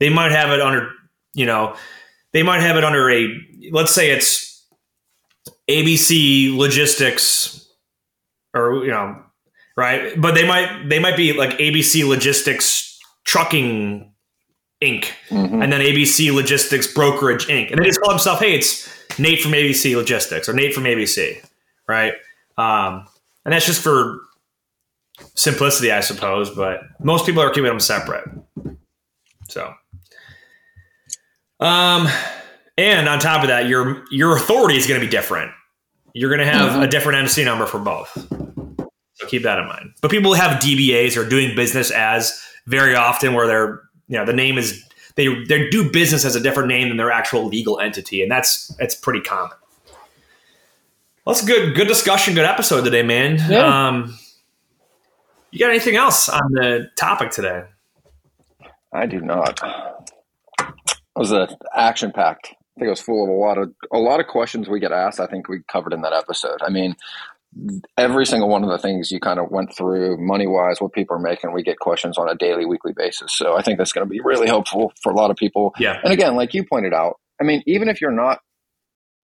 They 0.00 0.08
might 0.08 0.32
have 0.32 0.50
it 0.50 0.60
under 0.60 0.90
you 1.34 1.46
know 1.46 1.74
they 2.32 2.42
might 2.42 2.60
have 2.60 2.76
it 2.76 2.84
under 2.84 3.10
a 3.10 3.28
let's 3.70 3.94
say 3.94 4.10
it's 4.10 4.48
ABC 5.70 6.56
Logistics, 6.56 7.66
or 8.54 8.84
you 8.84 8.90
know, 8.90 9.22
right? 9.76 10.18
But 10.20 10.34
they 10.34 10.46
might 10.46 10.88
they 10.88 10.98
might 10.98 11.16
be 11.16 11.32
like 11.32 11.50
ABC 11.58 12.06
Logistics 12.06 12.98
Trucking 13.24 14.07
Inc. 14.82 15.06
Mhm. 15.30 15.62
and 15.62 15.72
then 15.72 15.80
ABC 15.80 16.30
Logistics 16.30 16.86
Brokerage 16.86 17.46
Inc. 17.48 17.70
And 17.72 17.80
they 17.80 17.86
just 17.86 18.00
call 18.00 18.10
themselves, 18.10 18.40
hey, 18.40 18.54
it's 18.54 18.88
Nate 19.18 19.40
from 19.42 19.52
ABC 19.52 19.96
Logistics 19.96 20.48
or 20.48 20.52
Nate 20.52 20.72
from 20.72 20.84
ABC, 20.84 21.42
right? 21.88 22.12
Um, 22.56 23.06
and 23.44 23.52
that's 23.52 23.66
just 23.66 23.82
for 23.82 24.20
simplicity, 25.34 25.90
I 25.90 25.98
suppose. 26.00 26.50
But 26.50 26.82
most 27.02 27.26
people 27.26 27.42
are 27.42 27.50
keeping 27.50 27.64
them 27.70 27.80
separate. 27.80 28.28
So, 29.48 29.72
um, 31.60 32.08
and 32.76 33.08
on 33.08 33.18
top 33.18 33.42
of 33.42 33.48
that, 33.48 33.66
your 33.68 34.04
your 34.10 34.36
authority 34.36 34.76
is 34.76 34.86
going 34.86 35.00
to 35.00 35.06
be 35.06 35.10
different. 35.10 35.50
You're 36.14 36.30
going 36.34 36.46
to 36.46 36.52
have 36.52 36.72
Mhm. 36.72 36.84
a 36.84 36.86
different 36.86 37.18
MC 37.18 37.44
number 37.44 37.66
for 37.66 37.78
both. 37.80 38.10
So 39.14 39.26
keep 39.26 39.42
that 39.42 39.58
in 39.58 39.66
mind. 39.66 39.94
But 40.00 40.10
people 40.12 40.34
have 40.34 40.60
DBAs 40.60 41.16
or 41.16 41.28
doing 41.28 41.56
business 41.56 41.90
as 41.90 42.40
very 42.66 42.94
often 42.94 43.34
where 43.34 43.46
they're 43.46 43.80
you 44.08 44.18
know 44.18 44.24
the 44.24 44.32
name 44.32 44.58
is 44.58 44.84
they 45.14 45.28
they 45.44 45.68
do 45.68 45.90
business 45.90 46.24
as 46.24 46.36
a 46.36 46.40
different 46.40 46.68
name 46.68 46.88
than 46.88 46.96
their 46.96 47.10
actual 47.10 47.46
legal 47.46 47.80
entity, 47.80 48.22
and 48.22 48.30
that's 48.30 48.68
that's 48.78 48.94
pretty 48.94 49.20
common. 49.20 49.56
Well, 51.24 51.34
that's 51.34 51.42
a 51.42 51.46
good 51.46 51.74
good 51.74 51.88
discussion, 51.88 52.34
good 52.34 52.44
episode 52.44 52.84
today, 52.84 53.02
man. 53.02 53.38
Yeah. 53.50 53.88
Um, 53.88 54.18
you 55.50 55.58
got 55.58 55.70
anything 55.70 55.96
else 55.96 56.28
on 56.28 56.52
the 56.52 56.90
topic 56.96 57.30
today? 57.30 57.64
I 58.92 59.06
do 59.06 59.20
not. 59.20 59.60
It 60.60 60.66
was 61.16 61.32
a 61.32 61.48
action 61.74 62.12
packed. 62.12 62.48
I 62.48 62.80
think 62.80 62.86
it 62.86 62.90
was 62.90 63.00
full 63.00 63.24
of 63.24 63.28
a 63.28 63.32
lot 63.32 63.58
of 63.58 63.72
a 63.92 63.98
lot 63.98 64.20
of 64.20 64.26
questions 64.26 64.68
we 64.68 64.78
get 64.78 64.92
asked. 64.92 65.20
I 65.20 65.26
think 65.26 65.48
we 65.48 65.60
covered 65.66 65.92
in 65.92 66.02
that 66.02 66.12
episode. 66.12 66.62
I 66.62 66.70
mean, 66.70 66.94
every 67.96 68.26
single 68.26 68.48
one 68.48 68.62
of 68.62 68.70
the 68.70 68.78
things 68.78 69.10
you 69.10 69.20
kind 69.20 69.38
of 69.38 69.50
went 69.50 69.74
through, 69.76 70.16
money 70.18 70.46
wise, 70.46 70.80
what 70.80 70.92
people 70.92 71.16
are 71.16 71.20
making, 71.20 71.52
we 71.52 71.62
get 71.62 71.78
questions 71.78 72.18
on 72.18 72.28
a 72.28 72.34
daily, 72.34 72.66
weekly 72.66 72.92
basis. 72.94 73.32
So 73.34 73.56
I 73.56 73.62
think 73.62 73.78
that's 73.78 73.92
going 73.92 74.06
to 74.06 74.10
be 74.10 74.20
really 74.20 74.46
helpful 74.46 74.92
for 75.02 75.12
a 75.12 75.14
lot 75.14 75.30
of 75.30 75.36
people. 75.36 75.74
Yeah, 75.78 75.98
And 76.02 76.12
again, 76.12 76.36
like 76.36 76.54
you 76.54 76.64
pointed 76.64 76.92
out, 76.92 77.14
I 77.40 77.44
mean, 77.44 77.62
even 77.66 77.88
if 77.88 78.00
you're 78.00 78.12
not 78.12 78.38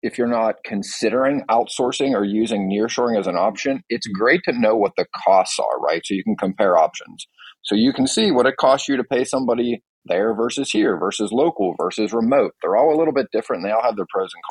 if 0.00 0.16
you're 0.16 0.28
not 0.28 0.56
considering 0.64 1.42
outsourcing 1.50 2.12
or 2.14 2.24
using 2.24 2.70
nearshoring 2.70 3.18
as 3.18 3.26
an 3.26 3.36
option, 3.36 3.82
it's 3.88 4.06
mm-hmm. 4.06 4.18
great 4.20 4.40
to 4.44 4.52
know 4.52 4.76
what 4.76 4.92
the 4.96 5.06
costs 5.24 5.58
are, 5.58 5.80
right? 5.80 6.02
So 6.04 6.14
you 6.14 6.22
can 6.22 6.36
compare 6.36 6.78
options. 6.78 7.26
So 7.64 7.74
you 7.74 7.92
can 7.92 8.06
see 8.06 8.30
what 8.30 8.46
it 8.46 8.56
costs 8.58 8.88
you 8.88 8.96
to 8.96 9.04
pay 9.04 9.24
somebody 9.24 9.82
there 10.04 10.34
versus 10.34 10.70
here 10.70 10.96
versus 10.98 11.32
local 11.32 11.74
versus 11.76 12.12
remote. 12.12 12.52
They're 12.62 12.76
all 12.76 12.94
a 12.94 12.98
little 12.98 13.12
bit 13.12 13.26
different. 13.32 13.62
And 13.62 13.68
they 13.68 13.74
all 13.74 13.82
have 13.82 13.96
their 13.96 14.06
pros 14.08 14.30
and 14.32 14.42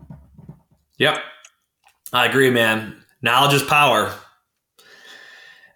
cons. 0.00 0.18
yep, 0.98 1.18
I 2.12 2.26
agree, 2.26 2.50
man. 2.50 2.96
Knowledge 3.22 3.54
is 3.54 3.62
power. 3.62 4.12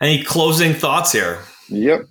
Any 0.01 0.23
closing 0.23 0.75
thoughts 0.75 1.13
here? 1.13 1.41
Yep. 1.69 2.07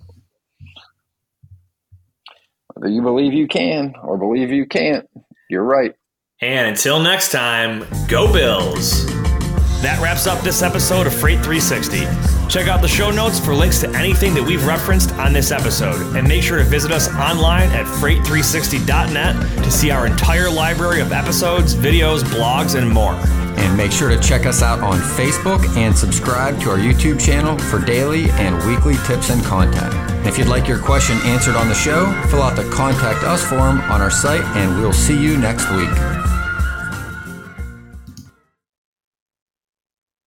Whether 2.74 2.88
you 2.88 3.02
believe 3.02 3.32
you 3.32 3.46
can 3.48 3.94
or 4.02 4.16
believe 4.16 4.50
you 4.50 4.66
can't, 4.66 5.08
you're 5.50 5.64
right. 5.64 5.94
And 6.40 6.68
until 6.68 7.00
next 7.00 7.30
time, 7.30 7.84
go 8.08 8.32
Bills. 8.32 9.06
That 9.82 10.00
wraps 10.00 10.26
up 10.26 10.42
this 10.42 10.62
episode 10.62 11.06
of 11.06 11.14
Freight 11.14 11.38
360. 11.44 12.06
Check 12.48 12.68
out 12.68 12.82
the 12.82 12.88
show 12.88 13.10
notes 13.10 13.40
for 13.40 13.54
links 13.54 13.80
to 13.80 13.90
anything 13.90 14.34
that 14.34 14.42
we've 14.42 14.64
referenced 14.66 15.12
on 15.14 15.32
this 15.32 15.50
episode. 15.50 16.16
And 16.16 16.26
make 16.26 16.42
sure 16.42 16.58
to 16.58 16.64
visit 16.64 16.92
us 16.92 17.08
online 17.14 17.70
at 17.70 17.86
freight360.net 17.86 19.64
to 19.64 19.70
see 19.70 19.90
our 19.90 20.06
entire 20.06 20.50
library 20.50 21.00
of 21.00 21.12
episodes, 21.12 21.74
videos, 21.74 22.22
blogs, 22.22 22.76
and 22.76 22.88
more. 22.88 23.14
And 23.58 23.76
make 23.76 23.92
sure 23.92 24.08
to 24.08 24.18
check 24.20 24.46
us 24.46 24.62
out 24.62 24.80
on 24.80 24.98
Facebook 24.98 25.66
and 25.76 25.96
subscribe 25.96 26.60
to 26.60 26.70
our 26.70 26.78
YouTube 26.78 27.20
channel 27.20 27.58
for 27.58 27.78
daily 27.78 28.30
and 28.32 28.56
weekly 28.66 28.96
tips 29.06 29.30
and 29.30 29.44
content. 29.44 29.94
If 30.26 30.38
you'd 30.38 30.48
like 30.48 30.68
your 30.68 30.78
question 30.78 31.18
answered 31.24 31.56
on 31.56 31.68
the 31.68 31.74
show, 31.74 32.06
fill 32.28 32.42
out 32.42 32.56
the 32.56 32.68
Contact 32.70 33.24
Us 33.24 33.44
form 33.44 33.80
on 33.82 34.00
our 34.00 34.10
site, 34.10 34.44
and 34.56 34.80
we'll 34.80 34.92
see 34.92 35.20
you 35.20 35.36
next 35.36 35.70
week. 35.72 36.21